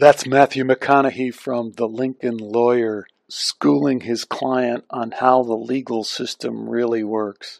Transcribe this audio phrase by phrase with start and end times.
[0.00, 6.68] That's Matthew McConaughey from The Lincoln Lawyer, schooling his client on how the legal system
[6.68, 7.58] really works.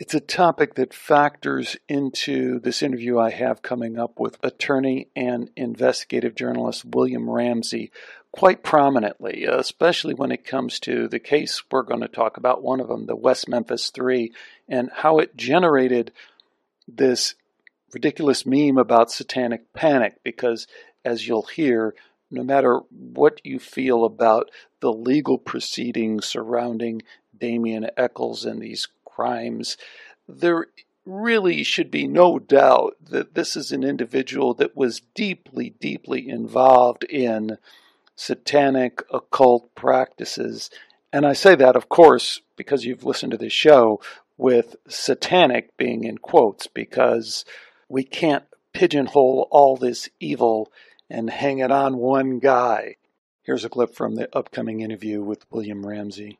[0.00, 5.50] It's a topic that factors into this interview I have coming up with attorney and
[5.56, 7.92] investigative journalist William Ramsey
[8.32, 12.80] quite prominently, especially when it comes to the case we're going to talk about, one
[12.80, 14.32] of them, the West Memphis Three,
[14.66, 16.12] and how it generated
[16.88, 17.34] this
[17.92, 20.66] ridiculous meme about satanic panic because
[21.04, 21.94] as you'll hear,
[22.30, 24.50] no matter what you feel about
[24.80, 27.02] the legal proceedings surrounding
[27.38, 29.76] Damien Echols and these crimes,
[30.28, 30.66] there
[31.06, 37.04] really should be no doubt that this is an individual that was deeply, deeply involved
[37.04, 37.58] in
[38.16, 40.70] satanic occult practices.
[41.12, 44.00] And I say that, of course, because you've listened to this show
[44.36, 47.44] with satanic being in quotes, because
[47.88, 50.72] we can't pigeonhole all this evil
[51.10, 52.96] and hang it on one guy.
[53.42, 56.38] Here's a clip from the upcoming interview with William Ramsey.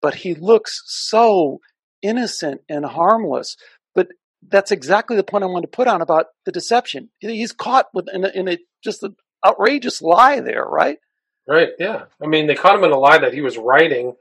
[0.00, 1.60] But he looks so
[2.00, 3.56] innocent and harmless.
[3.94, 4.08] But
[4.46, 7.10] that's exactly the point I wanted to put on about the deception.
[7.18, 10.98] He's caught with in a, in a just an outrageous lie there, right?
[11.46, 11.70] Right.
[11.78, 12.04] Yeah.
[12.22, 14.14] I mean, they caught him in a lie that he was writing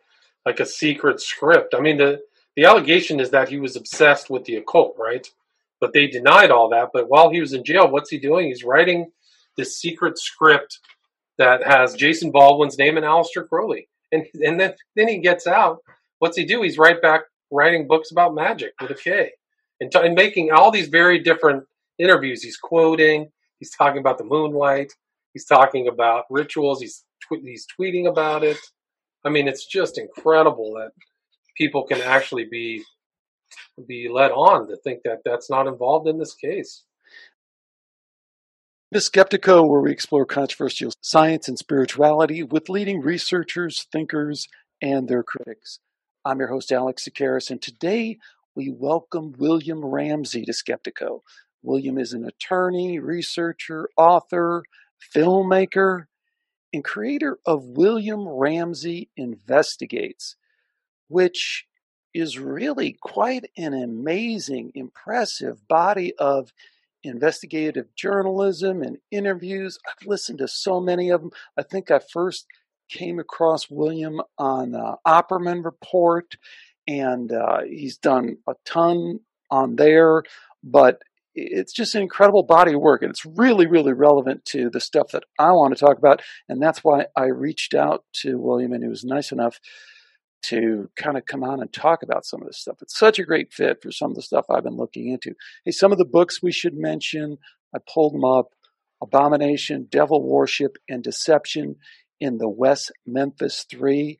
[0.46, 1.74] like a secret script.
[1.76, 2.22] I mean, the
[2.56, 5.28] the allegation is that he was obsessed with the occult, right?
[5.80, 6.90] But they denied all that.
[6.94, 8.48] But while he was in jail, what's he doing?
[8.48, 9.12] He's writing
[9.58, 10.80] this secret script
[11.38, 13.88] that has Jason Baldwin's name and Aleister Crowley.
[14.12, 15.80] And and then then he gets out.
[16.20, 16.62] What's he do?
[16.62, 19.32] He's right back writing books about magic with a K,
[19.80, 21.64] and, t- and making all these very different
[22.00, 22.44] interviews.
[22.44, 23.30] He's quoting.
[23.60, 24.94] He's talking about the moonlight.
[25.34, 26.82] He's talking about rituals.
[26.82, 28.58] He's tw- he's tweeting about it.
[29.26, 30.92] I mean, it's just incredible that
[31.58, 32.84] people can actually be
[33.88, 36.84] be led on to think that that's not involved in this case.
[38.92, 44.48] The Skeptiko, where we explore controversial science and spirituality with leading researchers, thinkers,
[44.82, 45.80] and their critics.
[46.24, 48.18] I'm your host, Alex Tsakiris, and today
[48.56, 51.20] we welcome William Ramsey to Skeptiko.
[51.62, 54.64] William is an attorney, researcher, author,
[55.14, 56.06] filmmaker,
[56.74, 60.38] and creator of William Ramsey Investigates,
[61.08, 61.66] which
[62.18, 66.52] is really quite an amazing, impressive body of
[67.04, 69.78] investigative journalism and interviews.
[69.88, 71.32] I've listened to so many of them.
[71.56, 72.48] I think I first
[72.90, 76.36] came across William on uh, Opperman Report,
[76.88, 79.20] and uh, he's done a ton
[79.52, 80.24] on there.
[80.64, 81.04] But
[81.36, 85.10] it's just an incredible body of work, and it's really, really relevant to the stuff
[85.12, 86.24] that I want to talk about.
[86.50, 89.60] And that's why I reached out to William, and he was nice enough
[90.44, 92.78] to kind of come on and talk about some of this stuff.
[92.82, 95.34] It's such a great fit for some of the stuff I've been looking into.
[95.66, 97.38] Hey, some of the books we should mention,
[97.76, 98.54] I pulled them up
[99.02, 101.76] Abomination, Devil Worship, and Deception
[102.20, 104.20] in the West Memphis Three.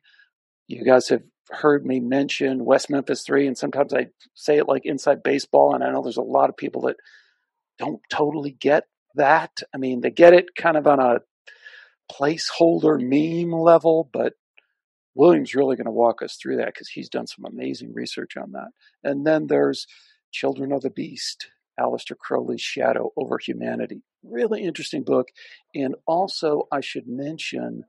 [0.66, 4.84] You guys have heard me mention West Memphis Three, and sometimes I say it like
[4.84, 6.96] inside baseball, and I know there's a lot of people that
[7.78, 9.62] don't totally get that.
[9.74, 11.20] I mean, they get it kind of on a
[12.12, 14.34] placeholder meme level, but
[15.18, 18.52] William's really going to walk us through that because he's done some amazing research on
[18.52, 18.68] that.
[19.02, 19.84] And then there's
[20.30, 21.48] Children of the Beast,
[21.78, 24.00] Aleister Crowley's Shadow over Humanity.
[24.22, 25.30] Really interesting book.
[25.74, 27.84] And also, I should mention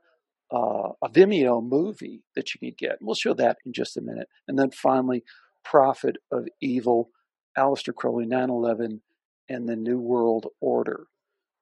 [0.52, 2.98] uh, a Vimeo movie that you can get.
[3.00, 4.28] We'll show that in just a minute.
[4.48, 5.24] And then finally,
[5.64, 7.12] Prophet of Evil,
[7.56, 9.02] Aleister Crowley, 9 11,
[9.50, 11.06] and the New World Order.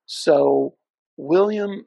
[0.05, 0.75] So,
[1.17, 1.85] William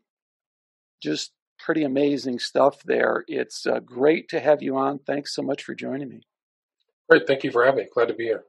[1.03, 1.33] just
[1.65, 3.25] pretty amazing stuff there.
[3.29, 4.99] It's uh, great to have you on.
[4.99, 6.23] Thanks so much for joining me.
[7.09, 7.27] Great.
[7.27, 7.91] Thank you for having me.
[7.93, 8.45] Glad to be here.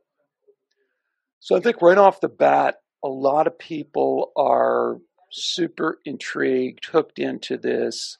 [1.39, 4.99] So I think right off the bat, a lot of people are
[5.31, 8.17] super intrigued, hooked into this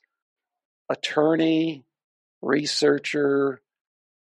[0.90, 1.84] attorney,
[2.42, 3.62] researcher,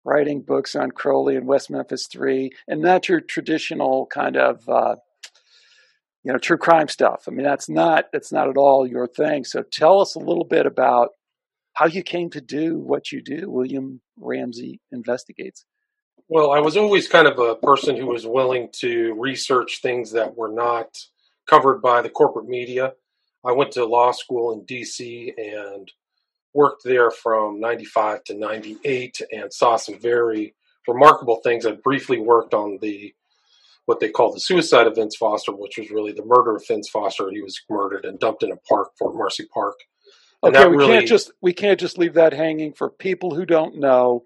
[0.04, 4.96] writing books on Crowley and West Memphis 3, and not your traditional kind of uh,
[6.24, 7.24] you know true crime stuff.
[7.26, 9.44] I mean that's not that's not at all your thing.
[9.44, 11.10] So tell us a little bit about
[11.74, 15.64] how you came to do what you do william ramsey investigates.
[16.28, 20.36] Well i was always kind of a person who was willing to research things that
[20.36, 20.96] were not
[21.48, 22.92] covered by the corporate media.
[23.44, 25.90] I went to law school in dc and
[26.52, 30.54] worked there from 95 to 98 and saw some very
[30.86, 31.64] remarkable things.
[31.64, 33.14] I briefly worked on the
[33.86, 36.88] what they call the suicide of Vince Foster, which was really the murder of Vince
[36.88, 37.30] Foster.
[37.30, 39.80] He was murdered and dumped in a park, Fort Marcy Park.
[40.42, 43.44] And okay, we really, can't just we can't just leave that hanging for people who
[43.44, 44.24] don't know.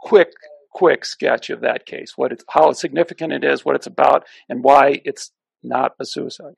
[0.00, 0.32] Quick,
[0.72, 2.14] quick sketch of that case.
[2.16, 5.30] What it's how significant it is, what it's about, and why it's
[5.62, 6.54] not a suicide.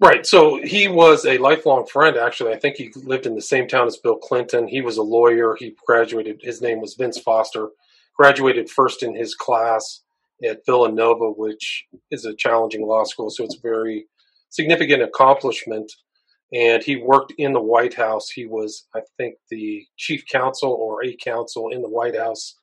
[0.00, 0.26] Right.
[0.26, 2.52] So he was a lifelong friend, actually.
[2.52, 4.68] I think he lived in the same town as Bill Clinton.
[4.68, 5.56] He was a lawyer.
[5.58, 7.68] He graduated, his name was Vince Foster,
[8.16, 10.02] graduated first in his class
[10.42, 13.30] at Villanova, which is a challenging law school.
[13.30, 14.06] So it's a very
[14.50, 15.92] significant accomplishment.
[16.52, 18.30] And he worked in the White House.
[18.30, 22.56] He was, I think, the chief counsel or a counsel in the White House.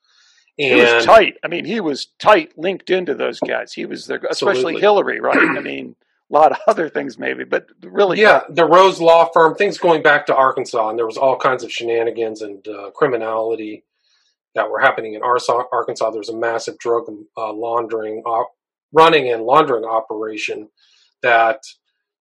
[0.59, 1.37] And he was tight.
[1.43, 3.73] I mean, he was tight linked into those guys.
[3.73, 4.79] He was there, especially.
[4.79, 5.37] Hillary, right?
[5.37, 5.95] I mean,
[6.29, 10.01] a lot of other things maybe, but really, yeah, the Rose Law Firm, things going
[10.01, 13.83] back to Arkansas, and there was all kinds of shenanigans and uh, criminality
[14.55, 16.11] that were happening in Arkansas.
[16.11, 17.03] There was a massive drug
[17.37, 18.51] uh, laundering, op-
[18.91, 20.69] running and laundering operation
[21.21, 21.61] that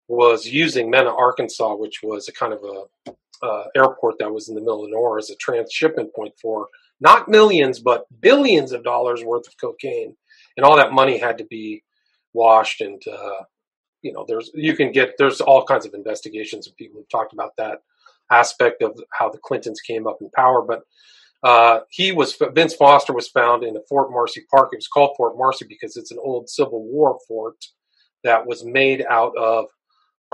[0.08, 3.12] was using Mena, Arkansas, which was a kind of a
[3.44, 6.68] uh, airport that was in the middle of nowhere as a transshipment point for
[7.00, 10.16] not millions but billions of dollars worth of cocaine,
[10.56, 11.82] and all that money had to be
[12.32, 13.42] washed and uh,
[14.02, 17.32] you know there's you can get there's all kinds of investigations and people have talked
[17.34, 17.80] about that
[18.30, 20.82] aspect of how the Clintons came up in power, but.
[21.46, 24.70] Uh, he was Vince Foster was found in a Fort Marcy Park.
[24.72, 27.64] It was called Fort Marcy because it's an old Civil War fort
[28.24, 29.66] that was made out of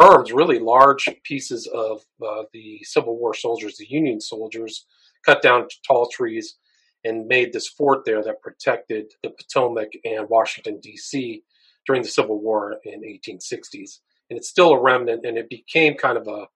[0.01, 4.87] berms, really large pieces of uh, the Civil War soldiers, the Union soldiers,
[5.23, 6.57] cut down tall trees
[7.05, 11.43] and made this fort there that protected the Potomac and Washington D.C.
[11.87, 13.99] during the Civil War in 1860s.
[14.31, 16.47] And it's still a remnant, and it became kind of a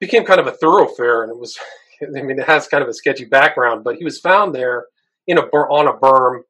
[0.00, 1.56] became kind of a thoroughfare, and it was.
[2.16, 4.86] I mean, it has kind of a sketchy background, but he was found there
[5.26, 6.42] in a on a berm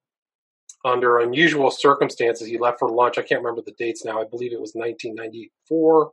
[0.85, 2.47] under unusual circumstances.
[2.47, 3.17] He left for lunch.
[3.19, 4.21] I can't remember the dates now.
[4.21, 6.13] I believe it was 1994.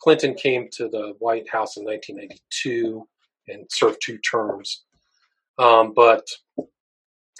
[0.00, 3.06] Clinton came to the White House in 1992
[3.48, 4.82] and served two terms.
[5.58, 6.26] Um, but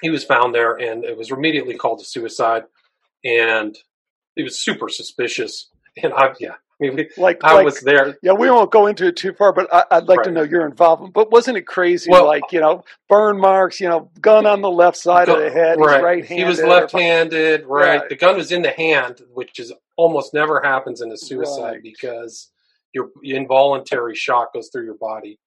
[0.00, 2.64] he was found there, and it was immediately called a suicide.
[3.24, 3.76] And
[4.36, 5.70] it was super suspicious.
[6.02, 8.16] And I, yeah, mean, like I like, was there.
[8.22, 10.24] Yeah, we won't go into it too far, but I, would like right.
[10.24, 11.14] to know your involvement.
[11.14, 12.10] But wasn't it crazy?
[12.10, 13.80] Well, like you know, burn marks.
[13.80, 15.78] You know, gun on the left side gun, of the head.
[15.78, 16.02] Right.
[16.02, 16.38] right-handed.
[16.38, 17.64] He was left-handed.
[17.66, 18.00] Right.
[18.00, 18.08] right.
[18.08, 21.82] The gun was in the hand, which is almost never happens in a suicide right.
[21.82, 22.50] because
[22.92, 25.38] your involuntary shock goes through your body.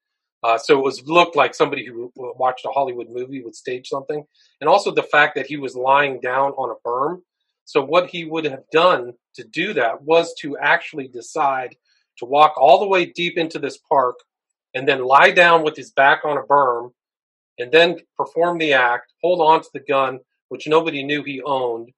[0.44, 4.24] Uh, so it was looked like somebody who watched a Hollywood movie would stage something,
[4.62, 7.22] and also the fact that he was lying down on a berm
[7.68, 11.76] so what he would have done to do that was to actually decide
[12.18, 14.16] to walk all the way deep into this park
[14.74, 16.92] and then lie down with his back on a berm
[17.60, 21.90] and then perform the act, hold on to the gun, which nobody knew he owned,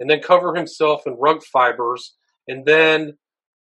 [0.00, 2.16] and then cover himself in rug fibers,
[2.48, 3.16] and then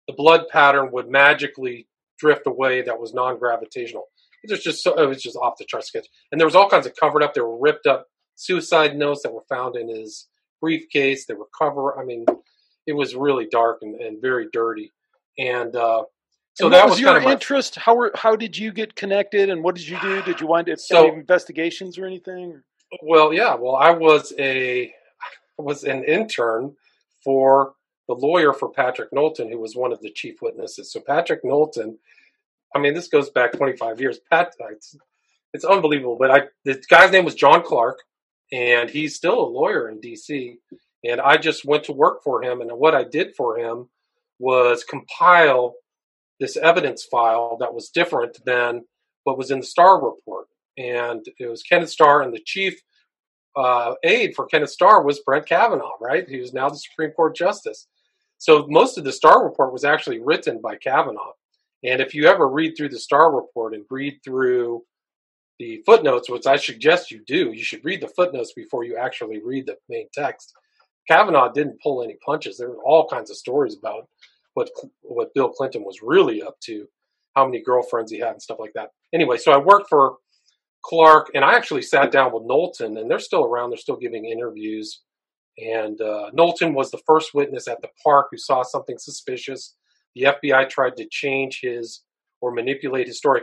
[0.07, 1.87] the blood pattern would magically
[2.19, 4.05] drift away that was non-gravitational.
[4.43, 6.05] It was just so, it was just off the chart sketch.
[6.31, 8.05] And there was all kinds of covered up, there were ripped up
[8.35, 10.27] suicide notes that were found in his
[10.61, 11.25] briefcase.
[11.25, 11.99] They were cover.
[11.99, 12.25] I mean,
[12.85, 14.93] it was really dark and, and very dirty.
[15.37, 16.03] And uh,
[16.53, 17.77] so and that was, was your kind of interest.
[17.77, 20.21] My, how were, how did you get connected, and what did you do?
[20.25, 22.61] Did you wind up so, investigations or anything?
[23.03, 23.53] Well, yeah.
[23.55, 24.93] Well, I was a
[25.57, 26.75] was an intern
[27.23, 27.73] for
[28.07, 30.91] the lawyer for Patrick Knowlton, who was one of the chief witnesses.
[30.91, 31.97] So Patrick Knowlton,
[32.75, 34.19] I mean, this goes back 25 years.
[34.31, 34.95] Pat, it's,
[35.53, 36.15] it's unbelievable.
[36.17, 37.99] But I, the guy's name was John Clark,
[38.51, 40.55] and he's still a lawyer in DC.
[41.03, 43.89] And I just went to work for him, and what I did for him
[44.39, 45.75] was compile
[46.39, 48.83] this evidence file that was different than
[49.23, 50.47] what was in the Starr report.
[50.77, 52.79] And it was Kenneth Starr, and the chief
[53.55, 56.27] uh, aide for Kenneth Starr was Brett Kavanaugh, right?
[56.27, 57.87] He was now the Supreme Court Justice.
[58.37, 61.33] So most of the Starr report was actually written by Kavanaugh.
[61.83, 64.83] And if you ever read through the Starr report and read through
[65.59, 67.51] the footnotes, which I suggest you do.
[67.51, 70.53] You should read the footnotes before you actually read the main text.
[71.07, 72.57] Kavanaugh didn't pull any punches.
[72.57, 74.07] There were all kinds of stories about
[74.53, 74.69] what
[75.01, 76.87] what Bill Clinton was really up to,
[77.35, 78.89] how many girlfriends he had, and stuff like that.
[79.13, 80.17] Anyway, so I worked for
[80.83, 83.69] Clark, and I actually sat down with Knowlton, and they're still around.
[83.69, 85.01] They're still giving interviews.
[85.57, 89.75] And uh, Knowlton was the first witness at the park who saw something suspicious.
[90.15, 92.03] The FBI tried to change his
[92.41, 93.41] or manipulate his story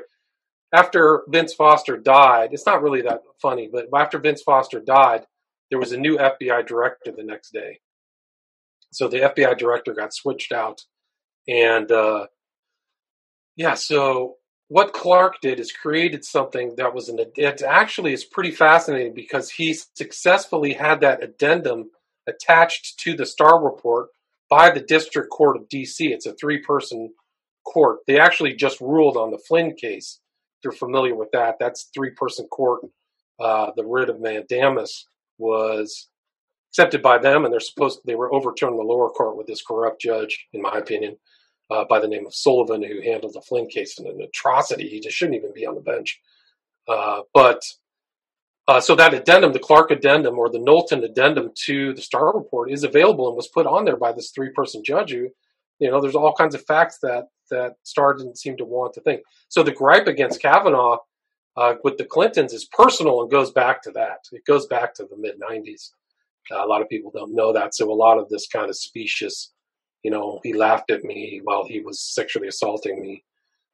[0.74, 5.24] after Vince Foster died, it's not really that funny, but after Vince Foster died,
[5.70, 7.78] there was a new FBI director the next day.
[8.92, 10.82] So the FBI director got switched out.
[11.46, 12.26] And uh,
[13.54, 18.50] yeah, so what Clark did is created something that was an it actually is pretty
[18.50, 21.90] fascinating because he successfully had that addendum
[22.26, 24.08] attached to the Starr report
[24.50, 25.98] by the District Court of DC.
[26.00, 27.12] It's a three person
[27.64, 27.98] court.
[28.08, 30.18] They actually just ruled on the Flynn case
[30.64, 32.80] you're familiar with that, that's three person court.
[33.38, 35.06] Uh, the writ of mandamus
[35.38, 36.08] was
[36.70, 39.62] accepted by them, and they're supposed they were overturned in the lower court with this
[39.62, 41.16] corrupt judge, in my opinion,
[41.70, 44.88] uh, by the name of Sullivan, who handled the Flynn case and an atrocity.
[44.88, 46.20] He just shouldn't even be on the bench.
[46.88, 47.62] Uh, but
[48.66, 52.70] uh, so that addendum, the Clark addendum or the Knowlton addendum to the Starr report,
[52.70, 55.12] is available and was put on there by this three-person judge.
[55.12, 55.28] Who,
[55.78, 59.00] you know, there's all kinds of facts that that Starr didn't seem to want to
[59.00, 59.22] think.
[59.48, 60.98] So the gripe against Kavanaugh
[61.56, 64.18] uh, with the Clintons is personal and goes back to that.
[64.32, 65.90] It goes back to the mid '90s.
[66.50, 67.74] Uh, a lot of people don't know that.
[67.74, 69.52] So a lot of this kind of specious,
[70.02, 73.24] you know, he laughed at me while he was sexually assaulting me.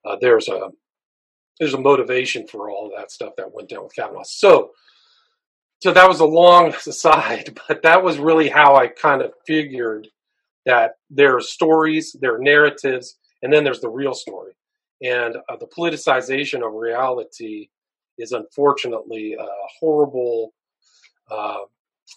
[0.05, 0.71] Uh, there's a
[1.59, 4.23] there's a motivation for all that stuff that went down with Kavanaugh.
[4.25, 4.71] So,
[5.83, 10.09] so that was a long aside, but that was really how I kind of figured
[10.67, 14.53] that there are stories, there are narratives, and then there's the real story.
[15.03, 17.71] And uh, the politicization of reality
[18.19, 19.47] is unfortunately a
[19.79, 20.53] horrible
[21.31, 21.63] uh,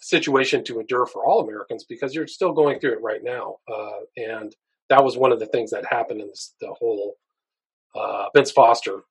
[0.02, 3.56] situation to endure for all Americans because you're still going through it right now.
[3.72, 4.54] Uh, and
[4.90, 7.14] that was one of the things that happened in this, the whole
[7.94, 9.02] uh, Vince Foster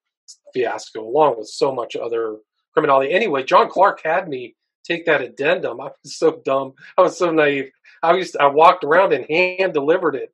[0.54, 2.38] fiasco, along with so much other
[2.74, 3.14] criminality.
[3.14, 5.80] Anyway, John Clark had me take that addendum.
[5.80, 6.74] I was so dumb.
[6.98, 7.72] I was so naive.
[8.02, 10.34] I used to, I walked around and hand delivered it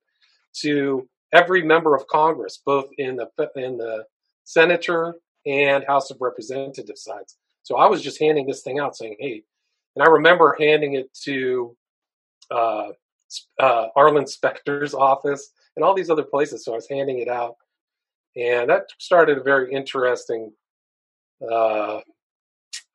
[0.61, 4.05] to every member of Congress, both in the in the
[4.43, 7.37] senator and House of Representatives sides.
[7.63, 9.43] So I was just handing this thing out, saying, "Hey,"
[9.95, 11.75] and I remember handing it to
[12.51, 12.89] uh,
[13.59, 16.65] uh, Arlen Specter's office and all these other places.
[16.65, 17.55] So I was handing it out,
[18.35, 20.51] and that started a very interesting,
[21.49, 21.99] uh,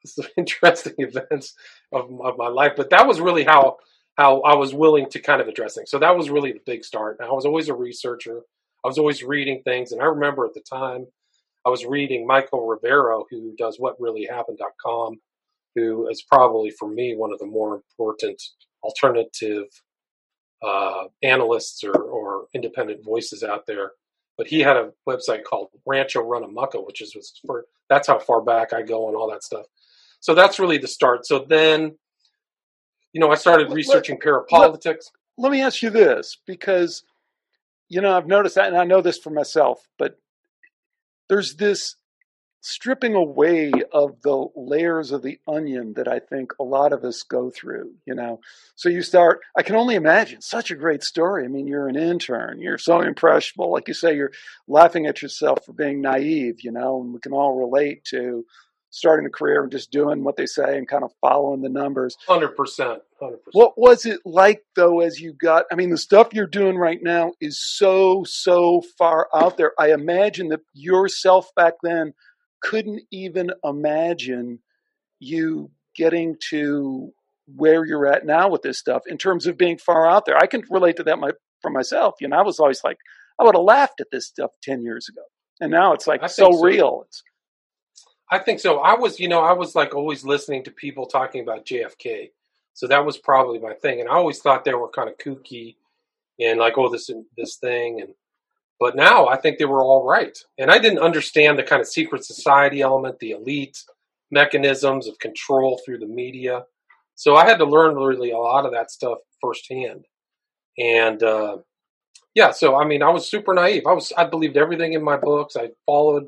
[0.37, 1.55] interesting events
[1.93, 2.73] of, of my life.
[2.77, 3.79] But that was really how
[4.17, 5.91] how I was willing to kind of address things.
[5.91, 7.19] So that was really the big start.
[7.21, 8.43] I was always a researcher.
[8.85, 11.07] I was always reading things, and I remember at the time
[11.67, 15.21] I was reading Michael Rivero, who does WhatReallyHappened.com,
[15.75, 18.43] who is probably for me one of the more important
[18.83, 19.65] alternative
[20.63, 23.93] uh, analysts or, or independent voices out there
[24.37, 28.73] but he had a website called Rancho Runamucka, which is for that's how far back
[28.73, 29.67] I go and all that stuff.
[30.21, 31.27] So that's really the start.
[31.27, 31.97] So then,
[33.15, 34.85] you know, I started researching let, parapolitics.
[34.85, 35.03] Let,
[35.39, 37.05] let me ask you this, because
[37.89, 40.19] you know I've noticed that, and I know this for myself, but
[41.31, 41.97] there's this
[42.61, 47.23] stripping away of the layers of the onion that I think a lot of us
[47.23, 48.41] go through, you know.
[48.75, 51.45] So you start, I can only imagine, such a great story.
[51.45, 53.71] I mean, you're an intern, you're so impressionable.
[53.71, 54.33] Like you say, you're
[54.67, 58.47] laughing at yourself for being naive, you know, and we can all relate to
[58.95, 62.17] starting a career and just doing what they say and kind of following the numbers.
[62.29, 62.55] 100%.
[63.21, 63.33] 100%.
[63.53, 65.65] What was it like, though, as you got?
[65.73, 69.73] I mean, the stuff you're doing right now is so, so far out there.
[69.79, 72.15] I imagine that yourself back then
[72.63, 74.61] couldn't even imagine
[75.19, 77.11] you getting to
[77.47, 80.37] where you're at now with this stuff in terms of being far out there.
[80.37, 82.15] I can relate to that my, for myself.
[82.21, 82.99] You know, I was always like,
[83.41, 85.23] I would have laughed at this stuff 10 years ago.
[85.61, 87.05] And now it's like so, so, real.
[87.07, 87.23] It's,
[88.31, 88.79] I think so.
[88.79, 92.31] I was, you know, I was like always listening to people talking about JFK.
[92.73, 94.01] So that was probably my thing.
[94.01, 95.77] And I always thought they were kind of kooky
[96.41, 98.01] and like, oh, this, this thing.
[98.01, 98.15] And,
[98.81, 100.37] but now I think they were all right.
[100.59, 103.79] And I didn't understand the kind of secret society element, the elite
[104.31, 106.65] mechanisms of control through the media.
[107.15, 110.07] So I had to learn really a lot of that stuff firsthand.
[110.79, 111.59] And uh,
[112.35, 113.87] yeah, so I mean, I was super naive.
[113.87, 115.57] I was I believed everything in my books.
[115.57, 116.27] I followed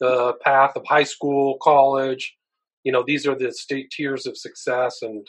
[0.00, 2.36] the path of high school, college.
[2.82, 5.26] You know, these are the state tiers of success, and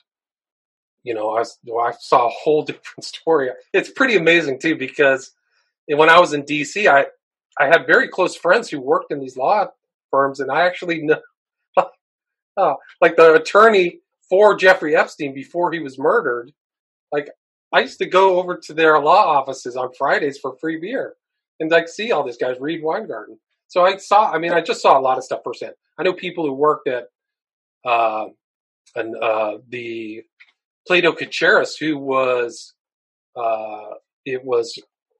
[1.03, 3.49] you know, I I saw a whole different story.
[3.73, 5.31] It's pretty amazing too because
[5.87, 7.05] when I was in DC, I
[7.59, 9.67] I had very close friends who worked in these law
[10.11, 11.21] firms, and I actually know,
[12.57, 16.51] oh, like the attorney for Jeffrey Epstein before he was murdered.
[17.11, 17.29] Like
[17.71, 21.15] I used to go over to their law offices on Fridays for free beer
[21.59, 23.39] and like see all these guys Reid Weingarten.
[23.67, 25.73] So I saw, I mean, I just saw a lot of stuff firsthand.
[25.97, 27.07] I know people who worked at
[27.85, 28.27] uh,
[28.95, 30.23] and uh, the
[30.87, 32.73] Plato Cacheris, who was
[33.35, 33.95] uh,
[34.25, 34.77] it was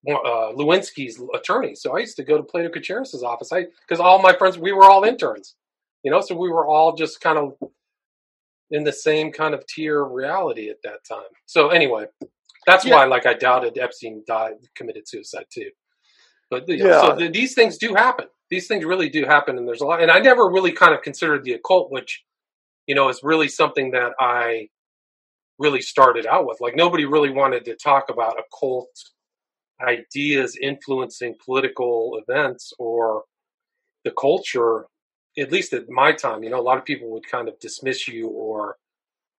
[0.07, 1.75] uh, Lewinsky's attorney.
[1.75, 3.51] So I used to go to Plato Cacheris' office.
[3.51, 5.55] I because all my friends we were all interns,
[6.03, 7.53] you know, so we were all just kind of
[8.71, 11.29] in the same kind of tier of reality at that time.
[11.45, 12.05] So anyway,
[12.65, 12.95] that's yeah.
[12.95, 15.69] why like I doubted Epstein died committed suicide too.
[16.49, 17.01] But you know, yeah.
[17.01, 18.27] so the, these things do happen.
[18.55, 20.01] These things really do happen, and there's a lot.
[20.01, 22.23] And I never really kind of considered the occult, which
[22.87, 24.69] you know is really something that I
[25.59, 26.61] really started out with.
[26.61, 28.87] Like nobody really wanted to talk about occult
[29.85, 33.23] ideas influencing political events or
[34.05, 34.85] the culture,
[35.37, 38.07] at least at my time, you know, a lot of people would kind of dismiss
[38.07, 38.77] you or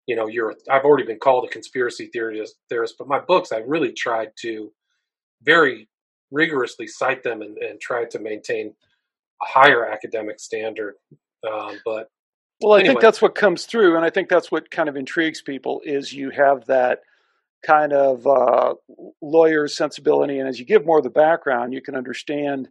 [0.06, 3.60] you know, you're I've already been called a conspiracy theorist, theorist but my books I
[3.60, 4.70] really tried to
[5.42, 5.88] very
[6.30, 8.74] rigorously cite them and, and try to maintain
[9.42, 10.94] higher academic standard.
[11.46, 12.08] Um, but
[12.60, 12.94] well, I anyway.
[12.94, 16.12] think that's what comes through, and I think that's what kind of intrigues people is
[16.12, 17.00] you have that
[17.64, 18.74] kind of uh,
[19.20, 22.68] lawyer sensibility, and as you give more of the background, you can understand.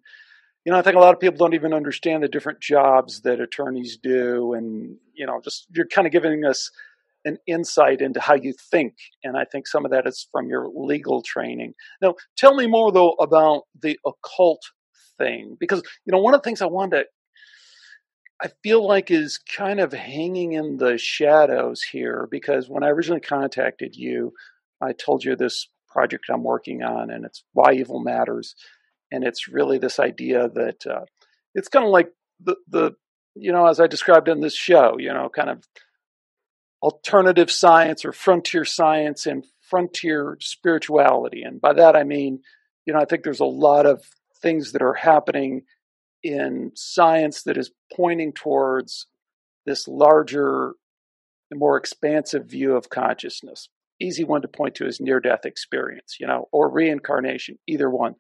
[0.66, 3.40] You know, I think a lot of people don't even understand the different jobs that
[3.40, 6.72] attorneys do, and you know, just you're kind of giving us
[7.24, 10.68] an insight into how you think, and I think some of that is from your
[10.74, 11.74] legal training.
[12.02, 14.62] Now, tell me more though about the occult
[15.18, 17.06] thing, because you know, one of the things I wanted to
[18.42, 23.22] I feel like is kind of hanging in the shadows here because when I originally
[23.22, 24.34] contacted you,
[24.82, 28.56] I told you this project I'm working on, and it's why evil matters,
[29.12, 31.06] and it's really this idea that uh,
[31.54, 32.10] it's kind of like
[32.42, 32.92] the the
[33.36, 35.64] you know as I described in this show, you know, kind of
[36.82, 42.42] alternative science or frontier science and frontier spirituality, and by that I mean,
[42.86, 44.04] you know, I think there's a lot of
[44.46, 45.64] things that are happening
[46.22, 49.08] in science that is pointing towards
[49.66, 50.74] this larger,
[51.52, 53.70] more expansive view of consciousness.
[54.00, 58.14] Easy one to point to is near death experience, you know, or reincarnation, either one.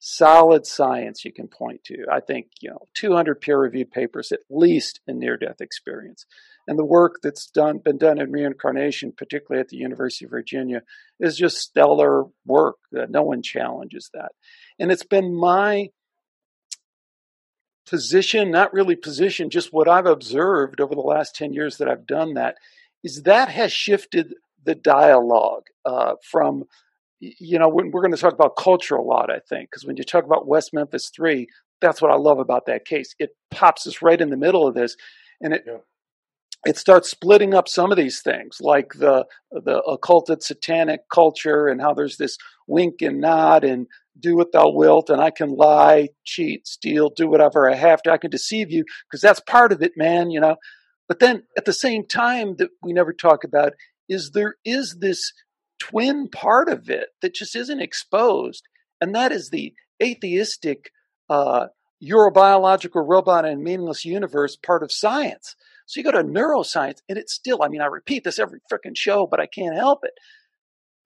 [0.00, 2.04] Solid science you can point to.
[2.10, 6.26] I think, you know, 200 peer reviewed papers at least in near death experience.
[6.66, 10.82] And the work that's done, been done in reincarnation, particularly at the University of Virginia,
[11.20, 12.76] is just stellar work.
[12.96, 14.32] Uh, no one challenges that.
[14.78, 15.90] And it's been my
[17.86, 22.06] position, not really position, just what I've observed over the last 10 years that I've
[22.06, 22.56] done that,
[23.02, 26.64] is that has shifted the dialogue uh, from,
[27.20, 30.04] you know, we're going to talk about culture a lot, I think, because when you
[30.04, 31.46] talk about West Memphis 3,
[31.80, 33.14] that's what I love about that case.
[33.18, 34.96] It pops us right in the middle of this.
[35.40, 35.78] And it, yeah
[36.64, 41.80] it starts splitting up some of these things, like the the occulted satanic culture, and
[41.80, 43.86] how there's this wink and nod and
[44.18, 48.12] do what thou wilt, and I can lie, cheat, steal, do whatever I have to.
[48.12, 50.30] I can deceive you because that's part of it, man.
[50.30, 50.56] You know.
[51.08, 53.72] But then at the same time that we never talk about
[54.08, 55.32] is there is this
[55.78, 58.62] twin part of it that just isn't exposed,
[59.00, 60.90] and that is the atheistic.
[61.28, 61.66] Uh,
[62.00, 65.54] you're a biological robot in a meaningless universe part of science
[65.86, 68.96] so you go to neuroscience, and it's still, I mean, I repeat this every freaking
[68.96, 70.14] show, but I can't help it.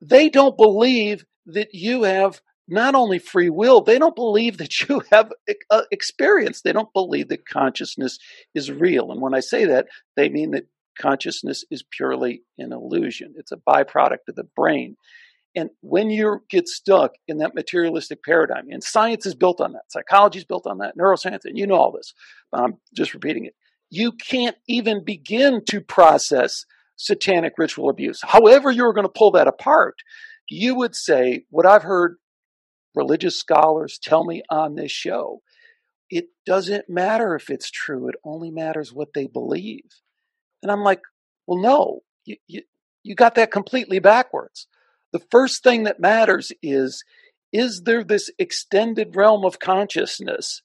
[0.01, 5.02] They don't believe that you have not only free will, they don't believe that you
[5.11, 5.33] have
[5.70, 6.62] uh, experience.
[6.62, 8.18] They don't believe that consciousness
[8.54, 9.11] is real.
[9.11, 10.66] And when I say that, they mean that
[11.00, 14.96] consciousness is purely an illusion, it's a byproduct of the brain.
[15.54, 19.90] And when you get stuck in that materialistic paradigm, and science is built on that,
[19.90, 22.12] psychology is built on that, neuroscience, and you know all this,
[22.52, 23.54] I'm just repeating it
[23.90, 26.64] you can't even begin to process
[26.96, 28.20] satanic ritual abuse.
[28.22, 29.96] However, you're going to pull that apart,
[30.48, 32.16] you would say, what I've heard
[32.94, 35.42] religious scholars tell me on this show,
[36.11, 39.85] it doesn't matter if it's true, it only matters what they believe.
[40.62, 41.01] And I'm like,
[41.46, 42.62] well, no, you, you,
[43.03, 44.66] you got that completely backwards.
[45.12, 47.05] The first thing that matters is
[47.51, 50.62] is there this extended realm of consciousness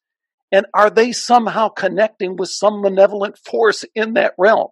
[0.54, 4.68] and are they somehow connecting with some malevolent force in that realm?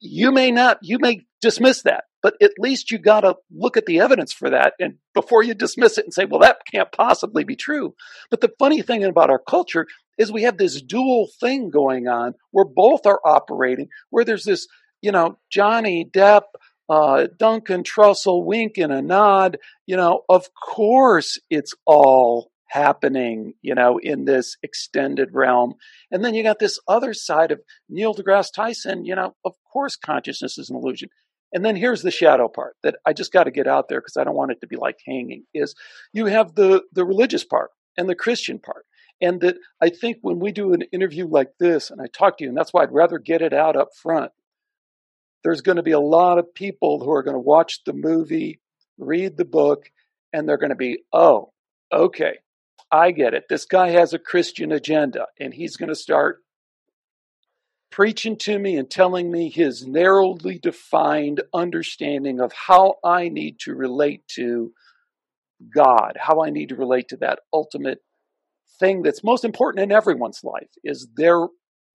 [0.00, 3.86] You may not, you may dismiss that, but at least you got to look at
[3.86, 7.44] the evidence for that and before you dismiss it and say, well, that can't possibly
[7.44, 7.94] be true.
[8.32, 9.86] But the funny thing about our culture
[10.18, 14.66] is we have this dual thing going on where both are operating, where there's this,
[15.00, 16.42] you know, Johnny Depp,
[16.88, 19.58] uh, Duncan Trussell wink and a nod.
[19.86, 25.74] You know, of course it's all happening, you know, in this extended realm.
[26.10, 29.94] And then you got this other side of Neil deGrasse Tyson, you know, of course
[29.94, 31.08] consciousness is an illusion.
[31.56, 34.18] And then here's the shadow part that I just got to get out there because
[34.18, 35.74] I don't want it to be like hanging is
[36.12, 38.84] you have the the religious part and the Christian part.
[39.22, 42.44] And that I think when we do an interview like this and I talk to
[42.44, 44.32] you, and that's why I'd rather get it out up front,
[45.44, 48.60] there's going to be a lot of people who are going to watch the movie,
[48.98, 49.90] read the book,
[50.34, 51.52] and they're going to be, oh,
[51.90, 52.34] okay,
[52.92, 53.44] I get it.
[53.48, 56.42] This guy has a Christian agenda, and he's going to start
[57.90, 63.74] preaching to me and telling me his narrowly defined understanding of how I need to
[63.74, 64.72] relate to
[65.74, 67.98] God, how I need to relate to that ultimate
[68.78, 71.46] thing that's most important in everyone's life is their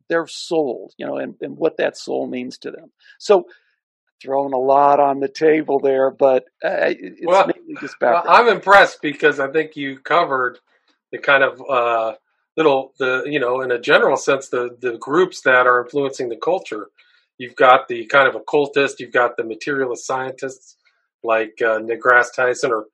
[0.10, 2.92] their soul, you know, and, and what that soul means to them.
[3.18, 3.46] So
[4.22, 8.26] throwing a lot on the table there, but uh, it's well, mainly just background.
[8.28, 10.60] Well, I'm impressed because I think you covered
[11.12, 12.16] the kind of uh,
[12.58, 16.38] little the you know in a general sense the the groups that are influencing the
[16.38, 16.88] culture.
[17.38, 19.00] You've got the kind of occultist.
[19.00, 20.78] You've got the materialist scientists
[21.24, 22.86] like uh, Degrasse Tyson or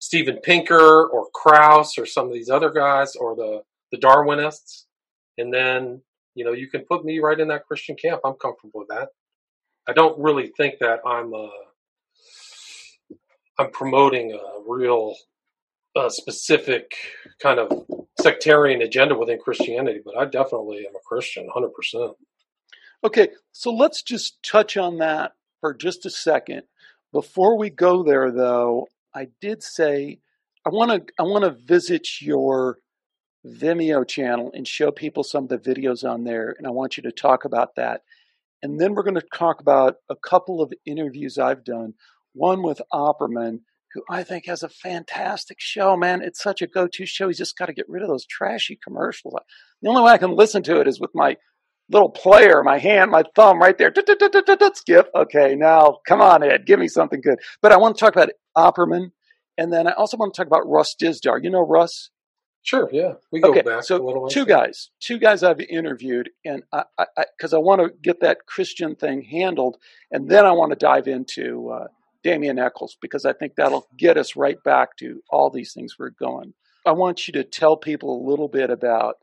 [0.00, 4.84] Steven Pinker or Krauss or some of these other guys or the the Darwinists,
[5.38, 6.02] and then
[6.34, 8.20] you know you can put me right in that Christian camp.
[8.24, 9.08] I'm comfortable with that.
[9.88, 11.48] I don't really think that I'm uh,
[13.58, 15.14] I'm promoting a real
[15.94, 16.94] uh, specific
[17.40, 17.84] kind of
[18.22, 22.12] sectarian agenda within Christianity, but I definitely am a Christian, hundred percent.
[23.04, 26.62] Okay, so let's just touch on that for just a second.
[27.12, 30.18] Before we go there, though, I did say
[30.64, 32.78] I want to I want to visit your
[33.44, 37.02] Vimeo channel and show people some of the videos on there, and I want you
[37.04, 38.02] to talk about that.
[38.62, 41.94] And then we're going to talk about a couple of interviews I've done.
[42.34, 43.60] One with Opperman,
[43.94, 46.22] who I think has a fantastic show, man.
[46.22, 47.28] It's such a go to show.
[47.28, 49.34] He's just got to get rid of those trashy commercials.
[49.82, 51.36] The only way I can listen to it is with my
[51.90, 53.92] little player, my hand, my thumb right there.
[54.74, 55.10] Skip.
[55.14, 57.38] Okay, now come on, Ed, give me something good.
[57.60, 59.10] But I want to talk about Opperman,
[59.58, 61.42] and then I also want to talk about Russ Dizdar.
[61.42, 62.10] You know Russ?
[62.64, 62.88] Sure.
[62.92, 66.84] Yeah, we go okay, back so two guys, two guys I've interviewed, and I
[67.36, 69.78] because I, I, I want to get that Christian thing handled,
[70.12, 71.88] and then I want to dive into uh,
[72.22, 76.10] Damien Echols because I think that'll get us right back to all these things we're
[76.10, 76.54] going.
[76.86, 79.16] I want you to tell people a little bit about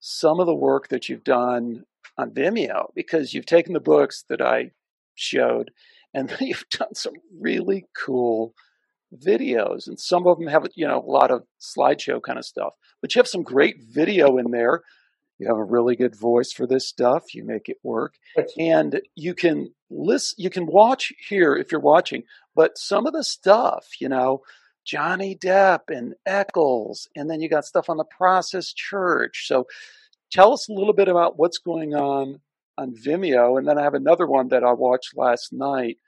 [0.00, 1.84] some of the work that you've done
[2.18, 4.70] on Vimeo because you've taken the books that I
[5.14, 5.70] showed
[6.14, 8.54] and you've done some really cool
[9.14, 12.72] videos and some of them have you know a lot of slideshow kind of stuff
[13.00, 14.82] but you have some great video in there
[15.38, 18.14] you have a really good voice for this stuff you make it work
[18.58, 22.22] and you can listen you can watch here if you're watching
[22.54, 24.40] but some of the stuff you know
[24.84, 29.66] johnny depp and echols and then you got stuff on the process church so
[30.30, 32.40] tell us a little bit about what's going on
[32.78, 33.58] on Vimeo.
[33.58, 35.98] And then I have another one that I watched last night,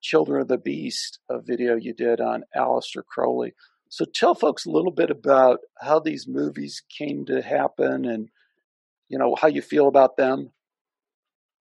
[0.00, 3.54] Children of the Beast, a video you did on Aleister Crowley.
[3.88, 8.30] So tell folks a little bit about how these movies came to happen and
[9.08, 10.50] you know how you feel about them.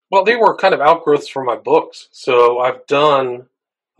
[0.10, 2.10] Well, they were kind of outgrowths from my books.
[2.12, 3.47] So I've done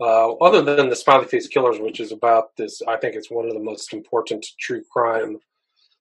[0.02, 3.46] uh, other than the Smiley Face Killers, which is about this, I think it's one
[3.46, 5.38] of the most important true crime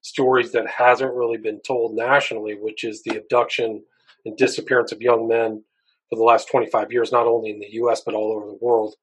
[0.02, 3.84] stories that hasn't really been told nationally, which is the abduction
[4.26, 5.64] and disappearance of young men
[6.10, 8.02] for the last 25 years, not only in the U.S.
[8.04, 8.96] but all over the world.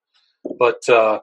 [0.59, 1.21] But uh,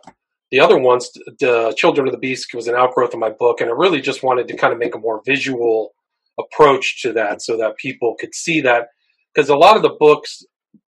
[0.51, 3.69] the other ones, the Children of the Beast, was an outgrowth of my book, and
[3.69, 5.94] I really just wanted to kind of make a more visual
[6.39, 8.87] approach to that, so that people could see that.
[9.33, 10.43] Because a lot of the books,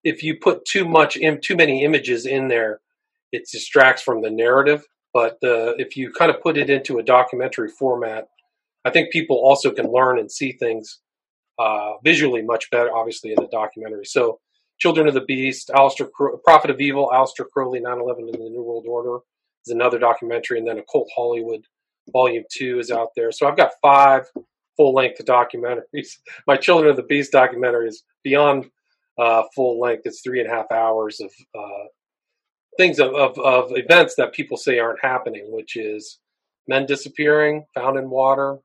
[0.04, 2.82] if you put too much in, too many images in there,
[3.32, 4.84] it distracts from the narrative.
[5.14, 8.28] But uh, if you kind of put it into a documentary format,
[8.84, 11.00] I think people also can learn and see things
[11.58, 14.06] uh, visually much better, obviously, in the documentary.
[14.06, 14.40] So,
[14.78, 18.62] Children of the Beast, Aleister Crow- Prophet of Evil, Aleister Crowley, 9/11 in the New
[18.62, 19.20] World Order
[19.66, 21.62] is another documentary, and then Occult Hollywood,
[22.12, 23.32] Volume Two is out there.
[23.32, 24.30] So I've got five
[24.78, 26.18] full-length documentaries.
[26.48, 28.70] My Children of the Beast documentary is beyond
[29.18, 31.86] uh, full length; it's three and a half hours of uh,
[32.78, 36.20] things of, of, of events that people say aren't happening, which is
[36.68, 38.58] men disappearing, found in water,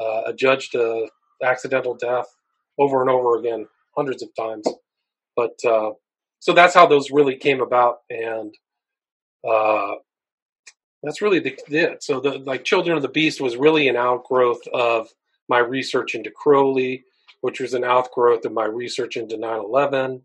[0.00, 1.06] uh, adjudged a
[1.42, 2.26] accidental death
[2.78, 4.66] over and over again, hundreds of times.
[5.34, 5.92] But uh,
[6.40, 8.54] so that's how those really came about, and
[9.48, 9.94] uh,
[11.02, 12.02] that's really the, it.
[12.02, 15.08] So the like Children of the Beast was really an outgrowth of
[15.48, 17.04] my research into Crowley,
[17.40, 20.22] which was an outgrowth of my research into 9/11,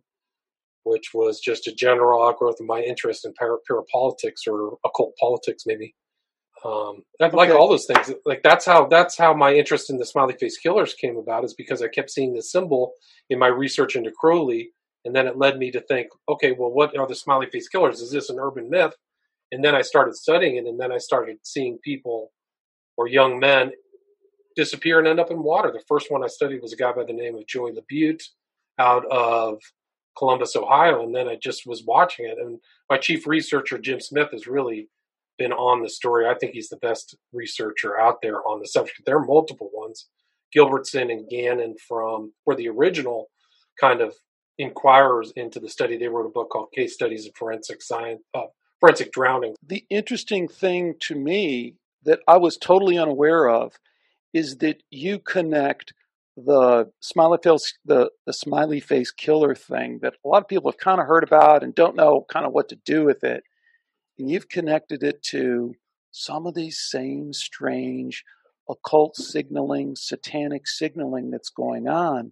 [0.83, 5.95] which was just a general outgrowth of my interest in parapolitics or occult politics, maybe.
[6.63, 7.35] Um, okay.
[7.35, 8.13] like all those things.
[8.25, 11.53] Like that's how that's how my interest in the smiley face killers came about is
[11.55, 12.93] because I kept seeing this symbol
[13.29, 14.71] in my research into Crowley,
[15.03, 17.99] and then it led me to think, okay, well, what are the smiley face killers?
[17.99, 18.93] Is this an urban myth?
[19.51, 22.31] And then I started studying it, and then I started seeing people
[22.95, 23.71] or young men
[24.55, 25.71] disappear and end up in water.
[25.71, 28.23] The first one I studied was a guy by the name of Joey Labute
[28.79, 29.59] out of
[30.17, 32.37] Columbus, Ohio, and then I just was watching it.
[32.39, 32.59] And
[32.89, 34.89] my chief researcher, Jim Smith, has really
[35.37, 36.27] been on the story.
[36.27, 39.01] I think he's the best researcher out there on the subject.
[39.05, 40.07] There are multiple ones.
[40.55, 43.27] Gilbertson and Gannon from were the original
[43.79, 44.15] kind of
[44.57, 45.97] inquirers into the study.
[45.97, 48.47] They wrote a book called Case Studies of Forensic Science, uh,
[48.79, 49.55] Forensic Drowning.
[49.65, 53.73] The interesting thing to me that I was totally unaware of
[54.33, 55.93] is that you connect
[56.37, 60.79] the smiley face the, the smiley face killer thing that a lot of people have
[60.79, 63.43] kind of heard about and don't know kind of what to do with it
[64.17, 65.75] and you've connected it to
[66.11, 68.23] some of these same strange
[68.69, 72.31] occult signaling, satanic signaling that's going on.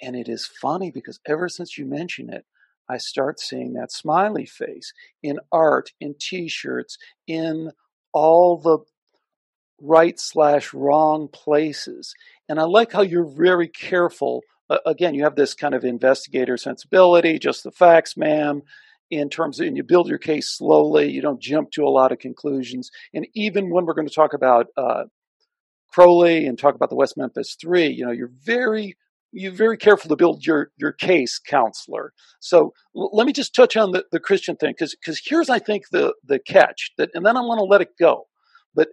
[0.00, 2.44] And it is funny because ever since you mention it,
[2.88, 6.96] I start seeing that smiley face in art, in t shirts,
[7.26, 7.72] in
[8.12, 8.78] all the
[9.80, 12.14] right slash wrong places.
[12.48, 14.42] And I like how you're very careful.
[14.70, 18.62] Uh, again, you have this kind of investigator sensibility, just the facts, ma'am,
[19.10, 21.10] in terms of, and you build your case slowly.
[21.10, 22.90] You don't jump to a lot of conclusions.
[23.14, 25.04] And even when we're going to talk about uh,
[25.92, 28.96] Crowley and talk about the West Memphis Three, you know, you're very
[29.32, 32.12] you're very careful to build your your case, counselor.
[32.40, 35.58] So l- let me just touch on the, the Christian thing because because here's I
[35.58, 38.26] think the the catch that, and then I want to let it go.
[38.74, 38.88] But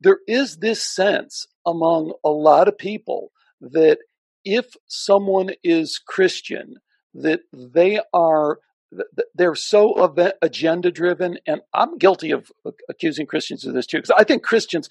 [0.00, 3.98] there is this sense among a lot of people that
[4.44, 6.76] if someone is Christian,
[7.14, 8.58] that they are
[9.34, 12.50] they're so agenda driven and i'm guilty of
[12.88, 14.88] accusing christians of this too because i think christians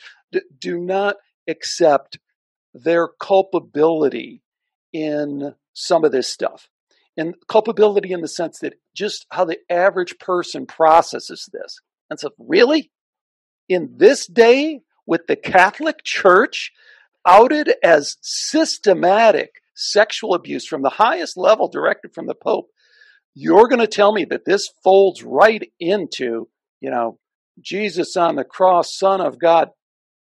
[0.60, 1.16] do not
[1.48, 2.20] accept
[2.74, 4.42] their culpability
[4.94, 6.70] in some of this stuff.
[7.16, 12.30] And culpability in the sense that just how the average person processes this and so
[12.38, 12.92] really?
[13.68, 16.72] In this day with the Catholic Church
[17.26, 22.70] outed as systematic sexual abuse from the highest level directed from the Pope,
[23.34, 26.48] you're going to tell me that this folds right into,
[26.82, 27.18] you know,
[27.60, 29.70] Jesus on the cross, Son of God.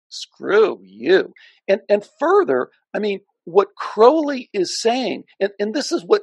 [0.08, 1.32] Screw you.
[1.68, 6.22] And and further, I mean, what Crowley is saying, and, and this is what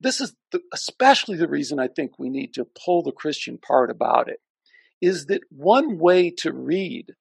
[0.00, 3.90] this is the, especially the reason I think we need to pull the Christian part
[3.90, 4.38] about it,
[5.00, 7.14] is that one way to read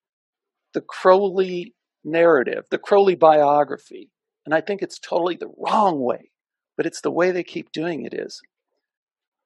[0.73, 4.09] the Crowley narrative, the Crowley biography.
[4.45, 6.31] And I think it's totally the wrong way,
[6.75, 8.41] but it's the way they keep doing it is.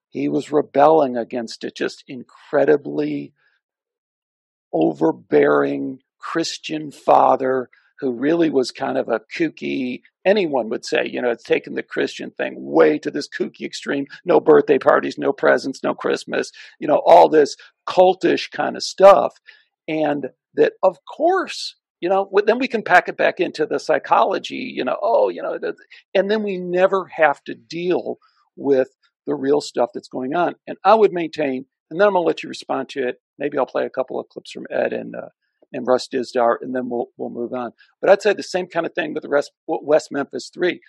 [0.09, 3.33] He was rebelling against it, just incredibly
[4.73, 11.31] overbearing Christian father who really was kind of a kooky, anyone would say, you know,
[11.31, 14.05] it's taken the Christian thing way to this kooky extreme.
[14.23, 17.55] No birthday parties, no presents, no Christmas, you know, all this
[17.87, 19.39] cultish kind of stuff.
[19.87, 24.71] And that of course you know then we can pack it back into the psychology
[24.75, 25.57] you know oh you know
[26.13, 28.17] and then we never have to deal
[28.57, 28.89] with
[29.25, 30.55] the real stuff that's going on.
[30.67, 33.21] And i would maintain and then i'm going to let you respond to it.
[33.39, 35.29] Maybe i'll play a couple of clips from ed and uh,
[35.73, 37.71] and russ dizdar and then we'll we'll move on.
[38.01, 40.79] But i'd say the same kind of thing with the rest west memphis 3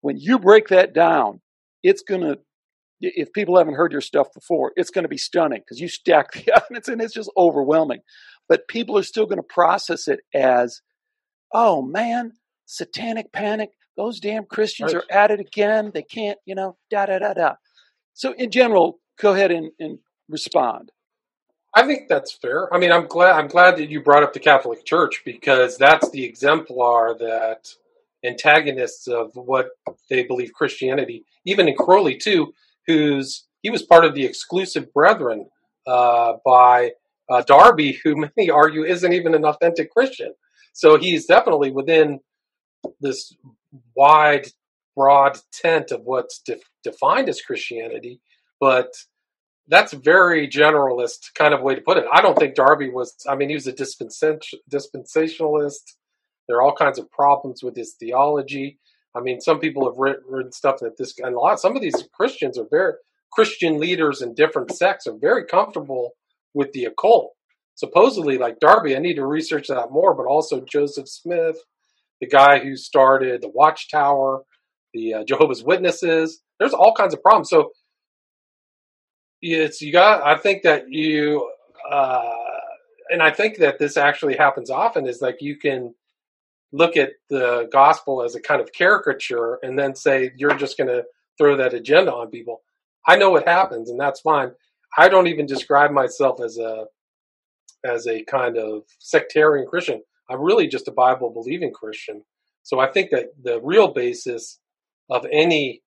[0.00, 1.40] when you break that down
[1.82, 2.38] it's going to
[3.00, 6.32] if people haven't heard your stuff before, it's going to be stunning because you stack
[6.32, 8.00] the evidence and it's just overwhelming
[8.48, 10.82] but people are still going to process it as,
[11.52, 12.32] oh man,
[12.66, 13.70] satanic panic.
[13.96, 15.92] Those damn Christians are at it again.
[15.94, 17.54] They can't, you know, da da da da.
[18.12, 20.90] So, in general, go ahead and, and respond.
[21.76, 22.72] I think that's fair.
[22.72, 26.10] I mean, I'm glad I'm glad that you brought up the Catholic Church because that's
[26.10, 27.68] the exemplar that
[28.24, 29.68] antagonists of what
[30.08, 32.52] they believe Christianity, even in Crowley too,
[32.86, 35.46] who's he was part of the exclusive brethren
[35.86, 36.92] uh, by
[37.30, 40.34] uh, Darby, who many argue isn't even an authentic Christian.
[40.72, 42.20] So he's definitely within
[43.00, 43.34] this
[43.96, 44.48] wide,
[44.96, 48.20] broad tent of what's de- defined as Christianity,
[48.60, 48.92] but
[49.68, 52.04] that's very generalist kind of way to put it.
[52.12, 55.80] I don't think Darby was, I mean, he was a dispensationalist.
[56.46, 58.78] There are all kinds of problems with his theology.
[59.16, 61.82] I mean, some people have written, written stuff that this, and a lot, some of
[61.82, 62.94] these Christians are very,
[63.34, 66.12] Christian leaders in different sects are very comfortable
[66.54, 67.32] with the occult.
[67.74, 71.56] Supposedly, like Darby, I need to research that more, but also Joseph Smith,
[72.20, 74.42] the guy who started the Watchtower,
[74.92, 76.40] the uh, Jehovah's Witnesses.
[76.60, 77.50] There's all kinds of problems.
[77.50, 77.72] So
[79.42, 80.24] it's you got.
[80.24, 81.50] I think that you,
[81.90, 82.30] uh,
[83.10, 85.08] and I think that this actually happens often.
[85.08, 85.94] Is like you can
[86.74, 90.88] look at the gospel as a kind of caricature, and then say you're just going
[90.88, 91.04] to
[91.38, 92.62] throw that agenda on people.
[93.06, 94.50] I know what happens, and that's fine.
[94.98, 96.86] I don't even describe myself as a
[97.84, 100.02] as a kind of sectarian Christian.
[100.28, 102.22] I'm really just a Bible believing Christian.
[102.62, 104.58] So I think that the real basis
[105.10, 105.82] of any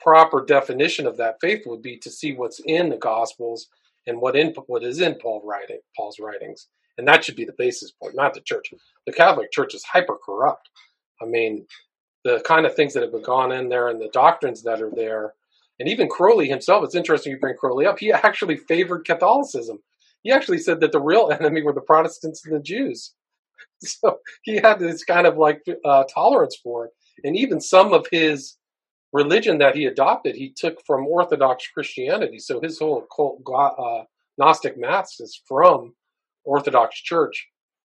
[0.00, 3.68] proper definition of that faith would be to see what's in the Gospels
[4.06, 7.54] and what in what is in Paul writing Paul's writings, and that should be the
[7.56, 8.72] basis point, not the church.
[9.06, 10.68] The Catholic Church is hyper corrupt.
[11.20, 11.66] I mean,
[12.24, 14.90] the kind of things that have been gone in there and the doctrines that are
[14.90, 15.34] there
[15.82, 17.98] and even Crowley himself, it's interesting you bring Crowley up.
[17.98, 19.78] He actually favored Catholicism.
[20.22, 23.14] He actually said that the real enemy were the Protestants and the Jews.
[23.84, 26.92] So he had this kind of like uh, tolerance for it.
[27.24, 28.56] And even some of his
[29.12, 32.38] religion that he adopted, he took from Orthodox Christianity.
[32.38, 33.42] So his whole cult,
[33.76, 34.04] uh,
[34.38, 35.94] Gnostic mass is from
[36.44, 37.48] Orthodox Church.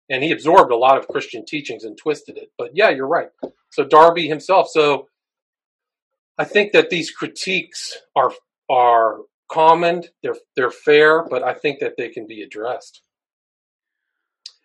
[0.09, 2.51] And he absorbed a lot of Christian teachings and twisted it.
[2.59, 3.29] But yeah, you're right.
[3.71, 4.69] So Darby himself.
[4.69, 5.09] So
[6.37, 8.33] I think that these critiques are
[8.69, 9.19] are
[9.51, 13.03] common, they're they're fair, but I think that they can be addressed.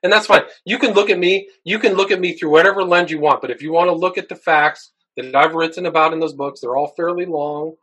[0.02, 0.44] And that's fine.
[0.66, 3.42] You can look at me, you can look at me through whatever lens you want,
[3.42, 6.34] but if you want to look at the facts that I've written about in those
[6.34, 7.76] books, they're all fairly long,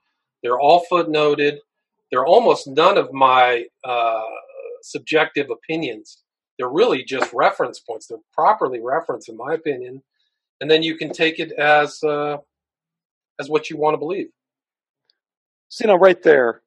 [0.42, 1.58] they're all footnoted,
[2.10, 4.22] they're almost none of my uh,
[4.82, 6.22] subjective opinions.
[6.58, 8.06] They're really just reference points.
[8.06, 10.02] They're properly referenced, in my opinion,
[10.60, 12.36] and then you can take it as uh,
[13.40, 14.28] as what you want to believe.
[15.68, 16.62] So, you know, right there,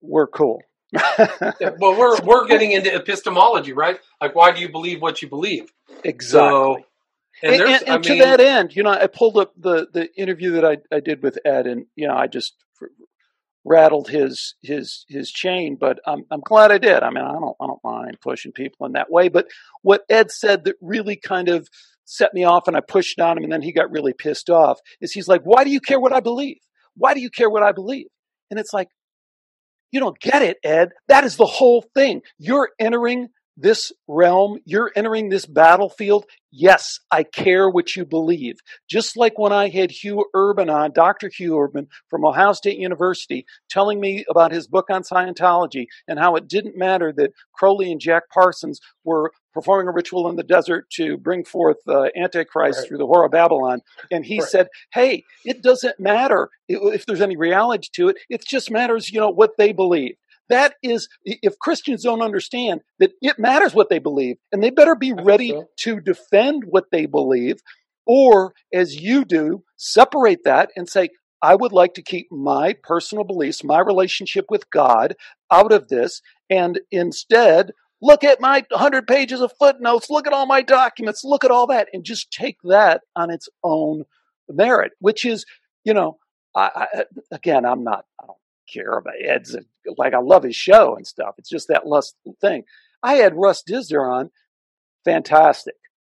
[0.00, 0.62] we're cool.
[0.92, 3.98] yeah, well, we're we're getting into epistemology, right?
[4.20, 5.72] Like, why do you believe what you believe?
[6.04, 6.20] Exactly.
[6.20, 6.76] So,
[7.42, 10.08] and, and, and, and to mean, that end, you know, I pulled up the the
[10.16, 12.54] interview that I I did with Ed, and you know, I just
[13.64, 17.02] rattled his his his chain, but I'm I'm glad I did.
[17.02, 19.28] I mean, I don't I don't mind pushing people in that way.
[19.28, 19.46] But
[19.82, 21.68] what Ed said that really kind of
[22.04, 24.78] set me off, and I pushed on him, and then he got really pissed off.
[25.00, 26.58] Is he's like, "Why do you care what I believe?
[26.96, 28.06] Why do you care what I believe?"
[28.50, 28.88] And it's like,
[29.94, 30.90] you don't get it, Ed.
[31.06, 32.22] That is the whole thing.
[32.36, 36.24] You're entering this realm, you're entering this battlefield.
[36.56, 38.60] Yes, I care what you believe.
[38.88, 41.28] Just like when I had Hugh Urban on, Dr.
[41.28, 46.36] Hugh Urban from Ohio State University, telling me about his book on Scientology and how
[46.36, 50.88] it didn't matter that Crowley and Jack Parsons were performing a ritual in the desert
[50.90, 52.88] to bring forth uh, Antichrist right.
[52.88, 53.80] through the Whore of Babylon.
[54.12, 54.48] And he right.
[54.48, 58.16] said, hey, it doesn't matter if there's any reality to it.
[58.30, 60.14] It just matters, you know, what they believe.
[60.48, 64.94] That is, if Christians don't understand that it matters what they believe, and they better
[64.94, 65.66] be ready so.
[65.80, 67.56] to defend what they believe,
[68.06, 71.08] or as you do, separate that and say,
[71.42, 75.14] I would like to keep my personal beliefs, my relationship with God
[75.50, 80.46] out of this, and instead look at my 100 pages of footnotes, look at all
[80.46, 84.04] my documents, look at all that, and just take that on its own
[84.48, 85.44] merit, which is,
[85.84, 86.18] you know,
[86.54, 88.38] I, I, again, I'm not, I don't
[88.72, 89.56] care about Ed's,
[89.96, 91.34] like, I love his show and stuff.
[91.38, 92.64] It's just that lust thing.
[93.02, 94.30] I had Russ Dizdar on,
[95.04, 95.74] fantastic.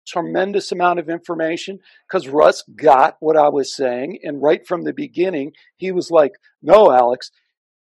[0.08, 4.20] Tremendous amount of information because Russ got what I was saying.
[4.22, 7.32] And right from the beginning, he was like, No, Alex,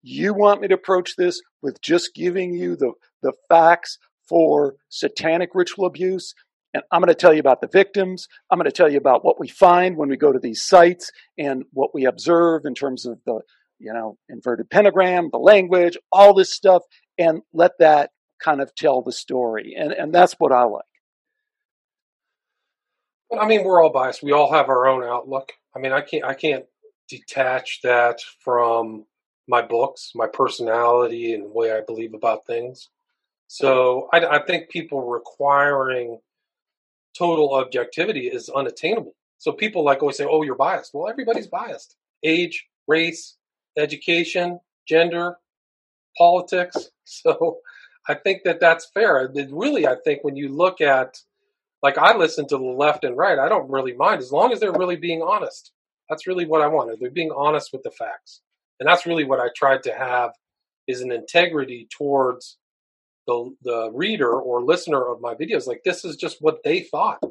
[0.02, 2.92] you want me to approach this with just giving you the,
[3.22, 6.34] the facts for satanic ritual abuse.
[6.72, 8.28] And I'm going to tell you about the victims.
[8.50, 11.10] I'm going to tell you about what we find when we go to these sites
[11.36, 13.40] and what we observe in terms of the,
[13.80, 16.82] you know, inverted pentagram, the language, all this stuff,
[17.18, 18.10] and let that
[18.42, 19.74] kind of tell the story.
[19.76, 20.84] And, and that's what I like.
[23.38, 24.22] I mean, we're all biased.
[24.22, 25.52] We all have our own outlook.
[25.74, 26.64] I mean, I can't, I can't
[27.08, 29.06] detach that from
[29.48, 32.88] my books, my personality, and the way I believe about things.
[33.46, 36.18] So I, I think people requiring
[37.16, 39.14] total objectivity is unattainable.
[39.38, 41.96] So people like always say, "Oh, you're biased." Well, everybody's biased.
[42.22, 43.36] Age, race,
[43.76, 45.36] education, gender,
[46.16, 46.76] politics.
[47.12, 47.58] So
[48.08, 49.28] I think that that's fair.
[49.50, 51.18] really, I think when you look at,
[51.82, 53.36] like, I listen to the left and right.
[53.36, 55.72] I don't really mind as long as they're really being honest.
[56.08, 56.96] That's really what I want.
[57.00, 58.42] They're being honest with the facts,
[58.78, 60.30] and that's really what I tried to have
[60.86, 62.58] is an integrity towards
[63.26, 67.22] the the reader or listener of my videos like this is just what they thought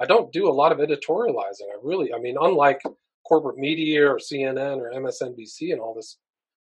[0.00, 2.80] i don't do a lot of editorializing i really i mean unlike
[3.28, 6.16] corporate media or cnn or msnbc and all this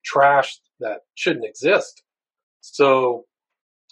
[0.05, 2.03] trash that shouldn't exist
[2.61, 3.25] so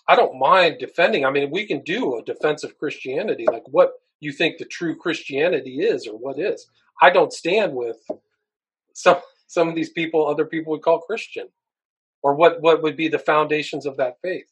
[0.08, 3.92] i don't mind defending i mean we can do a defense of christianity like what
[4.20, 6.66] you think the true christianity is or what is
[7.00, 7.98] i don't stand with
[8.94, 11.48] some some of these people other people would call christian
[12.22, 14.46] or what what would be the foundations of that faith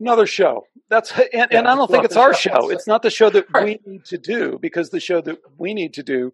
[0.00, 0.66] another show.
[0.88, 2.70] That's and, yeah, and I don't think it's our show.
[2.70, 3.80] It's not the show that right.
[3.86, 6.32] we need to do because the show that we need to do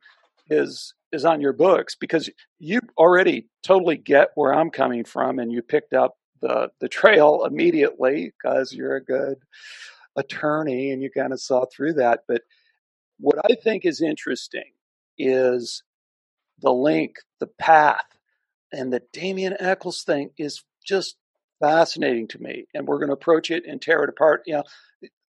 [0.52, 5.52] is is on your books because you already totally get where I'm coming from and
[5.52, 9.38] you picked up the the trail immediately because you're a good
[10.16, 12.20] attorney and you kind of saw through that.
[12.29, 12.42] But
[13.18, 14.72] what I think is interesting
[15.18, 15.83] is
[16.60, 18.04] the link, the path,
[18.72, 21.16] and the Damien Echols thing is just
[21.60, 24.42] fascinating to me, and we're going to approach it and tear it apart.
[24.46, 24.64] You know,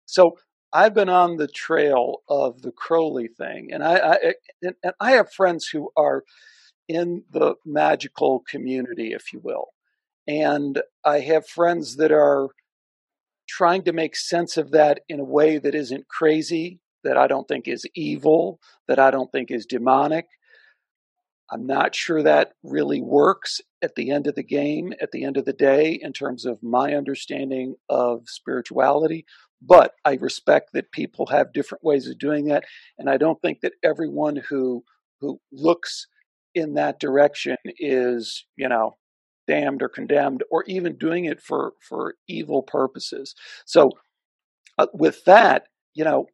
[0.06, 0.38] so
[0.72, 4.18] I've been on the trail of the Crowley thing, and I, I
[4.62, 6.24] and, and I have friends who are
[6.88, 9.68] in the magical community, if you will,
[10.26, 12.48] and I have friends that are
[13.48, 17.46] trying to make sense of that in a way that isn't crazy, that I don't
[17.46, 20.26] think is evil, that I don't think is demonic,
[21.52, 25.36] I'm not sure that really works at the end of the game, at the end
[25.36, 29.26] of the day, in terms of my understanding of spirituality.
[29.64, 32.64] But I respect that people have different ways of doing that.
[32.98, 34.84] And I don't think that everyone who
[35.20, 36.08] who looks
[36.54, 38.96] in that direction is, you know,
[39.46, 43.34] damned or condemned, or even doing it for for evil purposes.
[43.64, 43.92] So,
[44.78, 46.26] uh, with that, you know,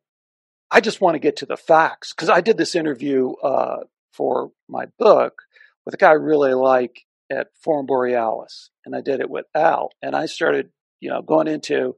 [0.70, 4.52] I just want to get to the facts because I did this interview uh, for
[4.68, 5.42] my book
[5.84, 9.90] with a guy I really like at Forum Borealis, and I did it with Al,
[10.02, 10.70] and I started,
[11.00, 11.96] you know, going into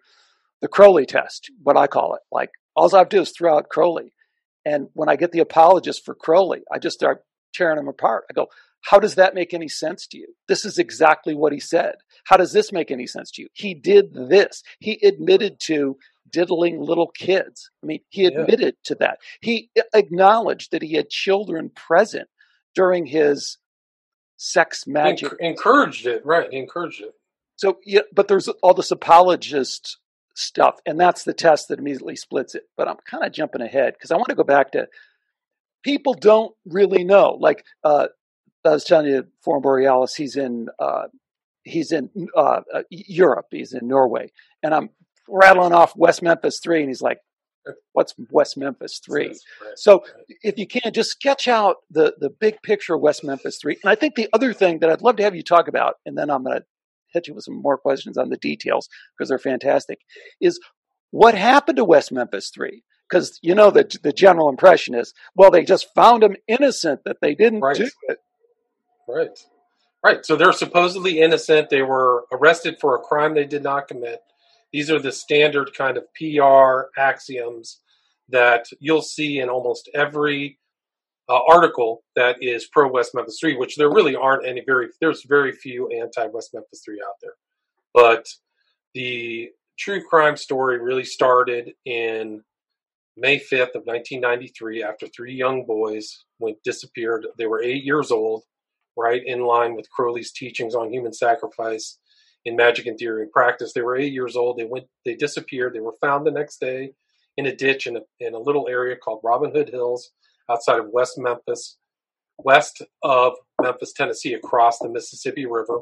[0.61, 2.23] the Crowley test, what I call it.
[2.31, 4.13] Like all I have to do is throw out Crowley,
[4.65, 8.25] and when I get the apologist for Crowley, I just start tearing them apart.
[8.31, 8.49] I go,
[8.83, 10.29] how does that make any sense to you?
[10.49, 11.97] This is exactly what he said.
[12.25, 13.49] How does this make any sense to you?
[13.53, 14.63] He did this.
[14.79, 15.97] He admitted to
[16.31, 17.71] diddling little kids.
[17.83, 18.85] I mean, he admitted yeah.
[18.85, 19.19] to that.
[19.41, 22.29] He acknowledged that he had children present
[22.75, 23.59] during his
[24.37, 25.33] sex magic.
[25.41, 26.49] encouraged it, right?
[26.51, 27.13] He encouraged it.
[27.57, 29.99] So, yeah, but there's all this apologist
[30.41, 32.65] stuff, and that's the test that immediately splits it.
[32.77, 34.87] But I'm kind of jumping ahead because I want to go back to
[35.83, 37.37] people don't really know.
[37.39, 38.09] Like uh,
[38.65, 41.09] I was telling you, Forum Borealis, he's in uh,
[41.65, 44.33] he's in uh, uh, Europe, he's in Norway,
[44.63, 44.91] and I'm
[45.29, 47.19] rattling off West Memphis Three, and he's like,
[47.93, 49.35] "What's West Memphis 3?
[49.77, 50.05] So
[50.43, 53.79] if you can, just sketch out the the big picture of West Memphis Three.
[53.83, 56.17] And I think the other thing that I'd love to have you talk about, and
[56.17, 56.65] then I'm going to
[57.13, 60.01] hit you with some more questions on the details because they're fantastic,
[60.41, 60.61] is
[61.11, 62.83] what happened to West Memphis Three?
[63.09, 67.19] Because you know the the general impression is, well, they just found him innocent that
[67.21, 67.77] they didn't right.
[67.77, 68.19] do it.
[69.09, 69.39] Right.
[70.03, 70.25] Right.
[70.25, 71.69] So they're supposedly innocent.
[71.69, 74.21] They were arrested for a crime they did not commit.
[74.73, 77.81] These are the standard kind of PR axioms
[78.29, 80.59] that you'll see in almost every
[81.31, 85.25] uh, article that is pro West Memphis 3, which there really aren't any very, there's
[85.29, 87.35] very few anti West Memphis 3 out there.
[87.95, 88.27] But
[88.95, 92.43] the true crime story really started in
[93.17, 97.27] May 5th of 1993 after three young boys went disappeared.
[97.39, 98.43] They were eight years old,
[98.97, 101.99] right in line with Crowley's teachings on human sacrifice
[102.45, 103.73] in magic and theory and practice.
[103.73, 104.59] They were eight years old.
[104.59, 105.75] They went, they disappeared.
[105.75, 106.93] They were found the next day
[107.37, 110.11] in a ditch in a, in a little area called Robin Hood Hills
[110.51, 111.77] outside of West Memphis,
[112.39, 115.81] west of Memphis, Tennessee, across the Mississippi River.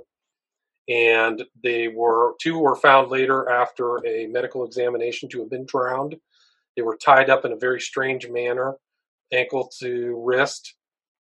[0.89, 6.17] And they were two were found later after a medical examination to have been drowned.
[6.77, 8.77] They were tied up in a very strange manner,
[9.33, 10.75] ankle to wrist.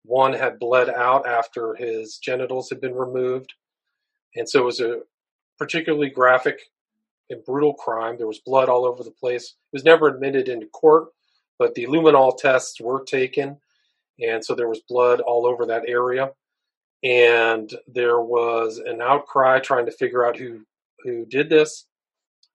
[0.04, 3.54] One had bled out after his genitals had been removed.
[4.34, 5.00] And so it was a
[5.58, 6.58] particularly graphic
[7.30, 8.16] and brutal crime.
[8.16, 9.44] There was blood all over the place.
[9.44, 11.08] It was never admitted into court,
[11.62, 13.56] but the luminol tests were taken,
[14.20, 16.32] and so there was blood all over that area.
[17.04, 20.66] And there was an outcry trying to figure out who
[21.04, 21.86] who did this.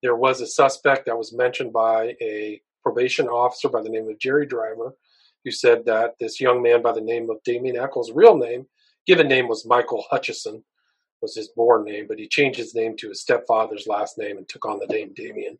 [0.03, 4.20] There was a suspect that was mentioned by a probation officer by the name of
[4.20, 4.93] Jerry Driver,
[5.45, 8.68] who said that this young man by the name of Damien Echols' real name,
[9.05, 10.66] given name was Michael Hutchison,
[11.22, 14.49] was his born name, but he changed his name to his stepfather's last name and
[14.49, 15.58] took on the name Damien.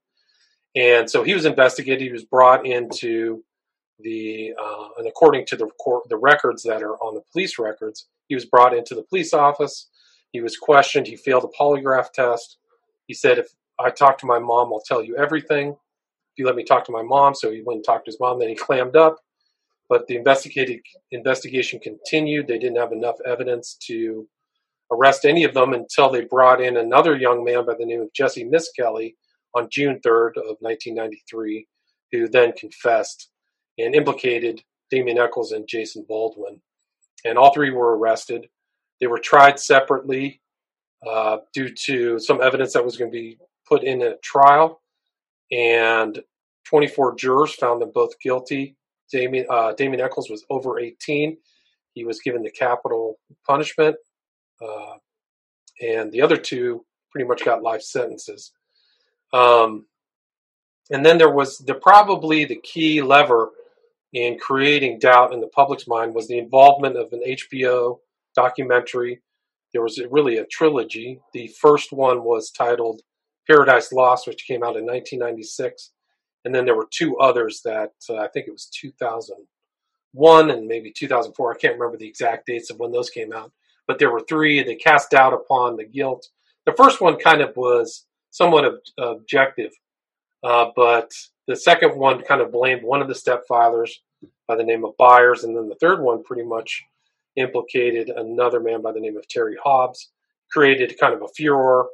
[0.76, 2.02] And so he was investigated.
[2.02, 3.44] He was brought into
[4.00, 8.08] the, uh, and according to the court, the records that are on the police records,
[8.28, 9.90] he was brought into the police office.
[10.32, 11.08] He was questioned.
[11.08, 12.58] He failed a polygraph test.
[13.08, 13.48] He said, "If
[13.80, 15.70] I talk to my mom, I'll tell you everything.
[15.70, 18.20] If you let me talk to my mom," so he went and talked to his
[18.20, 18.40] mom.
[18.40, 19.18] Then he clammed up.
[19.90, 22.48] But the investigated investigation continued.
[22.48, 24.28] They didn't have enough evidence to
[24.92, 28.14] arrest any of them until they brought in another young man by the name of
[28.14, 29.16] Jesse Misskelley
[29.58, 31.68] on June 3rd of 1993,
[32.12, 33.30] who then confessed
[33.78, 36.62] and implicated Damien Echols and Jason Baldwin.
[37.26, 38.48] And all three were arrested.
[39.02, 40.42] They were tried separately
[41.08, 43.38] uh, due to some evidence that was going to be
[43.68, 44.82] put in a trial.
[45.52, 46.22] And
[46.66, 48.76] 24 jurors found them both guilty.
[49.12, 51.38] Damien, uh, Damien Echols was over 18.
[51.94, 53.96] He was given the capital punishment
[54.62, 54.96] uh,
[55.82, 58.52] and the other two pretty much got life sentences.
[59.34, 59.86] Um,
[60.90, 63.50] and then there was the probably the key lever
[64.14, 68.00] in creating doubt in the public's mind was the involvement of an HBO
[68.36, 69.22] documentary.
[69.74, 71.20] There was really a trilogy.
[71.34, 73.02] The first one was titled
[73.48, 75.92] Paradise Lost, which came out in 1996,
[76.46, 80.94] and then there were two others that uh, I think it was 2001 and maybe
[80.98, 81.54] 2004.
[81.54, 83.52] I can't remember the exact dates of when those came out
[83.88, 84.62] but there were three.
[84.62, 86.28] They cast doubt upon the guilt.
[86.66, 88.06] The first one kind of was
[88.38, 89.72] somewhat ob- objective,
[90.44, 91.12] uh, but
[91.48, 93.92] the second one kind of blamed one of the stepfathers
[94.48, 96.84] by the name of Byers, and then the third one pretty much
[97.36, 100.12] implicated another man by the name of Terry Hobbs.
[100.52, 101.88] Created kind of a furor.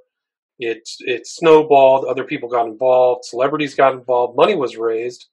[0.59, 2.05] It it snowballed.
[2.05, 3.25] Other people got involved.
[3.25, 4.37] Celebrities got involved.
[4.37, 5.27] Money was raised.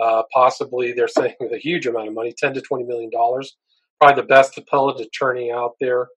[0.00, 3.56] Uh, possibly they're saying a huge amount of money, ten to twenty million dollars
[4.00, 6.08] probably the best appellate attorney out there,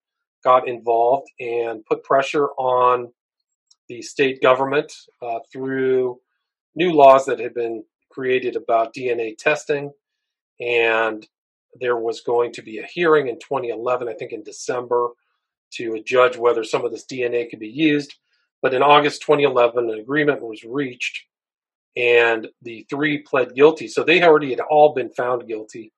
[0.44, 3.12] got involved and put pressure on
[3.90, 6.20] the state government uh, through
[6.76, 9.92] new laws that had been created about DNA testing.
[10.60, 11.28] And
[11.80, 15.10] there was going to be a hearing in 2011, I think in December,
[15.74, 18.16] to judge whether some of this DNA could be used.
[18.62, 21.26] But in August 2011, an agreement was reached,
[21.96, 23.88] and the three pled guilty.
[23.88, 25.94] So they already had all been found guilty.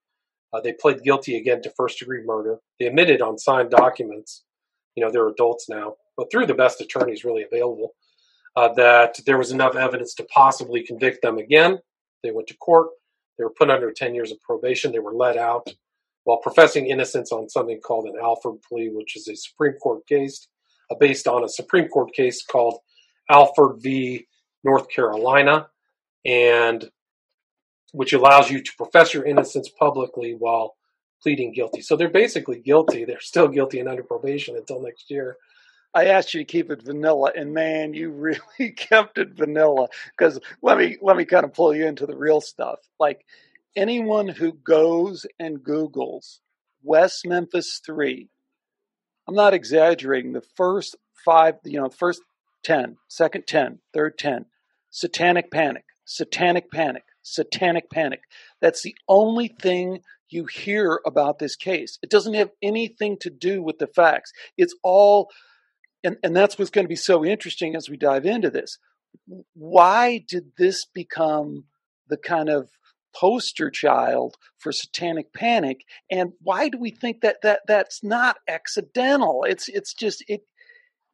[0.54, 2.60] Uh, they pled guilty again to first degree murder.
[2.80, 4.44] They admitted on signed documents.
[4.96, 7.96] You know, they're adults now, but through the best attorneys really available,
[8.56, 11.80] uh, that there was enough evidence to possibly convict them again.
[12.22, 12.90] They went to court.
[13.40, 14.92] They were put under 10 years of probation.
[14.92, 15.68] They were let out
[16.26, 20.48] while professing innocence on something called an Alford plea, which is a Supreme Court case
[20.92, 22.78] uh, based on a Supreme Court case called
[23.28, 24.28] Alford v.
[24.64, 25.70] North Carolina,
[26.24, 26.88] and
[27.94, 30.76] which allows you to profess your innocence publicly while
[31.24, 31.82] pleading guilty.
[31.82, 33.06] So they're basically guilty.
[33.06, 35.38] They're still guilty and under probation until next year.
[35.94, 38.10] I asked you to keep it vanilla, and man, you
[38.60, 39.88] really kept it vanilla.
[40.18, 42.80] Because let me let me kind of pull you into the real stuff.
[43.00, 43.26] Like
[43.76, 46.40] anyone who goes and Googles
[46.84, 48.30] West Memphis Three,
[49.28, 50.34] I'm not exaggerating.
[50.34, 52.22] The first five, you know, first
[52.64, 54.46] 10, second 10, third 10,
[54.90, 58.22] satanic panic, satanic panic, satanic panic.
[58.62, 62.00] That's the only thing you hear about this case.
[62.02, 64.32] It doesn't have anything to do with the facts.
[64.58, 65.30] It's all
[66.04, 68.78] and, and that's what's going to be so interesting as we dive into this.
[69.54, 71.66] Why did this become
[72.08, 72.70] the kind of
[73.14, 75.82] poster child for satanic panic?
[76.10, 79.46] And why do we think that that that's not accidental?
[79.48, 80.42] It's it's just it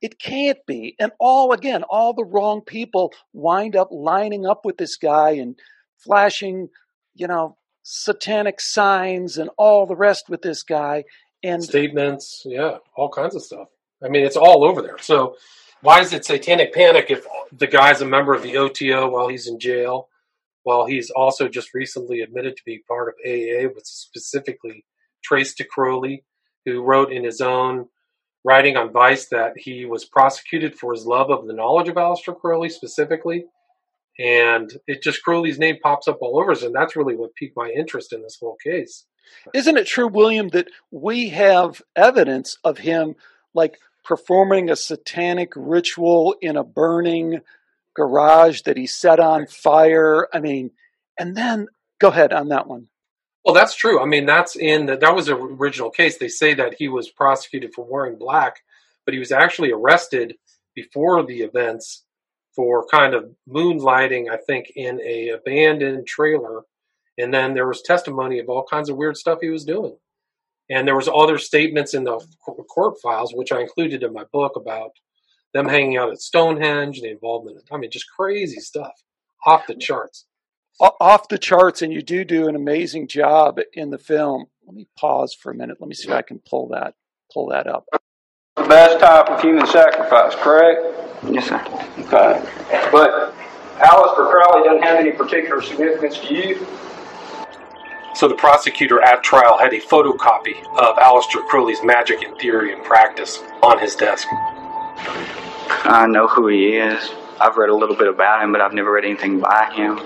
[0.01, 0.95] it can't be.
[0.99, 5.55] And all again all the wrong people wind up lining up with this guy and
[5.97, 6.69] flashing
[7.15, 11.03] you know satanic signs and all the rest with this guy.
[11.43, 13.67] And statements yeah all kinds of stuff
[14.03, 14.97] I mean, it's all over there.
[14.99, 15.37] So
[15.81, 19.47] why is it satanic panic if the guy's a member of the OTO while he's
[19.47, 20.09] in jail,
[20.63, 24.85] while he's also just recently admitted to be part of AA, which specifically
[25.23, 26.23] traced to Crowley,
[26.65, 27.87] who wrote in his own
[28.43, 32.37] writing on Vice that he was prosecuted for his love of the knowledge of Aleister
[32.37, 33.45] Crowley specifically.
[34.19, 37.55] And it just Crowley's name pops up all over us, and that's really what piqued
[37.55, 39.05] my interest in this whole case.
[39.53, 43.15] Isn't it true, William, that we have evidence of him
[43.53, 47.41] like performing a satanic ritual in a burning
[47.93, 50.27] garage that he set on fire.
[50.33, 50.71] I mean,
[51.19, 51.67] and then
[51.99, 52.87] go ahead on that one.
[53.43, 54.01] Well, that's true.
[54.01, 56.17] I mean, that's in the, that was an original case.
[56.17, 58.57] They say that he was prosecuted for wearing black,
[59.05, 60.35] but he was actually arrested
[60.75, 62.03] before the events
[62.55, 66.63] for kind of moonlighting, I think, in a abandoned trailer.
[67.17, 69.95] And then there was testimony of all kinds of weird stuff he was doing.
[70.69, 72.19] And there was other statements in the
[72.67, 74.91] court files, which I included in my book about
[75.53, 77.63] them hanging out at Stonehenge, the involvement.
[77.71, 78.91] I mean, just crazy stuff,
[79.45, 80.25] off the charts.
[80.79, 84.45] Off the charts, and you do do an amazing job in the film.
[84.65, 85.77] Let me pause for a minute.
[85.79, 86.93] Let me see if I can pull that
[87.33, 87.85] pull that up.
[88.57, 90.81] The best type of human sacrifice, correct?
[91.31, 91.63] Yes, sir.
[91.99, 92.89] Okay.
[92.91, 93.33] But
[93.79, 96.67] Aleister Crowley doesn't have any particular significance to you?
[98.17, 102.83] So the prosecutor at trial had a photocopy of Aleister Crowley's magic in theory and
[102.83, 104.27] practice on his desk.
[104.31, 107.11] I know who he is.
[107.39, 109.97] I've read a little bit about him, but I've never read anything by him.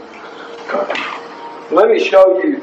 [1.74, 2.62] Let me show you.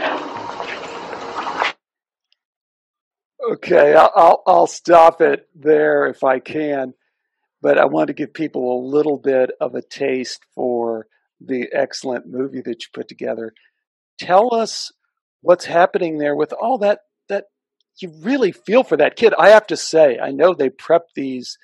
[3.55, 6.93] Okay, I'll I'll stop it there if I can,
[7.63, 11.07] but I want to give people a little bit of a taste for
[11.41, 13.55] the excellent movie that you put together.
[14.19, 14.93] Tell us
[15.41, 17.45] what's happening there with all that that
[18.01, 19.35] you really feel for that kid.
[19.39, 21.59] I have to say, I know they prep these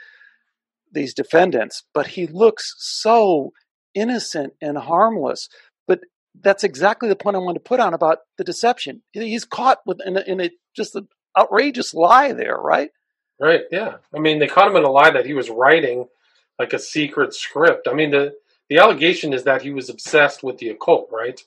[0.93, 3.53] these defendants, but he looks so
[3.95, 5.49] innocent and harmless.
[5.87, 6.01] But
[6.41, 9.03] that's exactly the point I want to put on about the deception.
[9.13, 12.91] He's caught with in a, in a just an outrageous lie there, right?
[13.41, 13.63] Right.
[13.71, 13.97] Yeah.
[14.15, 16.07] I mean, they caught him in a lie that he was writing
[16.59, 17.89] like a secret script.
[17.89, 18.35] I mean, the
[18.69, 21.41] the allegation is that he was obsessed with the occult, right?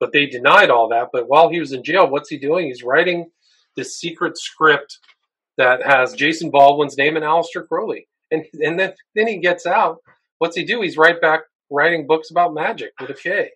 [0.00, 1.10] But they denied all that.
[1.12, 2.66] But while he was in jail, what's he doing?
[2.66, 3.30] He's writing
[3.76, 4.98] this secret script
[5.58, 8.08] that has Jason Baldwin's name and Aleister Crowley.
[8.30, 9.98] And and then then he gets out.
[10.38, 10.80] What's he do?
[10.80, 13.50] He's right back writing books about magic with a K,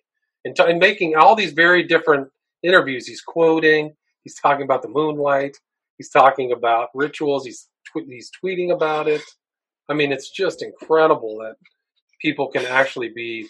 [0.45, 2.29] and, t- and making all these very different
[2.63, 3.07] interviews.
[3.07, 3.95] He's quoting.
[4.23, 5.57] He's talking about the moonlight.
[5.97, 7.45] He's talking about rituals.
[7.45, 9.21] He's tw- he's tweeting about it.
[9.89, 11.55] I mean, it's just incredible that
[12.21, 13.47] people can actually be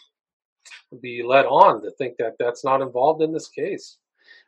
[1.01, 3.97] be led on to think that that's not involved in this case.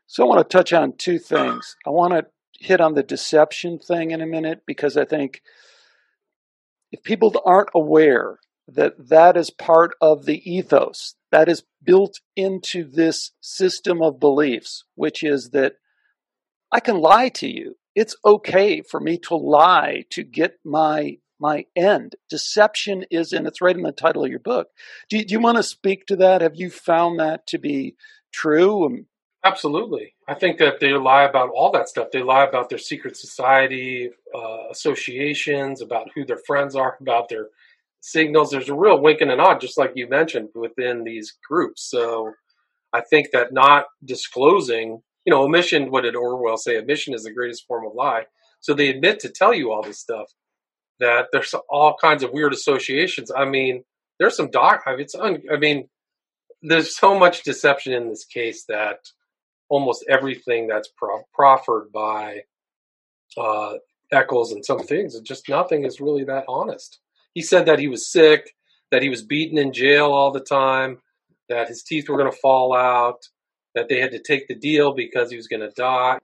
[0.07, 1.76] So I want to touch on two things.
[1.86, 2.26] I want to
[2.59, 5.41] hit on the deception thing in a minute because I think
[6.91, 12.84] if people aren't aware that that is part of the ethos that is built into
[12.84, 15.74] this system of beliefs, which is that
[16.72, 17.78] I can lie to you.
[17.95, 22.15] It's okay for me to lie to get my my end.
[22.29, 24.67] Deception is, and it's right in the title of your book.
[25.09, 26.41] Do you, do you want to speak to that?
[26.41, 27.95] Have you found that to be
[28.31, 29.05] true?
[29.43, 30.13] Absolutely.
[30.27, 32.07] I think that they lie about all that stuff.
[32.11, 37.47] They lie about their secret society uh, associations, about who their friends are, about their
[38.01, 38.51] signals.
[38.51, 41.89] There's a real wink and a nod, just like you mentioned, within these groups.
[41.89, 42.33] So
[42.93, 46.77] I think that not disclosing, you know, omission, what did Orwell say?
[46.77, 48.23] Omission is the greatest form of lie.
[48.59, 50.33] So they admit to tell you all this stuff,
[50.99, 53.31] that there's all kinds of weird associations.
[53.35, 53.83] I mean,
[54.19, 55.89] there's some doc, I mean, it's un, I mean,
[56.61, 58.99] there's so much deception in this case that
[59.69, 62.41] almost everything that's pro- proffered by
[63.37, 63.73] uh,
[64.11, 66.99] Echols and some things, just nothing is really that honest.
[67.33, 68.55] He said that he was sick,
[68.91, 70.99] that he was beaten in jail all the time,
[71.49, 73.19] that his teeth were going to fall out,
[73.75, 76.17] that they had to take the deal because he was going to die.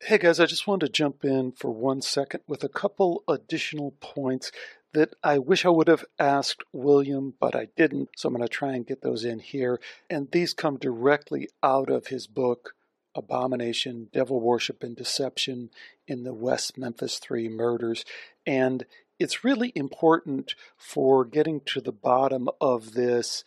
[0.00, 3.90] Hey guys, I just wanted to jump in for one second with a couple additional
[4.00, 4.52] points
[4.92, 8.10] that I wish I would have asked William, but I didn't.
[8.16, 9.80] So I'm going to try and get those in here.
[10.08, 12.74] And these come directly out of his book,
[13.16, 15.70] Abomination, Devil Worship, and Deception
[16.06, 18.04] in the West Memphis Three Murders.
[18.46, 18.86] And
[19.18, 23.42] it's really important for getting to the bottom of this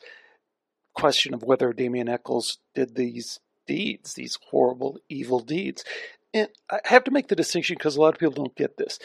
[0.94, 5.86] question of whether Damien Echols did these deeds, these horrible, evil deeds.
[6.34, 9.00] And I have to make the distinction because a lot of people don't get this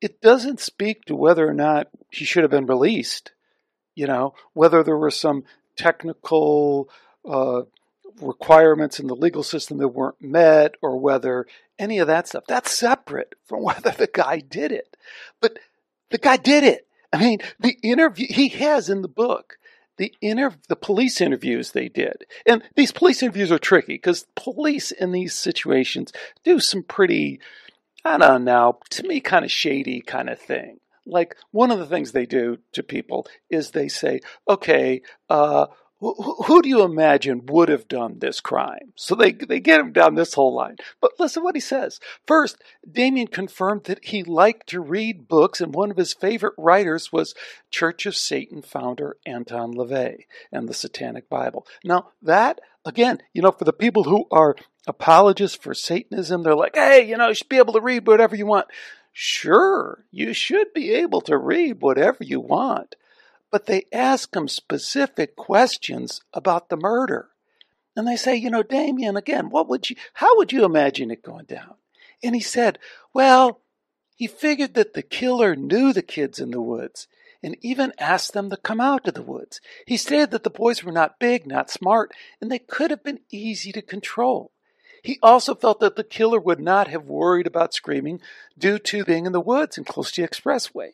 [0.00, 3.32] it doesn't speak to whether or not he should have been released.
[3.94, 5.44] You know, whether there were some
[5.76, 6.88] technical
[7.28, 7.62] uh,
[8.20, 11.46] requirements in the legal system that weren't met, or whether
[11.78, 12.44] any of that stuff.
[12.46, 14.96] That's separate from whether the guy did it.
[15.40, 15.58] But
[16.10, 16.86] the guy did it.
[17.12, 19.58] I mean, the interview he has in the book
[19.98, 22.24] the inter the police interviews they did.
[22.46, 26.12] And these police interviews are tricky because police in these situations
[26.44, 27.40] do some pretty
[28.04, 30.78] I don't know, to me, kind of shady kind of thing.
[31.04, 35.66] Like one of the things they do to people is they say, okay, uh,
[36.00, 38.92] who, who do you imagine would have done this crime?
[38.94, 40.76] So they, they get him down this whole line.
[41.00, 41.98] But listen what he says.
[42.26, 47.12] First, Damien confirmed that he liked to read books, and one of his favorite writers
[47.12, 47.34] was
[47.70, 51.66] Church of Satan founder Anton LaVey and the Satanic Bible.
[51.84, 54.54] Now, that, again, you know, for the people who are
[54.86, 58.36] apologists for Satanism, they're like, hey, you know, you should be able to read whatever
[58.36, 58.68] you want.
[59.12, 62.94] Sure, you should be able to read whatever you want
[63.50, 67.28] but they ask him specific questions about the murder.
[67.96, 71.22] And they say, you know, Damien, again, what would you, how would you imagine it
[71.22, 71.74] going down?
[72.22, 72.78] And he said,
[73.12, 73.60] well,
[74.16, 77.08] he figured that the killer knew the kids in the woods
[77.42, 79.60] and even asked them to come out to the woods.
[79.86, 83.20] He stated that the boys were not big, not smart, and they could have been
[83.30, 84.50] easy to control.
[85.02, 88.20] He also felt that the killer would not have worried about screaming
[88.58, 90.90] due to being in the woods and close to the expressway.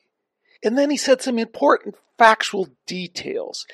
[0.65, 3.67] And then he said some important factual details.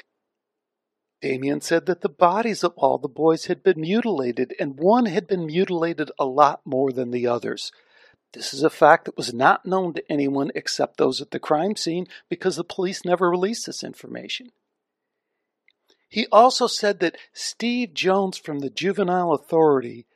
[1.23, 5.27] Damien said that the bodies of all the boys had been mutilated, and one had
[5.27, 7.71] been mutilated a lot more than the others.
[8.33, 11.77] This is a fact that was not known to anyone except those at the crime
[11.77, 14.51] scene because the police never released this information.
[16.09, 20.07] He also said that Steve Jones from the Juvenile Authority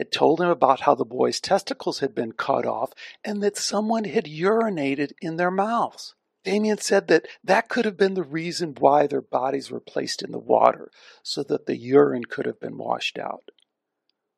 [0.00, 2.90] had told him about how the boys' testicles had been cut off
[3.22, 6.14] and that someone had urinated in their mouths.
[6.42, 10.32] Damien said that that could have been the reason why their bodies were placed in
[10.32, 10.90] the water,
[11.22, 13.50] so that the urine could have been washed out.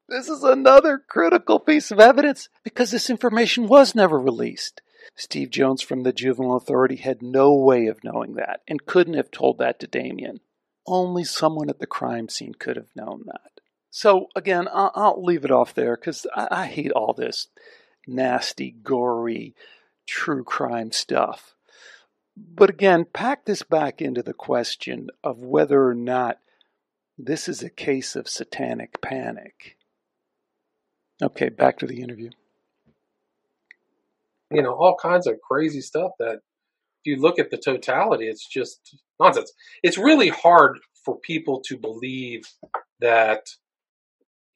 [0.08, 4.82] This is another critical piece of evidence because this information was never released.
[5.14, 9.30] Steve Jones from the Juvenile Authority had no way of knowing that and couldn't have
[9.30, 10.40] told that to Damien.
[10.88, 13.51] Only someone at the crime scene could have known that.
[13.94, 17.48] So again, I'll, leave it off there because I, I hate all this
[18.06, 19.54] nasty, gory,
[20.06, 21.54] true crime stuff.
[22.34, 26.38] But again, pack this back into the question of whether or not
[27.18, 29.76] this is a case of satanic panic.
[31.22, 32.30] Okay, back to the interview.
[34.50, 38.48] You know, all kinds of crazy stuff that if you look at the totality, it's
[38.48, 39.52] just nonsense.
[39.82, 42.44] It's really hard for people to believe
[43.00, 43.42] that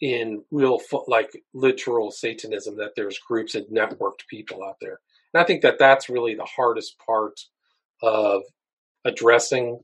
[0.01, 5.01] in real like literal satanism that there's groups and networked people out there
[5.33, 7.41] and i think that that's really the hardest part
[8.03, 8.43] of
[9.05, 9.81] addressing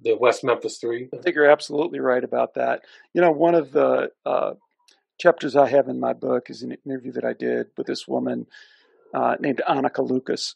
[0.00, 2.82] the west memphis three i think you're absolutely right about that
[3.14, 4.52] you know one of the uh,
[5.18, 8.46] chapters I have in my book is an interview that I did with this woman
[9.12, 10.54] uh, named Anneke Lucas.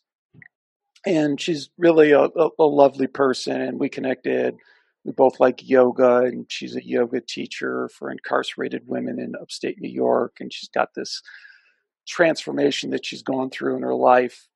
[1.05, 4.55] And she's really a, a, a lovely person, and we connected.
[5.05, 9.91] We both like yoga, and she's a yoga teacher for incarcerated women in upstate New
[9.91, 10.37] York.
[10.39, 11.23] And she's got this
[12.07, 14.49] transformation that she's gone through in her life.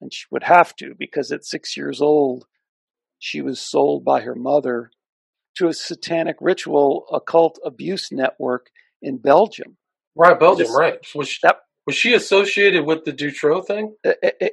[0.00, 2.46] And she would have to, because at six years old,
[3.18, 4.90] she was sold by her mother
[5.58, 8.70] to a satanic ritual occult abuse network
[9.00, 9.76] in Belgium.
[10.16, 10.98] Right, Belgium, this, right.
[11.14, 13.94] Was she, that, was she associated with the Dutroux thing?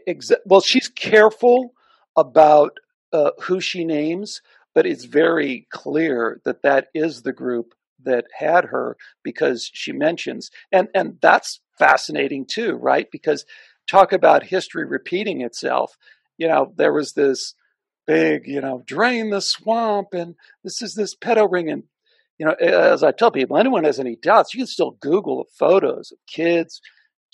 [0.07, 1.71] Exa- well, she's careful
[2.15, 2.77] about
[3.11, 4.41] uh, who she names,
[4.73, 10.49] but it's very clear that that is the group that had her because she mentions,
[10.71, 13.07] and and that's fascinating too, right?
[13.11, 13.45] Because
[13.89, 15.97] talk about history repeating itself.
[16.37, 17.55] You know, there was this
[18.07, 21.83] big, you know, drain the swamp, and this is this pedo ring, and
[22.37, 25.49] you know, as I tell people, anyone has any doubts, you can still Google the
[25.57, 26.79] photos of kids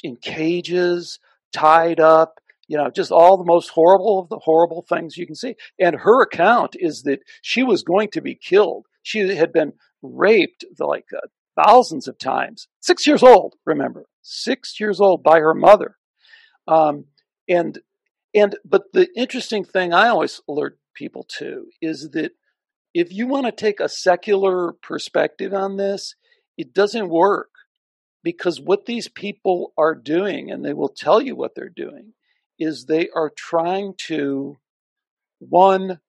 [0.03, 1.19] in cages,
[1.53, 5.35] tied up, you know, just all the most horrible of the horrible things you can
[5.35, 5.55] see.
[5.79, 8.85] And her account is that she was going to be killed.
[9.03, 11.27] She had been raped like uh,
[11.63, 12.67] thousands of times.
[12.81, 15.97] Six years old, remember, six years old by her mother.
[16.67, 17.05] Um,
[17.47, 17.79] and
[18.33, 22.31] and but the interesting thing I always alert people to is that
[22.93, 26.15] if you want to take a secular perspective on this,
[26.57, 27.49] it doesn't work
[28.23, 32.13] because what these people are doing, and they will tell you what they're doing,
[32.59, 34.57] is they are trying to
[35.39, 35.99] one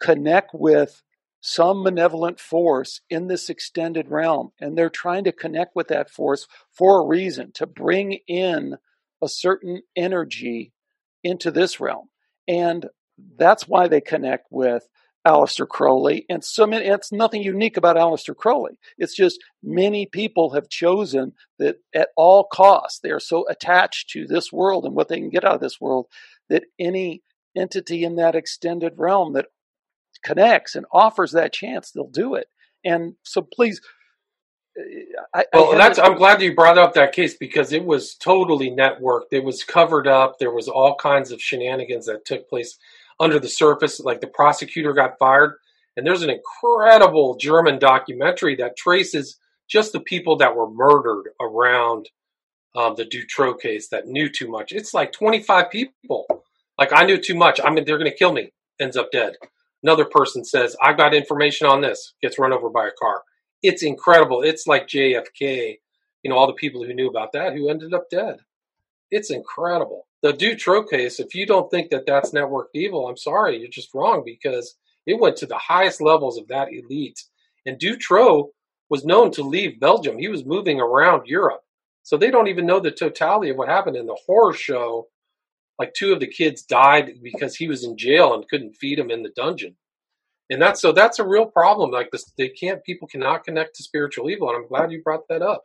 [0.00, 1.02] connect with
[1.40, 6.46] some malevolent force in this extended realm and they're trying to connect with that force
[6.72, 8.76] for a reason to bring in
[9.22, 10.72] a certain energy
[11.22, 12.08] into this realm.
[12.48, 12.86] And
[13.38, 14.88] that's why they connect with
[15.26, 16.24] Aleister Crowley.
[16.28, 18.78] And so many, it's nothing unique about Aleister Crowley.
[18.96, 24.26] It's just many people have chosen that at all costs, they are so attached to
[24.26, 26.06] this world and what they can get out of this world
[26.48, 27.22] that any
[27.56, 29.46] entity in that extended realm that
[30.22, 32.46] connects and offers that chance, they'll do it.
[32.84, 33.80] And so please,
[35.34, 35.98] I, well, I that's.
[35.98, 39.32] I'm glad you brought up that case because it was totally networked.
[39.32, 40.38] It was covered up.
[40.38, 42.76] There was all kinds of shenanigans that took place
[43.20, 44.00] under the surface.
[44.00, 45.56] Like the prosecutor got fired,
[45.96, 49.38] and there's an incredible German documentary that traces
[49.68, 52.08] just the people that were murdered around
[52.76, 54.72] um, the Dutroux case that knew too much.
[54.72, 56.26] It's like 25 people.
[56.78, 57.60] Like I knew too much.
[57.64, 58.52] I mean, they're going to kill me.
[58.78, 59.34] Ends up dead.
[59.82, 63.22] Another person says, "I've got information on this." Gets run over by a car
[63.62, 64.42] it's incredible.
[64.42, 65.78] It's like JFK,
[66.22, 68.38] you know, all the people who knew about that who ended up dead.
[69.10, 70.06] It's incredible.
[70.26, 73.94] The Dutroux case, if you don't think that that's network evil, I'm sorry, you're just
[73.94, 77.22] wrong because it went to the highest levels of that elite.
[77.64, 78.48] And Dutroux
[78.90, 80.18] was known to leave Belgium.
[80.18, 81.60] He was moving around Europe.
[82.02, 85.06] So they don't even know the totality of what happened in the horror show.
[85.78, 89.12] Like two of the kids died because he was in jail and couldn't feed them
[89.12, 89.76] in the dungeon
[90.50, 93.82] and that's so that's a real problem like this they can't people cannot connect to
[93.82, 95.64] spiritual evil and i'm glad you brought that up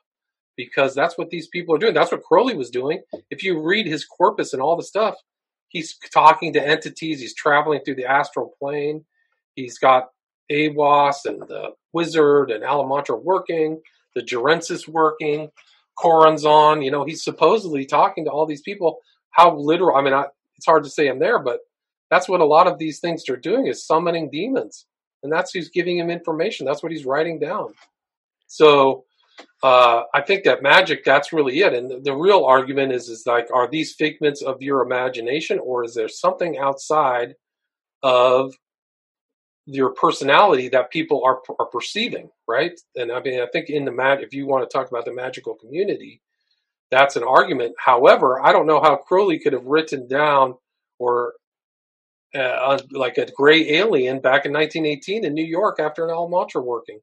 [0.57, 3.87] because that's what these people are doing that's what crowley was doing if you read
[3.87, 5.15] his corpus and all the stuff
[5.69, 9.05] he's talking to entities he's traveling through the astral plane
[9.55, 10.09] he's got
[10.51, 13.81] Aiwass and the wizard and Alamantra working
[14.15, 15.49] the Gerensis working
[15.97, 18.99] Choronzon you know he's supposedly talking to all these people
[19.31, 20.25] how literal i mean I,
[20.57, 21.59] it's hard to say i'm there but
[22.11, 24.85] that's what a lot of these things are doing is summoning demons.
[25.23, 26.65] And that's who's giving him information.
[26.65, 27.73] That's what he's writing down.
[28.47, 29.05] So
[29.63, 31.73] uh, I think that magic, that's really it.
[31.73, 35.83] And the, the real argument is, is like, are these figments of your imagination or
[35.83, 37.35] is there something outside
[38.03, 38.53] of
[39.65, 42.79] your personality that people are, are perceiving, right?
[42.95, 45.13] And I mean, I think in the mag, if you want to talk about the
[45.13, 46.21] magical community,
[46.89, 47.75] that's an argument.
[47.77, 50.55] However, I don't know how Crowley could have written down
[50.99, 51.33] or
[52.33, 56.99] uh, like a gray alien back in 1918 in New York after an Alamantra working.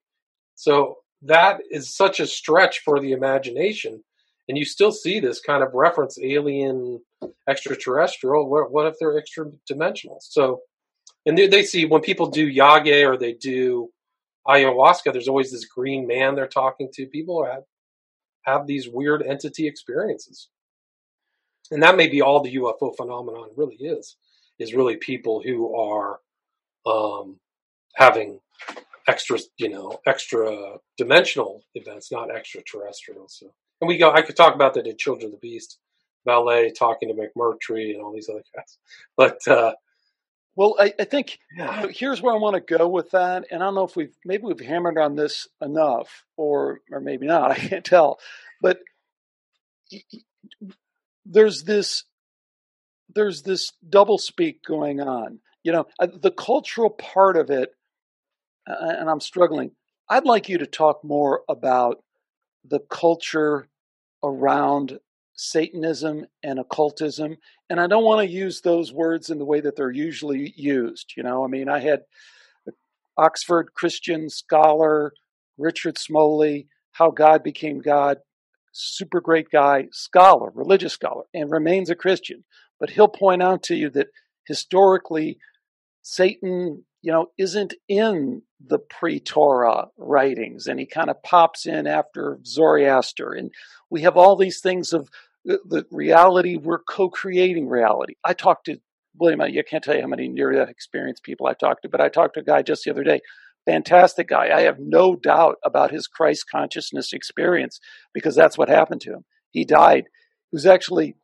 [0.55, 4.03] So that is such a stretch for the imagination.
[4.49, 7.01] And you still see this kind of reference alien,
[7.49, 8.49] extraterrestrial.
[8.49, 10.19] What, what if they're extra dimensional?
[10.21, 10.61] So,
[11.27, 13.91] and they, they see when people do yage or they do
[14.47, 17.07] ayahuasca, there's always this green man they're talking to.
[17.07, 17.65] People have,
[18.43, 20.49] have these weird entity experiences.
[21.71, 24.17] And that may be all the UFO phenomenon really is
[24.59, 26.21] is really people who are
[26.87, 27.39] um,
[27.95, 28.41] having
[29.09, 33.27] extra, you know, extra dimensional events, not extraterrestrial.
[33.29, 33.47] So,
[33.81, 34.13] and we go.
[34.13, 35.79] I could talk about that in Children of the Beast,
[36.27, 38.79] Vallée talking to McMurtry and all these other guys.
[39.17, 39.73] But uh,
[40.57, 41.77] Well, I, I think Yeah.
[41.81, 43.97] you know, here's where I want to go with that, and I don't know if
[43.97, 47.51] we've maybe we've hammered on this enough, or or maybe not.
[47.57, 48.19] I can't tell,
[48.61, 48.81] but
[51.27, 52.05] there's this
[53.15, 55.41] there's this double speak going on.
[55.65, 57.71] You know, uh, the cultural part of it,
[58.69, 59.73] and I'm struggling.
[60.09, 62.03] I'd like you to talk more about
[62.65, 63.69] the culture
[64.23, 64.99] around
[65.35, 67.37] Satanism and occultism.
[67.71, 71.13] And I don't want to use those words in the way that they're usually used.
[71.17, 72.01] You know, I mean, I had
[73.17, 75.13] Oxford Christian scholar
[75.59, 78.19] Richard Smoley, How God Became God,
[78.73, 82.45] super great guy, scholar, religious scholar, and remains a Christian.
[82.81, 84.09] But he'll point out to you that
[84.47, 85.39] historically,
[86.03, 92.39] Satan, you know, isn't in the pre-Torah writings, and he kind of pops in after
[92.45, 93.51] Zoroaster, and
[93.91, 95.09] we have all these things of
[95.45, 96.57] the, reality.
[96.57, 98.15] We're co-creating reality.
[98.25, 98.79] I talked to
[99.19, 99.41] William.
[99.41, 102.35] I can't tell you how many near-death experience people I've talked to, but I talked
[102.35, 103.21] to a guy just the other day.
[103.67, 104.57] Fantastic guy.
[104.57, 107.81] I have no doubt about his Christ consciousness experience
[108.15, 109.25] because that's what happened to him.
[109.51, 110.05] He died.
[110.51, 111.17] He was actually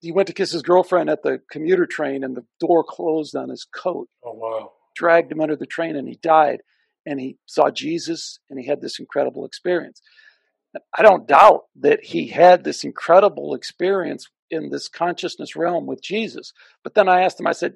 [0.00, 3.48] he went to kiss his girlfriend at the commuter train and the door closed on
[3.48, 4.72] his coat Oh wow.
[4.98, 6.60] Dragged him under the train and he died
[7.06, 10.02] and he saw jesus and he had this incredible experience
[10.96, 16.52] i don't doubt that he had this incredible experience in this consciousness realm with jesus
[16.82, 17.74] but then i asked him i said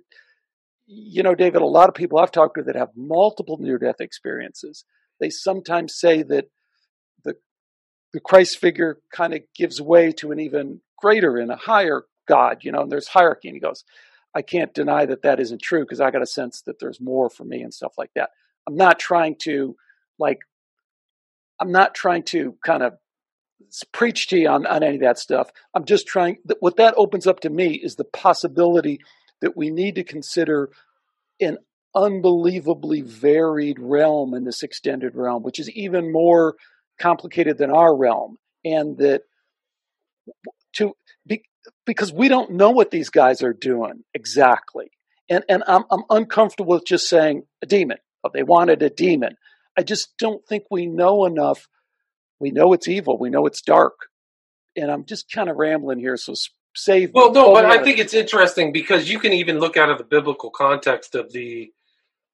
[0.87, 4.01] you know david a lot of people i've talked to that have multiple near death
[4.01, 4.85] experiences
[5.21, 6.47] they sometimes say that
[7.25, 7.35] the
[8.13, 12.59] the christ figure kind of gives way to an even greater and a higher God,
[12.63, 13.49] you know, and there's hierarchy.
[13.49, 13.85] And he goes,
[14.35, 17.29] I can't deny that that isn't true because I got a sense that there's more
[17.29, 18.31] for me and stuff like that.
[18.67, 19.77] I'm not trying to,
[20.19, 20.39] like,
[21.61, 22.95] I'm not trying to kind of
[23.93, 25.51] preach to you on, on any of that stuff.
[25.75, 29.01] I'm just trying, what that opens up to me is the possibility
[29.41, 30.71] that we need to consider
[31.41, 31.59] an
[31.95, 36.55] unbelievably varied realm in this extended realm, which is even more
[36.99, 38.39] complicated than our realm.
[38.65, 39.23] And that
[40.75, 40.93] to
[41.27, 41.43] be,
[41.87, 44.91] because we don't know what these guys are doing exactly.
[45.29, 47.99] And and I'm I'm uncomfortable with just saying a demon.
[48.25, 49.37] Oh, they wanted a demon.
[49.77, 51.69] I just don't think we know enough.
[52.41, 53.19] We know it's evil.
[53.19, 53.95] We know it's dark.
[54.77, 56.35] And I'm just kind of rambling here, so
[56.75, 57.13] save.
[57.15, 60.05] Well, no, but I think it's interesting because you can even look out of the
[60.05, 61.71] biblical context of the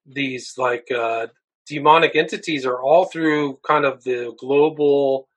[0.05, 1.27] these like uh,
[1.67, 5.28] demonic entities are all through kind of the global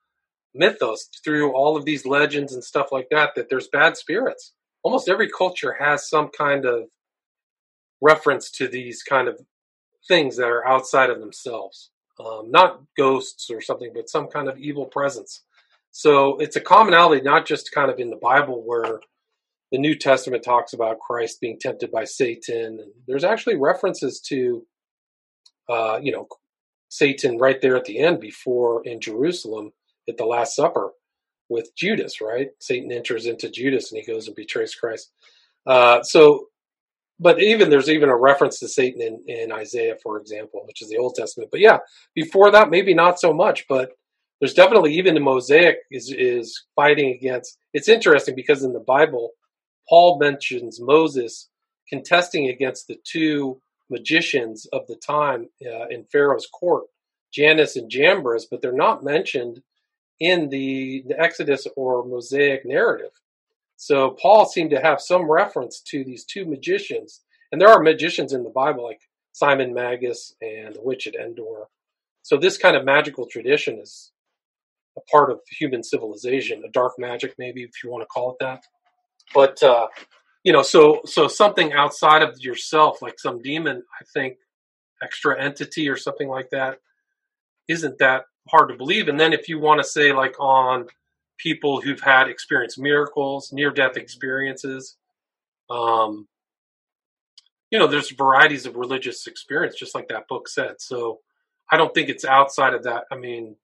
[0.53, 3.31] mythos, through all of these legends and stuff like that.
[3.35, 4.53] That there's bad spirits.
[4.83, 6.83] Almost every culture has some kind of
[8.01, 9.39] reference to these kind of
[10.07, 11.89] things that are outside of themselves,
[12.19, 15.43] um, not ghosts or something, but some kind of evil presence.
[15.91, 18.99] So it's a commonality, not just kind of in the Bible where
[19.71, 22.79] the New Testament talks about Christ being tempted by Satan.
[22.79, 24.65] And there's actually references to,
[25.69, 26.27] uh, you know,
[26.89, 29.71] Satan right there at the end before in Jerusalem
[30.07, 30.91] at the Last Supper
[31.49, 32.49] with Judas, right?
[32.59, 35.11] Satan enters into Judas and he goes and betrays Christ.
[35.65, 36.47] Uh, so,
[37.19, 40.89] but even there's even a reference to Satan in, in Isaiah, for example, which is
[40.89, 41.51] the Old Testament.
[41.51, 41.79] But yeah,
[42.15, 43.91] before that, maybe not so much, but
[44.39, 47.57] there's definitely even the Mosaic is is fighting against.
[47.73, 49.31] It's interesting because in the Bible,
[49.87, 51.49] Paul mentions Moses
[51.87, 56.85] contesting against the two magicians of the time uh, in Pharaoh's court,
[57.31, 59.61] Janus and Jambres, but they're not mentioned
[60.23, 63.11] in the, the Exodus or Mosaic narrative.
[63.75, 67.19] So Paul seemed to have some reference to these two magicians,
[67.51, 69.01] and there are magicians in the Bible like
[69.33, 71.67] Simon Magus and the witch at Endor.
[72.21, 74.11] So this kind of magical tradition is
[74.97, 78.37] a part of human civilization, a dark magic, maybe if you want to call it
[78.39, 78.63] that.
[79.33, 79.87] But uh,
[80.43, 84.37] you know, so so something outside of yourself, like some demon, I think,
[85.03, 86.77] extra entity or something like that,
[87.67, 89.07] isn't that hard to believe.
[89.07, 90.87] And then if you want to say like on
[91.37, 94.97] people who've had experienced miracles, near death experiences,
[95.69, 96.27] um,
[97.71, 100.75] you know, there's varieties of religious experience, just like that book said.
[100.79, 101.19] So
[101.71, 103.05] I don't think it's outside of that.
[103.11, 103.55] I mean,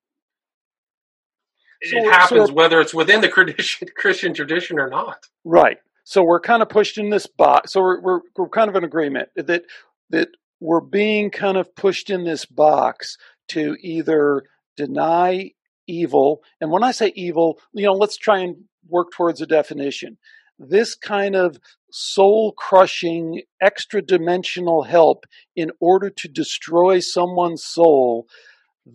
[1.83, 5.27] So it so happens we're- whether it's within the Christian Christian tradition or not.
[5.43, 5.77] Right.
[6.05, 7.73] So we're kind of pushed in this box.
[7.73, 9.63] So we're, we're we're kind of in agreement that
[10.09, 13.15] that we're being kind of pushed in this box
[13.49, 14.43] to either
[14.83, 15.51] deny
[15.87, 18.55] evil, and when I say evil, you know, let's try and
[18.87, 20.17] work towards a definition.
[20.57, 21.57] This kind of
[21.91, 25.25] soul crushing, extra dimensional help
[25.55, 28.27] in order to destroy someone's soul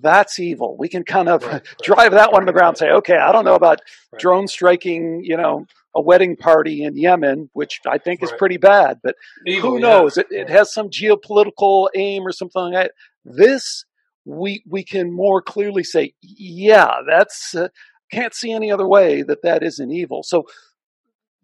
[0.02, 0.76] that's evil.
[0.78, 1.64] We can kind of Right, right.
[1.82, 3.80] drive that one to the ground and say, okay, I don't know about
[4.12, 4.20] Right.
[4.20, 8.98] drone striking, you know, a wedding party in Yemen, which I think is pretty bad,
[9.02, 9.14] but
[9.46, 9.88] Evil, who yeah.
[9.88, 10.18] knows?
[10.18, 12.92] It, it has some geopolitical aim or something like that.
[13.24, 13.84] This,
[14.24, 17.68] we, we can more clearly say, yeah, that's, uh,
[18.12, 20.22] can't see any other way that that isn't evil.
[20.22, 20.44] So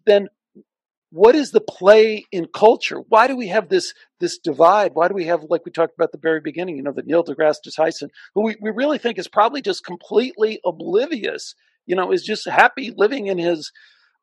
[0.05, 0.29] then
[1.11, 2.99] what is the play in culture?
[3.09, 4.91] Why do we have this this divide?
[4.93, 7.23] Why do we have, like we talked about the very beginning, you know, the Neil
[7.23, 11.53] deGrasse Tyson, who we, we really think is probably just completely oblivious,
[11.85, 13.71] you know, is just happy living in his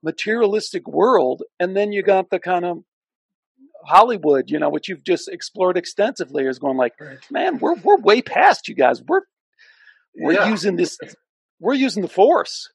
[0.02, 1.42] materialistic world.
[1.60, 2.78] And then you got the kind of
[3.86, 7.18] Hollywood, you know, which you've just explored extensively, is going like, Right.
[7.30, 9.02] man, we're we're way past you guys.
[9.02, 9.22] We're
[10.16, 10.48] we're Yeah.
[10.50, 10.98] using this
[11.60, 12.70] we're using the force.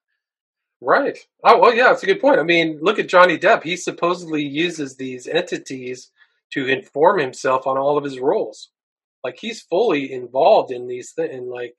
[0.82, 1.18] Right.
[1.46, 2.40] Oh, well, yeah, it's a good point.
[2.40, 3.64] I mean, look at Johnny Depp.
[3.64, 6.12] He supposedly uses these entities
[6.52, 8.70] to inform himself on all of his roles.
[9.24, 11.76] Like he's fully involved in these things, in like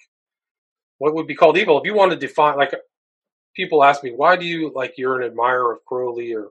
[0.99, 1.79] what would be called evil.
[1.79, 2.75] If you want to define, like,
[3.55, 6.49] people ask me, why do you like you're an admirer of Crowley, or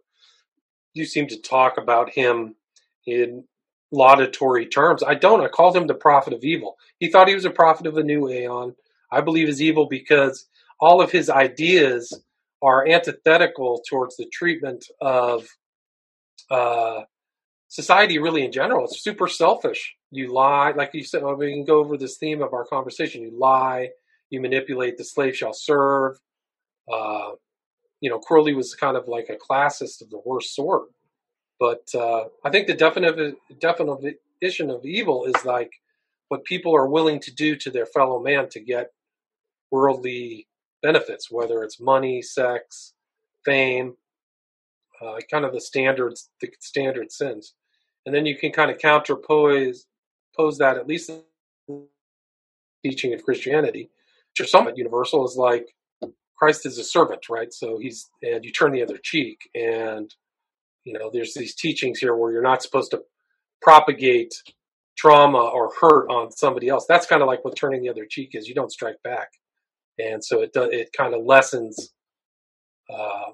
[0.93, 2.55] you seem to talk about him
[3.06, 3.45] in
[3.91, 5.04] laudatory terms?
[5.04, 5.41] I don't.
[5.41, 6.78] I called him the prophet of evil.
[6.99, 8.76] He thought he was a prophet of a new aeon.
[9.12, 10.47] I believe is evil because
[10.80, 12.20] all of his ideas
[12.62, 15.47] are antithetical towards the treatment of
[16.49, 17.01] uh,
[17.68, 18.86] society, really in general.
[18.86, 19.95] It's super selfish.
[20.12, 21.24] You lie, like you said.
[21.24, 23.22] Well, we can go over this theme of our conversation.
[23.22, 23.89] You lie,
[24.30, 24.97] you manipulate.
[24.97, 26.18] The slave shall serve.
[26.91, 27.32] Uh,
[27.99, 30.84] you know, Crowley was kind of like a classist of the worst sort.
[31.60, 35.72] But uh, I think the definition of evil is like
[36.28, 38.91] what people are willing to do to their fellow man to get
[39.72, 40.47] worldly
[40.82, 42.93] benefits, whether it's money, sex,
[43.45, 43.95] fame,
[45.01, 47.54] uh, kind of the standards, the standard sins,
[48.06, 49.86] and then you can kind of counterpose
[50.36, 51.12] pose that at least
[52.84, 53.89] teaching of Christianity,
[54.32, 55.76] which are somewhat universal, is like
[56.38, 57.54] Christ is a servant, right?
[57.54, 60.14] So he's and you turn the other cheek, and
[60.86, 63.01] you know there's these teachings here where you're not supposed to
[63.61, 64.34] propagate
[64.97, 66.86] trauma or hurt on somebody else.
[66.88, 68.47] That's kind of like what turning the other cheek is.
[68.47, 69.29] You don't strike back
[69.99, 71.93] and so it does it kind of lessens
[72.93, 73.31] uh,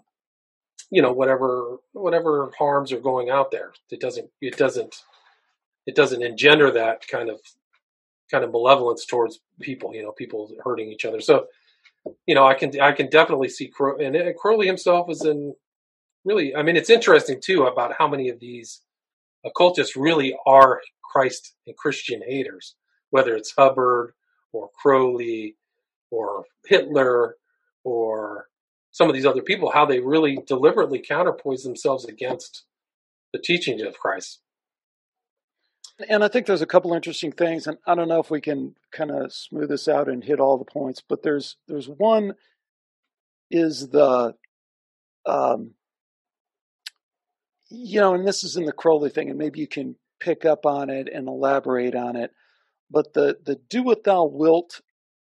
[0.91, 5.03] you know whatever whatever harms are going out there it doesn't it doesn't
[5.85, 7.39] it doesn't engender that kind of
[8.29, 11.47] kind of malevolence towards people you know people hurting each other so
[12.25, 15.53] you know i can i can definitely see Crow, and crowley himself is in
[16.25, 18.81] really i mean it's interesting too about how many of these
[19.45, 22.75] occultists really are christ and christian haters
[23.11, 24.13] whether it's hubbard
[24.51, 25.55] or crowley
[26.11, 27.35] or Hitler
[27.83, 28.47] or
[28.91, 32.63] some of these other people, how they really deliberately counterpoise themselves against
[33.31, 34.39] the teachings of Christ.
[36.09, 38.75] And I think there's a couple interesting things, and I don't know if we can
[38.91, 42.35] kind of smooth this out and hit all the points, but there's there's one
[43.51, 44.33] is the
[45.25, 45.71] um,
[47.69, 50.65] you know, and this is in the Crowley thing, and maybe you can pick up
[50.65, 52.31] on it and elaborate on it.
[52.89, 54.81] But the the do what thou wilt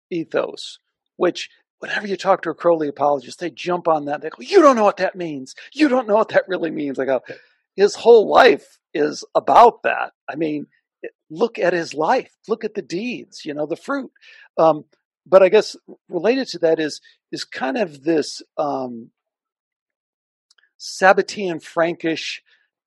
[0.10, 0.80] ethos,
[1.18, 4.22] which whenever you talk to a Crowley apologist, they jump on that.
[4.22, 5.56] They go, "You don't know what that means.
[5.74, 7.22] You don't know what that really means." I go,
[7.76, 10.68] "His whole life is about that." I mean,
[11.30, 12.32] look at his life.
[12.48, 13.44] Look at the deeds.
[13.44, 14.12] You know, the fruit.
[14.58, 14.86] Um,
[15.26, 15.76] but I guess
[16.10, 17.02] related to that is
[17.32, 19.12] is kind of this um,
[20.82, 22.40] Sabbatean Frankist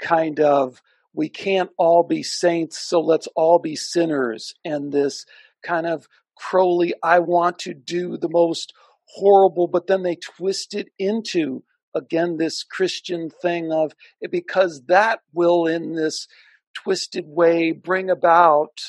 [0.02, 0.82] kind of
[1.12, 5.24] we can't all be saints, so let's all be sinners, and this
[5.62, 8.72] kind of Crowley, I want to do the most
[9.06, 11.62] horrible, but then they twist it into
[11.94, 13.92] again this Christian thing of
[14.28, 16.26] because that will in this
[16.74, 18.80] twisted way bring about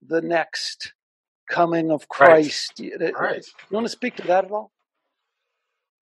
[0.00, 0.94] the next
[1.50, 2.80] coming of Christ.
[2.80, 3.12] Right.
[3.18, 3.44] right.
[3.70, 4.70] You want to speak to that at all?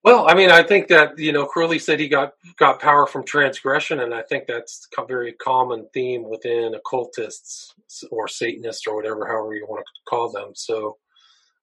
[0.05, 3.25] Well, I mean, I think that you know Crowley said he got got power from
[3.25, 7.75] transgression, and I think that's a very common theme within occultists
[8.11, 10.53] or Satanists or whatever, however you want to call them.
[10.55, 10.99] So,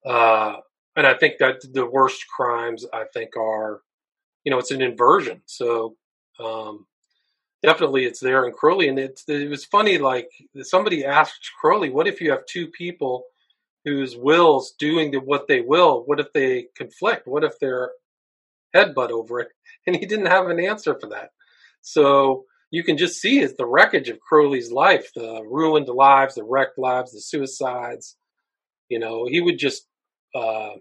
[0.05, 0.57] uh,
[0.95, 3.81] and I think that the worst crimes I think are,
[4.45, 5.41] you know, it's an inversion.
[5.47, 5.95] So,
[6.39, 6.87] um,
[7.63, 9.97] definitely it's there in Crowley, and it it was funny.
[9.97, 10.29] Like
[10.63, 13.25] somebody asked Crowley, "What if you have two people
[13.85, 16.03] whose wills doing what they will?
[16.05, 17.27] What if they conflict?
[17.27, 17.91] What if they're
[18.75, 19.49] headbutt over it,
[19.87, 21.29] and he didn't have an answer for that.
[21.81, 26.43] So you can just see is the wreckage of Crowley's life, the ruined lives, the
[26.43, 28.15] wrecked lives, the suicides.
[28.89, 29.87] You know, he would just
[30.35, 30.71] uh,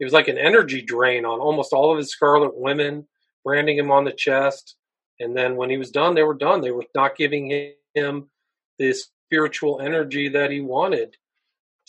[0.00, 3.06] it was like an energy drain on almost all of his scarlet women,
[3.44, 4.76] branding him on the chest,
[5.20, 6.60] and then when he was done, they were done.
[6.60, 8.30] They were not giving him
[8.78, 11.16] this spiritual energy that he wanted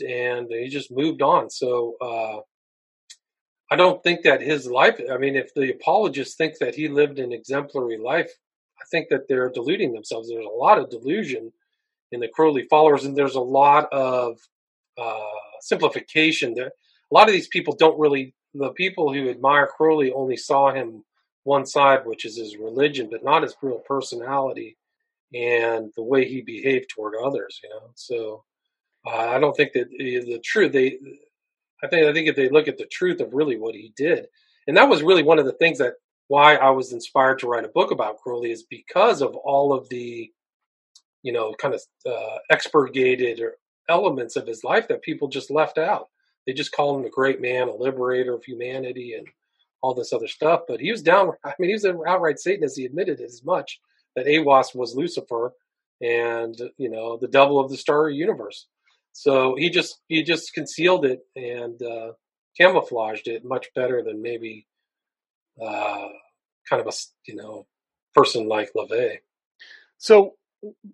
[0.02, 1.50] and he just moved on.
[1.50, 2.40] So uh,
[3.72, 5.00] I don't think that his life.
[5.12, 8.32] I mean, if the apologists think that he lived an exemplary life,
[8.82, 10.30] I think that they're deluding themselves.
[10.30, 11.52] There's a lot of delusion
[12.12, 14.40] in the Crowley followers, and there's a lot of
[14.98, 15.20] uh,
[15.62, 16.56] simplification.
[16.56, 18.34] There, a lot of these people don't really.
[18.56, 21.04] The people who admire Crowley only saw him
[21.44, 24.76] one side, which is his religion, but not his real personality
[25.34, 27.60] and the way he behaved toward others.
[27.64, 28.44] You know, so
[29.06, 30.72] uh, I don't think that the, the truth.
[30.72, 30.98] They,
[31.84, 34.28] I think, I think if they look at the truth of really what he did,
[34.68, 35.94] and that was really one of the things that
[36.28, 39.90] why I was inspired to write a book about Crowley is because of all of
[39.90, 40.32] the,
[41.24, 43.42] you know, kind of uh, expurgated
[43.90, 46.10] elements of his life that people just left out.
[46.46, 49.28] They just call him a great man, a liberator of humanity, and
[49.82, 50.62] all this other stuff.
[50.68, 51.32] But he was down.
[51.44, 52.78] I mean, he was an outright Satanist.
[52.78, 53.80] He admitted as much
[54.16, 55.54] that Aiwass was Lucifer,
[56.02, 58.68] and you know, the devil of the starry universe.
[59.20, 62.14] So he just he just concealed it and uh,
[62.58, 64.66] camouflaged it much better than maybe
[65.62, 66.08] uh,
[66.70, 66.94] kind of a
[67.28, 67.68] you know
[68.16, 69.18] person like LaVey.
[69.98, 70.36] So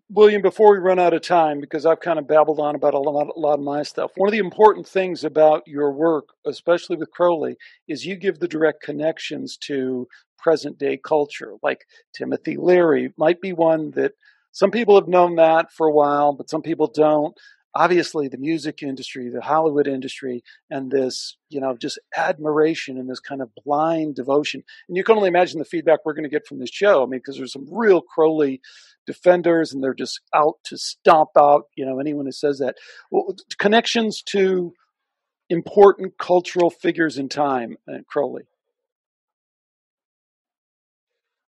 [0.10, 3.00] William, before we run out of time, because I've kind of babbled on about a
[3.00, 6.98] lot, a lot of my stuff, one of the important things about your work, especially
[6.98, 7.58] with Crowley,
[7.88, 10.08] is you give the direct connections to
[10.40, 11.54] present day culture.
[11.62, 14.14] Like Timothy Leary might be one that
[14.52, 17.38] some people have known that for a while, but some people don't
[17.76, 23.20] obviously the music industry, the Hollywood industry, and this, you know, just admiration and this
[23.20, 24.64] kind of blind devotion.
[24.88, 27.04] And you can only imagine the feedback we're going to get from this show.
[27.04, 28.62] I mean, because there's some real Crowley
[29.06, 32.76] defenders and they're just out to stomp out, you know, anyone who says that.
[33.12, 34.74] Well, connections to
[35.50, 38.44] important cultural figures in time, uh, Crowley.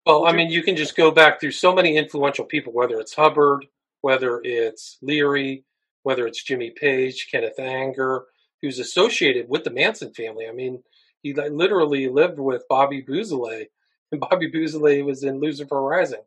[0.05, 3.15] Well, I mean, you can just go back through so many influential people, whether it's
[3.15, 3.67] Hubbard,
[4.03, 5.65] whether it's Leary,
[6.07, 8.27] whether it's Jimmy Page, Kenneth Anger,
[8.63, 10.47] who's associated with the Manson family.
[10.49, 10.85] I mean,
[11.21, 13.65] he literally lived with Bobby Beausoleil,
[14.13, 16.23] and Bobby Beausoleil was in Lucifer Rising.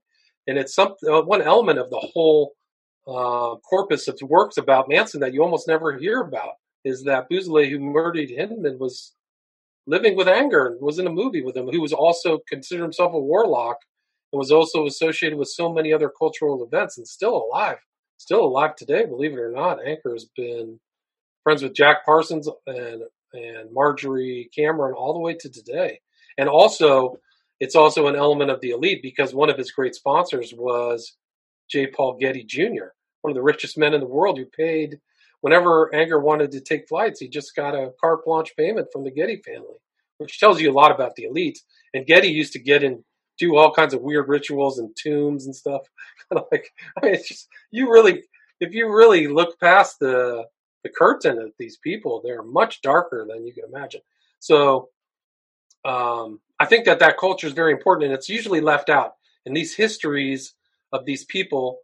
[0.48, 2.56] And it's some uh, one element of the whole
[3.08, 7.70] uh, corpus of works about Manson that you almost never hear about is that Beausoleil,
[7.70, 9.14] who murdered Hinman, was
[9.88, 13.14] living with Anger and was in a movie with him, who was also considered himself
[13.14, 13.78] a warlock
[14.34, 17.78] and was also associated with so many other cultural events and still alive
[18.20, 19.80] still alive today, believe it or not.
[19.86, 20.80] Anger has been
[21.44, 23.04] friends with Jack Parsons and
[23.34, 26.00] and Marjorie Cameron all the way to today.
[26.38, 27.20] And also,
[27.60, 31.16] it's also an element of the elite because one of his great sponsors was
[31.70, 31.88] J.
[31.88, 32.90] Paul Getty Jr.,
[33.22, 35.00] one of the richest men in the world who paid
[35.42, 39.12] whenever Anger wanted to take flights, he just got a carte blanche payment from the
[39.12, 39.78] Getty family,
[40.18, 41.60] which tells you a lot about the elite.
[41.94, 43.04] And Getty used to get in
[43.40, 45.82] do all kinds of weird rituals and tombs and stuff.
[46.52, 48.24] like, I mean, it's just you really,
[48.60, 50.46] if you really look past the
[50.84, 54.02] the curtain of these people, they're much darker than you can imagine.
[54.40, 54.90] So,
[55.84, 59.16] um, I think that that culture is very important, and it's usually left out.
[59.46, 60.54] And these histories
[60.94, 61.80] of these people,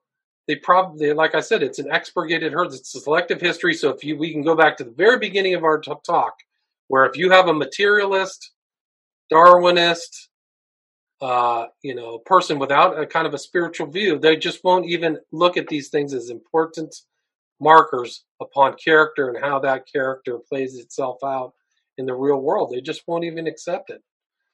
[0.48, 2.68] they probably, like I said, it's an expurgated herd.
[2.68, 3.74] It's a selective history.
[3.74, 6.36] So if you, we can go back to the very beginning of our talk,
[6.88, 8.52] where if you have a materialist,
[9.32, 10.28] Darwinist,
[11.22, 15.18] uh, you know, person without a kind of a spiritual view, they just won't even
[15.32, 16.96] look at these things as important
[17.60, 21.54] markers upon character and how that character plays itself out
[21.98, 22.72] in the real world.
[22.72, 24.02] They just won't even accept it.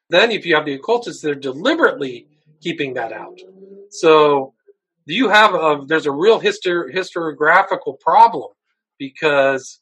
[0.09, 2.27] Then, if you have the occultists, they're deliberately
[2.61, 3.39] keeping that out.
[3.89, 4.53] So,
[5.05, 8.49] you have a, there's a real histor, historiographical problem
[8.99, 9.79] because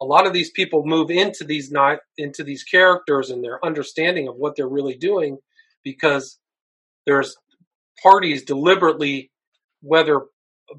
[0.00, 4.28] a lot of these people move into these not into these characters and their understanding
[4.28, 5.38] of what they're really doing
[5.84, 6.38] because
[7.06, 7.36] there's
[8.02, 9.30] parties deliberately,
[9.82, 10.26] whether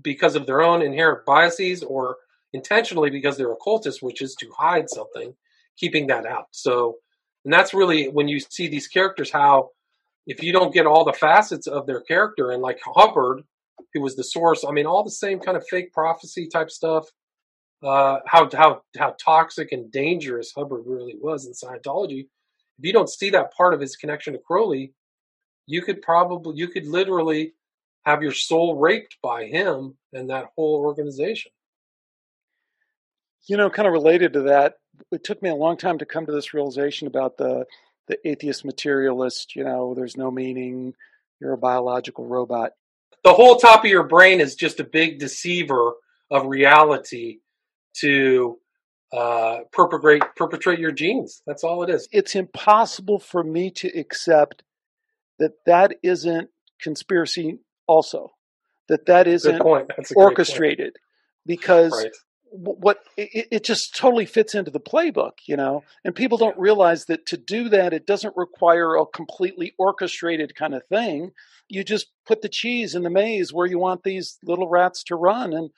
[0.02, 2.18] because of their own inherent biases or
[2.54, 5.34] intentionally because they're occultists, which is to hide something,
[5.78, 6.48] keeping that out.
[6.52, 6.98] So,
[7.44, 9.70] and that's really when you see these characters, how
[10.28, 13.42] if you don't get all the facets of their character, and like Hubbard,
[13.94, 17.08] who was the source, I mean, all the same kind of fake prophecy type stuff.
[17.84, 22.28] Uh, how how how toxic and dangerous Hubbard really was in Scientology
[22.82, 24.94] if you don't see that part of his connection to Crowley,
[25.68, 27.54] you could probably, you could literally
[28.06, 31.52] have your soul raped by him and that whole organization.
[33.48, 34.76] You know, kind of related to that,
[35.12, 37.66] it took me a long time to come to this realization about the
[38.08, 39.56] the atheist materialist.
[39.56, 40.96] You know, there's no meaning.
[41.40, 42.72] You're a biological robot.
[43.24, 45.94] The whole top of your brain is just a big deceiver
[46.32, 47.40] of reality
[48.00, 48.58] to
[49.14, 51.42] uh, perpetrate perpetrate your genes.
[51.46, 52.08] That's all it is.
[52.12, 54.64] It's impossible for me to accept
[55.40, 56.50] that that isn't
[56.82, 57.60] conspiracy.
[57.88, 58.32] Also,
[58.88, 59.62] that that isn't
[60.16, 60.96] orchestrated,
[61.46, 62.12] because right.
[62.52, 65.84] what it, it, just totally fits into the playbook, you know.
[66.06, 70.74] And people don't realize that to do that, it doesn't require a completely orchestrated kind
[70.74, 71.32] of thing.
[71.68, 75.16] You just put the cheese in the maze where you want these little rats to
[75.16, 75.72] run, and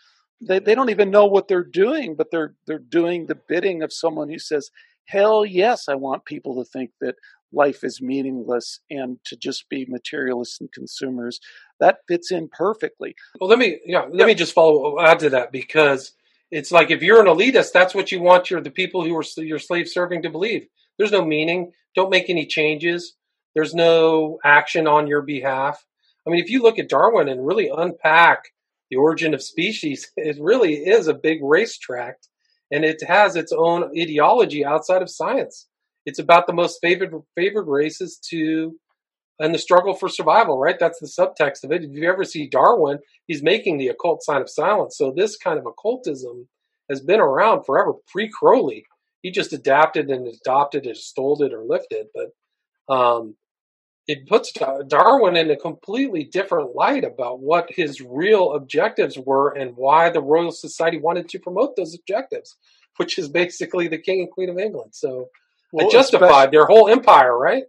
[0.47, 3.93] they, they don't even know what they're doing, but they're they're doing the bidding of
[3.93, 4.71] someone who says,
[5.05, 7.15] "Hell yes, I want people to think that
[7.51, 11.39] life is meaningless and to just be materialists and consumers."
[11.79, 13.15] That fits in perfectly.
[13.39, 14.25] Well, let me yeah, let yeah.
[14.25, 16.13] me just follow add to that because
[16.51, 19.23] it's like if you're an elitist, that's what you want your the people who are
[19.37, 20.67] your slave serving to believe.
[20.97, 21.71] There's no meaning.
[21.95, 23.15] Don't make any changes.
[23.55, 25.85] There's no action on your behalf.
[26.25, 28.53] I mean, if you look at Darwin and really unpack
[28.93, 32.17] the origin of species, it really is a big racetrack,
[32.71, 35.67] and it has its own ideology outside of science.
[36.05, 38.75] It's about the most favored favored races to
[39.39, 40.77] and the struggle for survival, right?
[40.79, 41.83] That's the subtext of it.
[41.83, 44.95] If you ever see Darwin, he's making the occult sign of silence.
[44.97, 46.47] So this kind of occultism
[46.89, 48.85] has been around forever, pre Crowley.
[49.21, 52.07] He just adapted and adopted and stole it, or lifted.
[52.13, 53.35] But um,
[54.07, 54.51] it puts
[54.87, 60.21] Darwin in a completely different light about what his real objectives were and why the
[60.21, 62.55] Royal Society wanted to promote those objectives,
[62.97, 64.91] which is basically the King and Queen of England.
[64.93, 65.29] So
[65.71, 67.63] well, it justified their whole empire, right?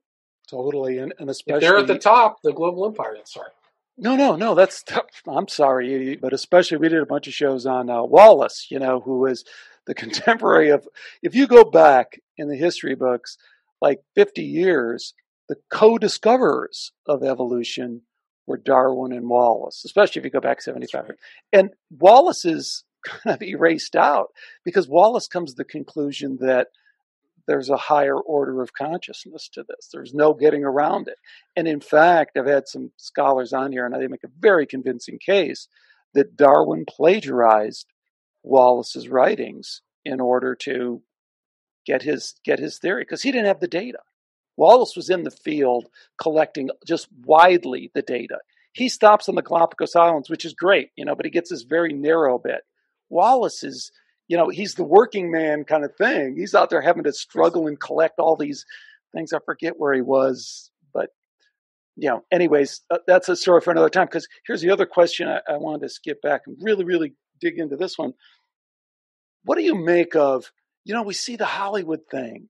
[0.51, 3.17] Totally, and, and especially if they're at the top, the global empire.
[3.25, 3.51] Sorry.
[3.97, 4.55] No, no, no.
[4.55, 4.85] That's
[5.29, 8.67] I'm sorry, but especially we did a bunch of shows on uh, Wallace.
[8.71, 9.45] You know, who was
[9.87, 10.87] the contemporary of.
[11.23, 13.39] If you go back in the history books,
[13.81, 15.15] like 50 years,
[15.49, 18.03] the co-discoverers of evolution
[18.47, 21.09] were Darwin and Wallace, especially if you go back 75.
[21.09, 21.19] Right.
[21.53, 24.29] And Wallace is kind of erased out
[24.65, 26.69] because Wallace comes to the conclusion that
[27.47, 29.91] there's a higher order of consciousness to this.
[29.93, 31.19] There's no getting around it.
[31.55, 35.19] And in fact, I've had some scholars on here, and they make a very convincing
[35.19, 35.69] case
[36.15, 37.87] that Darwin plagiarized
[38.43, 41.03] Wallace's writings in order to
[41.87, 43.99] get his get his theory because he didn't have the data.
[44.57, 45.87] Wallace was in the field
[46.21, 48.39] collecting just widely the data.
[48.73, 51.63] He stops on the Galapagos Islands, which is great, you know, but he gets this
[51.63, 52.63] very narrow bit.
[53.09, 53.93] Wallace is
[54.29, 56.37] you know, he's the working man kind of thing.
[56.37, 58.65] He's out there having to struggle and collect all these
[59.15, 59.33] things.
[59.33, 61.11] I forget where he was, but
[61.97, 64.07] you know, anyways, uh, that's a story for another time.
[64.07, 67.59] Because here's the other question I, I wanted to skip back and really, really dig
[67.59, 68.15] into this one.
[69.45, 70.51] What do you make of,
[70.85, 72.49] you know, we see the Hollywood thing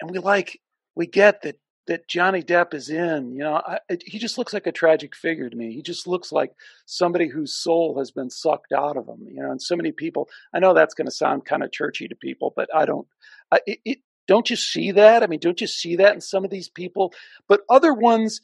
[0.00, 0.58] and we like,
[0.94, 1.56] we get that
[1.88, 3.32] that Johnny Depp is in.
[3.32, 5.72] You know, I, he just looks like a tragic figure to me.
[5.72, 6.52] He just looks like
[6.86, 9.26] somebody whose soul has been sucked out of him.
[9.28, 10.28] You know, and so many people.
[10.54, 13.06] I know that's going to sound kind of churchy to people, but I don't.
[13.50, 13.98] I, it, it,
[14.28, 15.22] don't you see that?
[15.22, 17.12] I mean, don't you see that in some of these people?
[17.48, 18.40] But other ones,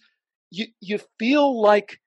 [0.50, 2.00] you you feel like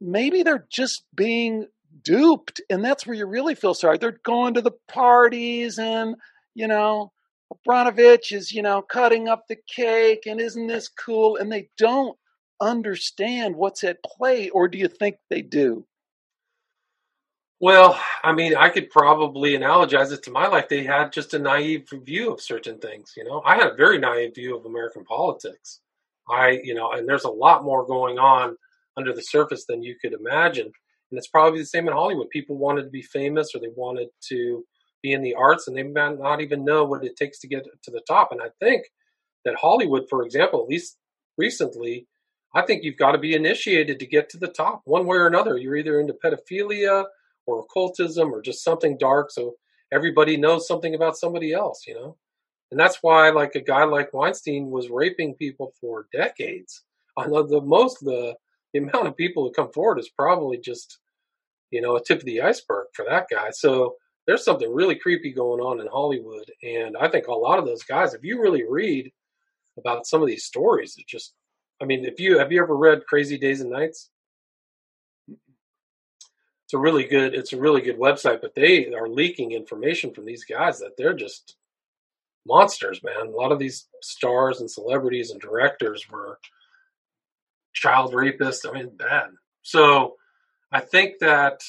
[0.00, 1.66] maybe they're just being
[2.02, 3.98] duped, and that's where you really feel sorry.
[3.98, 6.16] They're going to the parties and
[6.54, 7.12] you know
[7.50, 11.36] Abramovich is, you know, cutting up the cake and isn't this cool?
[11.36, 12.16] And they don't
[12.60, 15.86] understand what's at play, or do you think they do?
[17.58, 20.68] Well, I mean, I could probably analogize it to my life.
[20.68, 23.14] They had just a naive view of certain things.
[23.16, 25.80] You know, I had a very naive view of American politics.
[26.28, 28.56] I, you know, and there's a lot more going on
[28.96, 30.66] under the surface than you could imagine.
[31.10, 32.28] And it's probably the same in Hollywood.
[32.30, 34.64] People wanted to be famous or they wanted to
[35.02, 37.64] be in the arts and they might not even know what it takes to get
[37.82, 38.32] to the top.
[38.32, 38.86] And I think
[39.44, 40.96] that Hollywood, for example, at least
[41.38, 42.06] recently,
[42.54, 45.26] I think you've got to be initiated to get to the top one way or
[45.26, 45.56] another.
[45.56, 47.04] You're either into pedophilia
[47.46, 49.30] or occultism or just something dark.
[49.30, 49.54] So
[49.92, 52.16] everybody knows something about somebody else, you know?
[52.70, 56.82] And that's why, like, a guy like Weinstein was raping people for decades.
[57.16, 58.34] I know the most, the,
[58.72, 60.98] the amount of people who come forward is probably just,
[61.70, 63.50] you know, a tip of the iceberg for that guy.
[63.52, 63.94] So
[64.26, 66.50] there's something really creepy going on in Hollywood.
[66.62, 69.12] And I think a lot of those guys, if you really read
[69.78, 71.34] about some of these stories, it just,
[71.80, 74.10] I mean, if you have you ever read Crazy Days and Nights?
[75.28, 80.24] It's a really good, it's a really good website, but they are leaking information from
[80.24, 81.54] these guys that they're just
[82.44, 83.28] monsters, man.
[83.28, 86.40] A lot of these stars and celebrities and directors were
[87.72, 88.68] child rapists.
[88.68, 89.28] I mean, bad.
[89.62, 90.16] So
[90.72, 91.60] I think that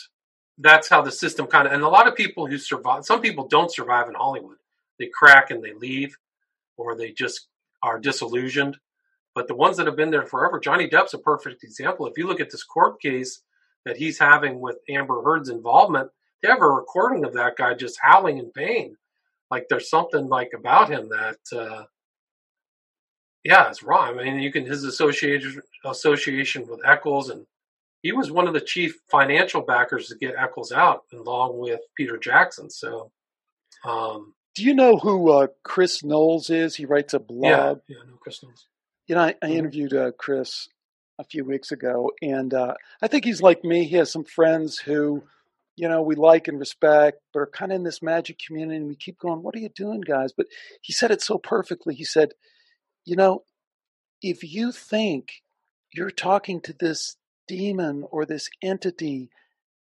[0.57, 3.47] that's how the system kind of and a lot of people who survive some people
[3.47, 4.57] don't survive in hollywood.
[4.99, 6.17] They crack and they leave
[6.77, 7.47] or they just
[7.83, 8.77] are disillusioned.
[9.35, 12.07] But the ones that have been there forever johnny depp's a perfect example.
[12.07, 13.41] If you look at this court case
[13.85, 16.09] that he's having with amber heard's involvement
[16.41, 18.95] they have a recording of that guy just howling in pain.
[19.49, 21.83] Like there's something like about him that uh
[23.43, 27.45] yeah it's wrong i mean you can his association association with echols and
[28.01, 32.17] he was one of the chief financial backers to get Echols out, along with Peter
[32.17, 32.69] Jackson.
[32.69, 33.11] So,
[33.83, 36.75] um, do you know who uh, Chris Knowles is?
[36.75, 37.43] He writes a blog.
[37.43, 38.67] Yeah, yeah, I know Chris Knowles.
[39.07, 39.57] You know, I, I mm-hmm.
[39.57, 40.67] interviewed uh, Chris
[41.19, 43.85] a few weeks ago, and uh, I think he's like me.
[43.85, 45.23] He has some friends who,
[45.75, 48.87] you know, we like and respect, but are kind of in this magic community, and
[48.87, 50.47] we keep going, "What are you doing, guys?" But
[50.81, 51.95] he said it so perfectly.
[51.95, 52.33] He said,
[53.05, 53.43] "You know,
[54.21, 55.41] if you think
[55.91, 57.15] you're talking to this
[57.47, 59.29] demon or this entity,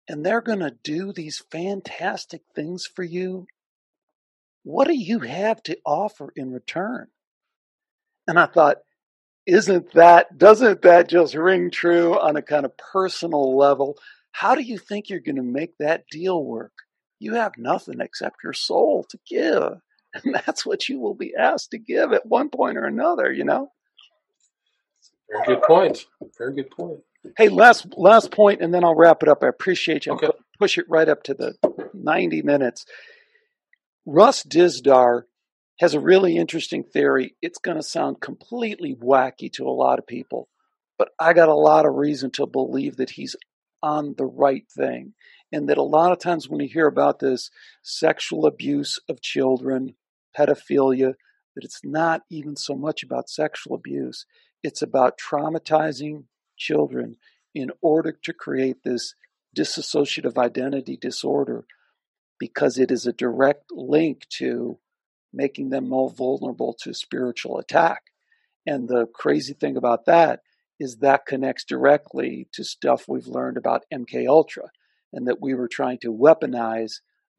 [0.09, 3.47] and they're going to do these fantastic things for you,
[4.63, 7.09] what do you have to offer in return?"
[8.27, 8.79] And I thought,
[9.47, 13.99] isn't that, doesn't that just ring true on a kind of personal level?
[14.33, 16.73] How do you think you're going to make that deal work?
[17.19, 19.81] You have nothing except your soul to give.
[20.25, 23.43] And that's what you will be asked to give at one point or another, you
[23.43, 23.73] know?
[25.29, 26.07] Very good point.
[26.39, 27.01] Very good point.
[27.37, 29.43] Hey, last last point, and then I'll wrap it up.
[29.43, 30.13] I appreciate you.
[30.13, 30.29] Okay.
[30.59, 31.55] Push it right up to the
[31.93, 32.87] 90 minutes.
[34.07, 35.23] Russ Dizdar
[35.81, 37.35] has a really interesting theory.
[37.43, 40.49] It's going to sound completely wacky to a lot of people,
[40.99, 43.35] but I got a lot of reason to believe that he's
[43.83, 45.15] on the right thing.
[45.53, 47.51] And that a lot of times when you hear about this
[47.83, 49.95] sexual abuse of children,
[50.37, 51.15] pedophilia,
[51.55, 54.27] that it's not even so much about sexual abuse,
[54.65, 56.25] it's about traumatizing
[56.57, 57.17] children
[57.55, 59.15] in order to create this
[59.57, 61.65] dissociative identity disorder
[62.39, 64.79] because it is a direct link to
[65.33, 68.03] making them more vulnerable to spiritual attack.
[68.67, 70.41] And the crazy thing about that
[70.81, 74.71] is that connects directly to stuff we've learned about MK Ultra
[75.13, 76.95] and that we were trying to weaponize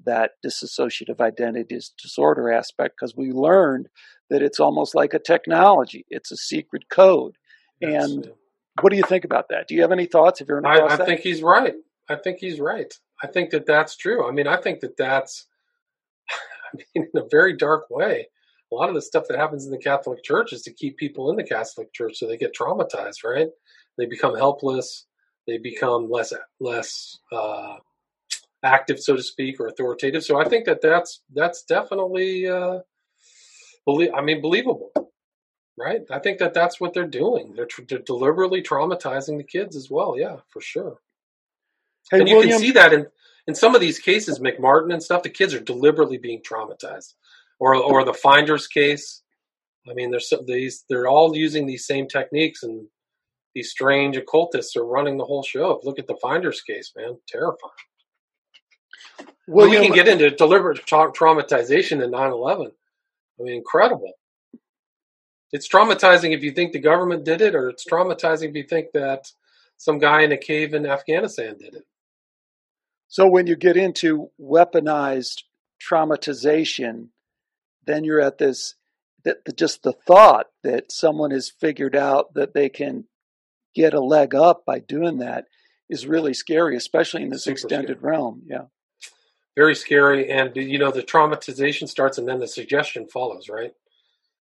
[0.05, 3.87] that dissociative identity disorder aspect because we learned
[4.29, 6.05] that it's almost like a technology.
[6.09, 7.35] It's a secret code.
[7.79, 8.05] Yes.
[8.05, 8.31] And
[8.81, 9.67] what do you think about that?
[9.67, 10.41] Do you have any thoughts?
[10.41, 11.73] If you're, I, I think he's right.
[12.09, 12.93] I think he's right.
[13.23, 14.27] I think that that's true.
[14.27, 15.47] I mean, I think that that's
[16.73, 18.27] I mean, in a very dark way.
[18.71, 21.29] A lot of the stuff that happens in the Catholic Church is to keep people
[21.29, 23.47] in the Catholic Church so they get traumatized, right?
[23.97, 25.05] They become helpless.
[25.47, 27.75] They become less less uh,
[28.63, 30.23] active, so to speak, or authoritative.
[30.23, 32.79] So I think that that's that's definitely, uh,
[33.85, 34.91] belie- I mean, believable,
[35.77, 36.01] right?
[36.09, 37.53] I think that that's what they're doing.
[37.55, 40.15] They're, tr- they're deliberately traumatizing the kids as well.
[40.17, 40.97] Yeah, for sure.
[42.11, 43.07] Hey, and you William, can see that in
[43.47, 47.13] in some of these cases, McMartin and stuff, the kids are deliberately being traumatized,
[47.59, 49.21] or or the Finders case.
[49.89, 52.87] I mean, there's these they're all using these same techniques, and
[53.53, 55.79] these strange occultists are running the whole show.
[55.83, 57.71] Look at the Finders case, man, terrifying.
[59.47, 62.71] Well, we can get into deliberate tra- traumatization in 9/11.
[63.39, 64.13] I mean, incredible.
[65.55, 68.87] It's traumatizing if you think the government did it, or it's traumatizing if you think
[68.93, 69.31] that
[69.77, 71.85] some guy in a cave in Afghanistan did it.
[73.07, 75.43] So when you get into weaponized
[75.81, 77.07] traumatization,
[77.85, 78.75] then you're at this
[79.23, 83.05] that just the thought that someone has figured out that they can
[83.73, 85.45] get a leg up by doing that
[85.89, 88.11] is really scary, especially in this Super extended scary.
[88.11, 88.41] realm.
[88.45, 88.65] Yeah.
[89.55, 90.29] Very scary.
[90.29, 93.73] And, you know, the traumatization starts and then the suggestion follows, right?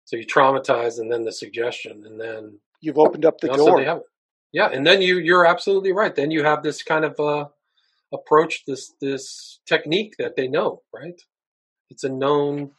[0.06, 4.04] So you traumatize and then the suggestion and then you've opened up the door.
[4.52, 4.70] Yeah.
[4.72, 6.16] And then you, you're absolutely right.
[6.16, 7.46] Then you have this kind of, uh,
[8.14, 11.20] approach this this technique that they know, right?
[11.90, 12.74] It's a known,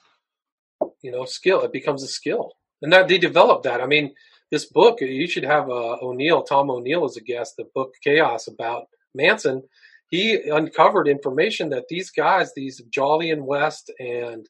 [1.02, 1.62] you know, skill.
[1.62, 3.80] It becomes a skill, and that they develop that.
[3.80, 4.14] I mean,
[4.52, 7.54] this book you should have uh, O'Neill, Tom O'Neill, as a guest.
[7.56, 9.64] The book Chaos about Manson.
[10.08, 14.48] He uncovered information that these guys, these Jolly and West and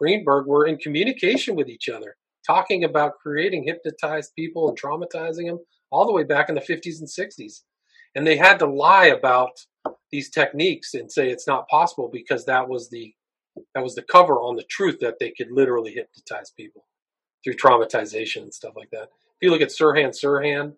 [0.00, 2.16] Greenberg, were in communication with each other,
[2.46, 5.58] talking about creating hypnotized people and traumatizing them
[5.90, 7.60] all the way back in the 50s and 60s.
[8.14, 9.60] And they had to lie about
[10.10, 13.14] these techniques and say it's not possible because that was the
[13.74, 16.86] that was the cover on the truth that they could literally hypnotize people
[17.42, 19.02] through traumatization and stuff like that.
[19.02, 20.74] If you look at Sirhan Sirhan,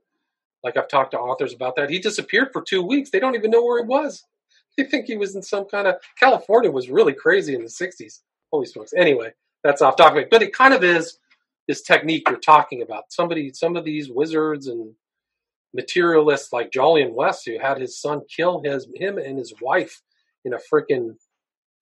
[0.64, 3.10] like I've talked to authors about that, he disappeared for two weeks.
[3.10, 4.24] They don't even know where he was.
[4.78, 8.20] They think he was in some kind of California was really crazy in the '60s.
[8.52, 8.92] Holy smokes!
[8.96, 9.32] Anyway,
[9.64, 11.18] that's off topic, but it kind of is
[11.68, 13.04] this technique you're talking about.
[13.10, 14.94] Somebody, some of these wizards and
[15.74, 20.02] materialists like Jolyon West, who had his son kill his him and his wife
[20.44, 21.16] in a freaking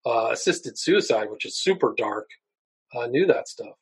[0.07, 2.29] uh, assisted suicide, which is super dark,
[2.95, 3.75] uh, knew that stuff.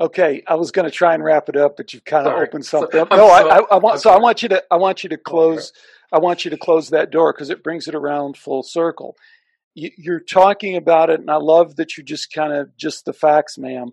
[0.00, 2.48] Okay, I was going to try and wrap it up, but you've kind of sorry.
[2.48, 3.10] opened something up.
[3.10, 5.72] No, I, I, I, want so I want you to I want you to close
[6.12, 9.16] I want you to close that door because it brings it around full circle.
[9.74, 13.12] You, you're talking about it, and I love that you just kind of just the
[13.12, 13.90] facts, ma'am.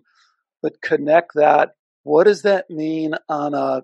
[0.62, 1.74] But connect that.
[2.04, 3.82] What does that mean on a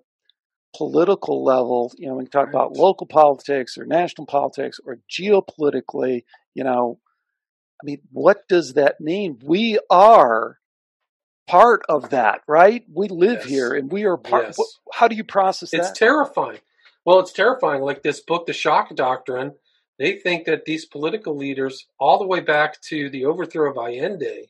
[0.76, 6.24] political level, you know, when you talk about local politics or national politics or geopolitically,
[6.54, 6.98] you know,
[7.82, 9.38] I mean, what does that mean?
[9.42, 10.58] We are
[11.46, 12.84] part of that, right?
[12.92, 13.44] We live Yes.
[13.48, 14.46] here and we are part.
[14.46, 14.58] Yes.
[14.92, 15.90] How do you process It's that?
[15.90, 16.58] It's terrifying.
[17.04, 17.82] Well, it's terrifying.
[17.82, 19.54] Like this book, The Shock Doctrine,
[19.98, 24.46] they think that these political leaders, all the way back to the overthrow of Allende,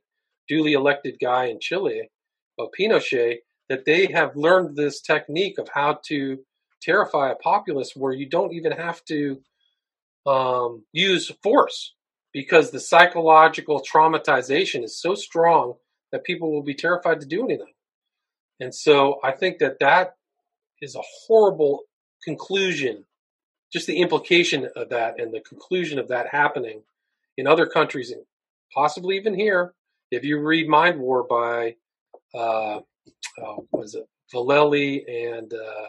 [0.49, 2.11] duly elected guy in Chile,
[2.59, 3.39] of Pinochet,
[3.69, 6.39] that they have learned this technique of how to
[6.81, 9.41] terrify a populace where you don't even have to
[10.27, 11.95] um, use force
[12.33, 15.75] because the psychological traumatization is so strong
[16.13, 17.73] that people will be terrified to do anything.
[18.61, 20.15] And so I think that that
[20.81, 21.83] is a horrible
[22.25, 23.05] conclusion.
[23.73, 26.83] Just the implication of that and the conclusion of that happening
[27.37, 28.23] in other countries, and
[28.75, 29.75] possibly even here.
[30.11, 31.77] If you read Mind War by,
[32.35, 32.81] uh,
[33.41, 35.89] oh, what is it, Vallely and uh,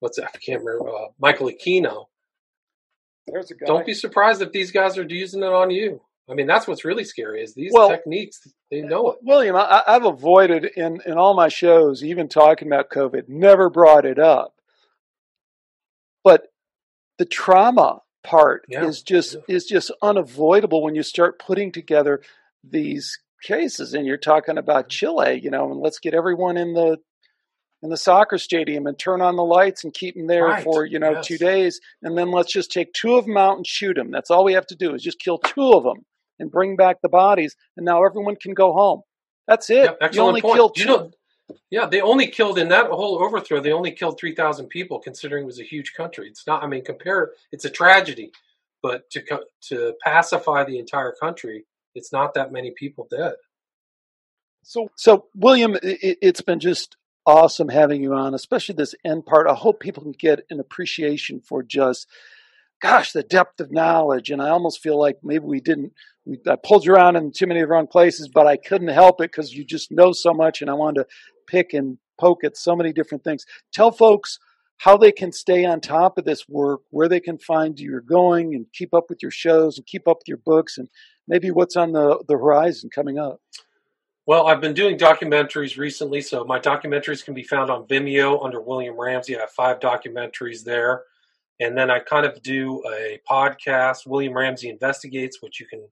[0.00, 0.30] what's that?
[0.34, 0.88] I can't remember.
[0.88, 2.06] Uh, Michael Aquino.
[3.26, 3.66] There's a guy.
[3.66, 6.00] Don't be surprised if these guys are using it on you.
[6.30, 8.40] I mean, that's what's really scary is these Well- techniques.
[8.70, 9.18] They know it.
[9.22, 14.04] William, I, I've avoided in, in all my shows, even talking about COVID, never brought
[14.04, 14.54] it up.
[16.24, 16.48] But
[17.18, 19.56] the trauma part Yeah, is just yeah.
[19.56, 22.22] is just unavoidable when you start putting together
[22.62, 23.94] these cases.
[23.94, 24.90] And you're talking about mm-hmm.
[24.90, 26.98] Chile, you know, and let's get everyone in the
[27.82, 30.86] in the soccer stadium and turn on the lights and keep them there Right, for
[30.86, 31.26] you know yes.
[31.26, 34.10] two days, and then let's just take two of them out and shoot them.
[34.10, 36.04] That's all we have to do is just kill two of them
[36.38, 39.02] and bring back the bodies, and now everyone can go home.
[39.46, 39.94] That's it.
[40.00, 40.54] Yeah, you only point.
[40.54, 40.82] killed two.
[40.82, 41.10] You know,
[41.70, 43.60] yeah, they only killed in that whole overthrow.
[43.60, 46.28] They only killed three thousand people, considering it was a huge country.
[46.28, 46.62] It's not.
[46.62, 47.32] I mean, compare.
[47.52, 48.32] It's a tragedy,
[48.82, 49.22] but to
[49.68, 53.34] to pacify the entire country, it's not that many people dead.
[54.62, 56.96] So, so William, it, it's been just
[57.26, 59.46] awesome having you on, especially this end part.
[59.46, 62.08] I hope people can get an appreciation for just,
[62.80, 64.30] gosh, the depth of knowledge.
[64.30, 65.92] And I almost feel like maybe we didn't.
[66.24, 69.30] We, I pulled you around in too many wrong places, but I couldn't help it
[69.30, 71.06] because you just know so much, and I wanted to
[71.46, 73.44] pick and poke at so many different things.
[73.72, 74.38] Tell folks
[74.78, 78.54] how they can stay on top of this work, where they can find you're going,
[78.54, 80.88] and keep up with your shows, and keep up with your books, and
[81.28, 83.40] maybe what's on the the horizon coming up.
[84.26, 88.60] Well, I've been doing documentaries recently, so my documentaries can be found on Vimeo under
[88.60, 89.36] William Ramsey.
[89.36, 91.04] I have five documentaries there.
[91.60, 95.86] And then I kind of do a podcast, William Ramsey Investigates, which you can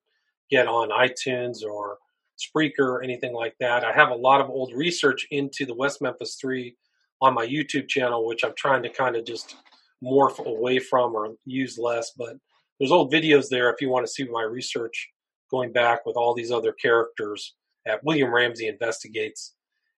[0.51, 1.99] get on iTunes or
[2.39, 3.85] Spreaker, or anything like that.
[3.85, 6.77] I have a lot of old research into the West Memphis Three
[7.21, 9.57] on my YouTube channel, which I'm trying to kind of just
[10.03, 12.13] morph away from or use less.
[12.17, 12.37] But
[12.79, 15.11] there's old videos there if you want to see my research
[15.51, 17.55] going back with all these other characters
[17.87, 19.55] at William Ramsey Investigates.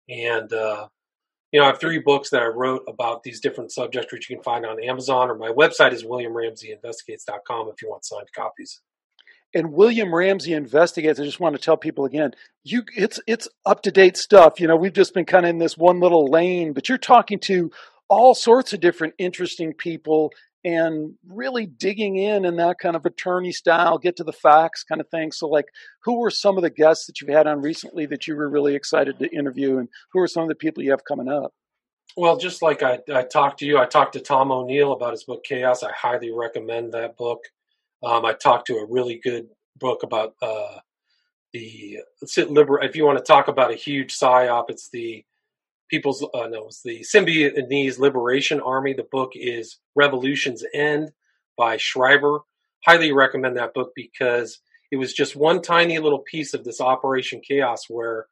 [0.09, 0.89] And, uh,
[1.53, 4.37] you know, I have three books that I wrote about these different subjects, which you
[4.37, 8.81] can find on Amazon, or my website is williamramseyinvestigates.com if you want signed copies.
[9.55, 11.21] And William Ramsey investigates.
[11.21, 12.33] I just want to tell people again,
[12.65, 14.61] you it's it's up to date stuff.
[14.61, 17.39] You know, we've just been kind of in this one little lane, but you're talking
[17.41, 17.71] to
[18.09, 20.31] all sorts of different interesting people
[20.65, 25.01] and really digging in in that kind of attorney style, get to the facts kind
[25.01, 25.31] of thing.
[25.31, 25.67] So, like,
[26.05, 28.75] who were some of the guests that you've had on recently that you were really
[28.75, 31.53] excited to interview, and who are some of the people you have coming up?
[32.17, 35.25] Well, just like I, I talked to you, I talked to Tom O'Neill about his
[35.25, 35.83] book Chaos.
[35.83, 37.41] I highly recommend that book.
[38.05, 39.49] Um, I talked to a really good
[39.79, 40.79] book about uh,
[41.53, 41.99] the
[42.49, 42.83] liber.
[42.83, 45.25] If you want to talk about a huge psyop, it's the
[45.91, 48.95] People's uh, no, it's the Symbionese Liberation Army.
[48.95, 51.11] The book is Revolution's End
[51.59, 52.41] by Schreiber.
[52.87, 54.61] Highly recommend that book because
[54.91, 58.27] it was just one tiny little piece of this Operation Chaos where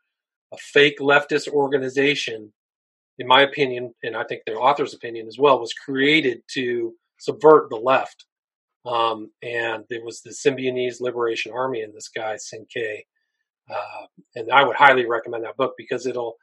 [0.52, 2.52] a fake leftist organization
[3.18, 7.70] in my opinion, and I think the author's opinion as well, was created to subvert
[7.70, 8.24] the left.
[8.84, 13.00] Um, and there was the Symbionese Liberation Army and this guy Sinkay.
[13.70, 16.36] Uh, and I would highly recommend that book because it'll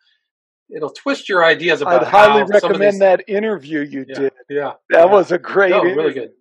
[0.73, 4.05] it'll twist your ideas about I'd highly how some of recommend these- that interview you
[4.07, 4.33] Yeah, did.
[4.49, 5.05] yeah, That yeah.
[5.05, 5.95] was a great, interview.
[5.95, 6.31] really good.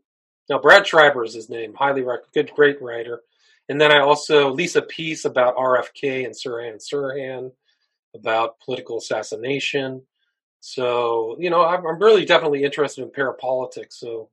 [0.50, 1.74] Now, Brad Schreiber is his name.
[1.74, 3.22] Highly rec- good, great writer.
[3.70, 7.50] And then I also Lisa Pease about RFK and Sirhan Sirhan
[8.14, 10.02] about political assassination.
[10.60, 13.92] So you know, I'm, I'm really definitely interested in parapolitics.
[13.94, 14.30] So,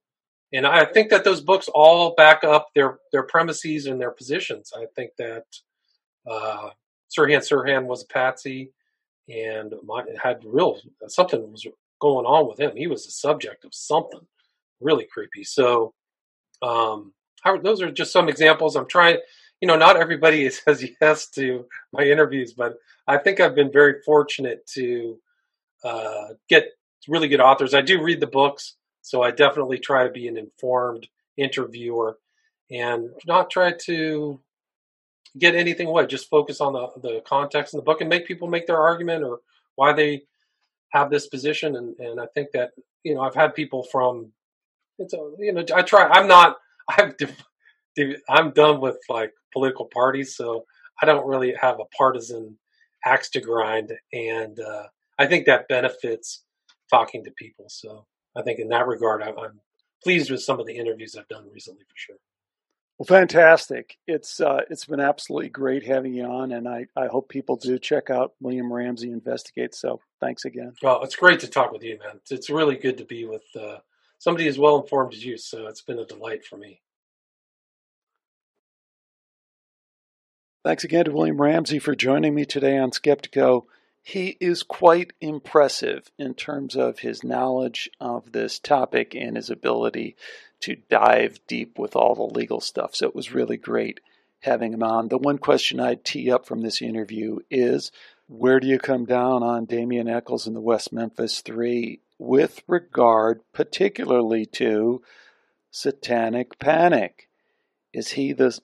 [0.54, 4.72] and I think that those books all back up their their premises and their positions.
[4.76, 5.46] I think that
[6.30, 6.70] uh,
[7.16, 8.72] Sirhan Sirhan was a patsy
[9.28, 9.74] and
[10.22, 11.66] had real something was
[12.00, 12.76] going on with him.
[12.76, 14.22] He was the subject of something
[14.80, 15.44] really creepy.
[15.44, 15.94] So,
[16.62, 17.14] um,
[17.64, 18.76] those are just some examples.
[18.76, 19.18] I'm trying,
[19.62, 22.78] you know, not everybody says yes to my interviews, but
[23.08, 25.20] I think I've been very fortunate to
[25.84, 26.70] uh, get
[27.08, 27.74] really good authors.
[27.74, 31.08] I do read the books, so I definitely try to be an informed
[31.38, 32.18] interviewer
[32.72, 34.42] and not try to
[35.38, 36.08] get anything away.
[36.08, 39.24] Just focus on the the context in the book and make people make their argument
[39.24, 39.42] or
[39.76, 40.24] why they
[40.90, 41.76] have this position.
[41.76, 42.72] And and I think that
[43.04, 44.32] you know I've had people from
[44.98, 46.56] it's a you know I try I'm not
[46.90, 47.14] I've
[48.28, 50.66] I'm done with like political parties, so
[51.00, 52.58] I don't really have a partisan
[53.06, 54.88] axe to grind, and uh,
[55.20, 56.44] I think that benefits
[56.90, 57.66] talking to people.
[57.70, 59.60] So I think in that regard, I'm, I'm
[60.04, 62.18] pleased with some of the interviews I've done recently for sure.
[62.98, 63.98] Well, fantastic!
[64.08, 67.78] It's uh, it's been absolutely great having you on, and I, I hope people do
[67.78, 69.76] check out William Ramsey Investigate.
[69.76, 70.74] So thanks again.
[70.82, 72.16] Well, it's great to talk with you, man.
[72.22, 73.80] It's, it's really good to be with uh,
[74.18, 75.38] somebody as well informed as you.
[75.38, 76.80] So it's been a delight for me.
[80.64, 83.66] Thanks again to William Ramsey for joining me today on Skeptiko.
[84.08, 90.16] He is quite impressive in terms of his knowledge of this topic and his ability
[90.60, 92.94] to dive deep with all the legal stuff.
[92.94, 94.00] So it was really great
[94.42, 95.08] having him on.
[95.08, 97.92] The one question I'd tee up from this interview is
[98.28, 103.42] where do you come down on Damien Echols and the West Memphis Three with regard
[103.54, 105.02] particularly to
[105.72, 107.28] satanic panic?
[107.92, 108.56] Is he the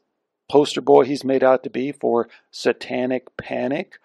[0.48, 3.98] poster boy he's made out to be for satanic panic?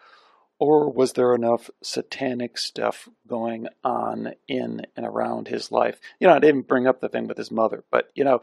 [0.58, 6.00] Or was there enough satanic stuff going on in and around his life?
[6.18, 8.40] You know, I didn't bring up the thing with his mother, but, you know,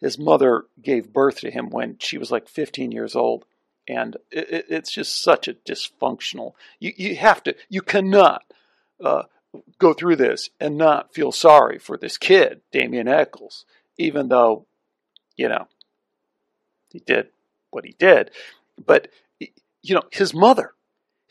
[0.00, 3.44] his mother gave birth to him when she was like 15 years old.
[3.86, 6.54] And it, it's just such a dysfunctional.
[6.80, 8.42] You, you have to, you cannot
[9.02, 9.24] uh,
[9.78, 13.64] go through this and not feel sorry for this kid, Damien Echols,
[13.98, 14.66] even though,
[15.36, 15.68] you know,
[16.90, 17.28] he did
[17.70, 18.30] what he did.
[18.84, 19.08] But,
[19.38, 20.72] you know, his mother,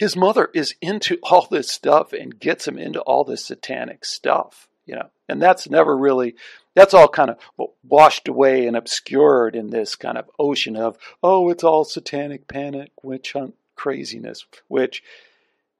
[0.01, 4.67] his mother is into all this stuff and gets him into all this satanic stuff,
[4.83, 6.33] you know, and that's never really,
[6.73, 7.37] that's all kind of
[7.83, 12.91] washed away and obscured in this kind of ocean of, oh, it's all satanic panic,
[13.03, 15.03] witch hunt craziness, which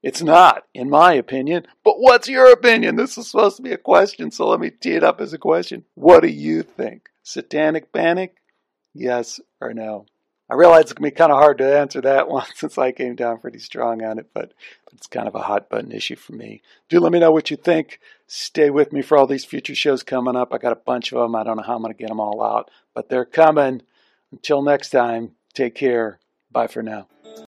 [0.04, 1.66] it's not, in my opinion.
[1.84, 2.94] But what's your opinion?
[2.94, 5.38] This is supposed to be a question, so let me tee it up as a
[5.38, 5.84] question.
[5.94, 7.08] What do you think?
[7.24, 8.36] Satanic panic?
[8.94, 10.06] Yes or no?
[10.52, 12.92] I realize it's going to be kind of hard to answer that one since I
[12.92, 14.52] came down pretty strong on it, but
[14.92, 16.60] it's kind of a hot button issue for me.
[16.90, 18.00] Do let me know what you think.
[18.26, 20.52] Stay with me for all these future shows coming up.
[20.52, 21.34] I got a bunch of them.
[21.34, 23.80] I don't know how I'm going to get them all out, but they're coming.
[24.30, 26.18] Until next time, take care.
[26.50, 27.06] Bye for now.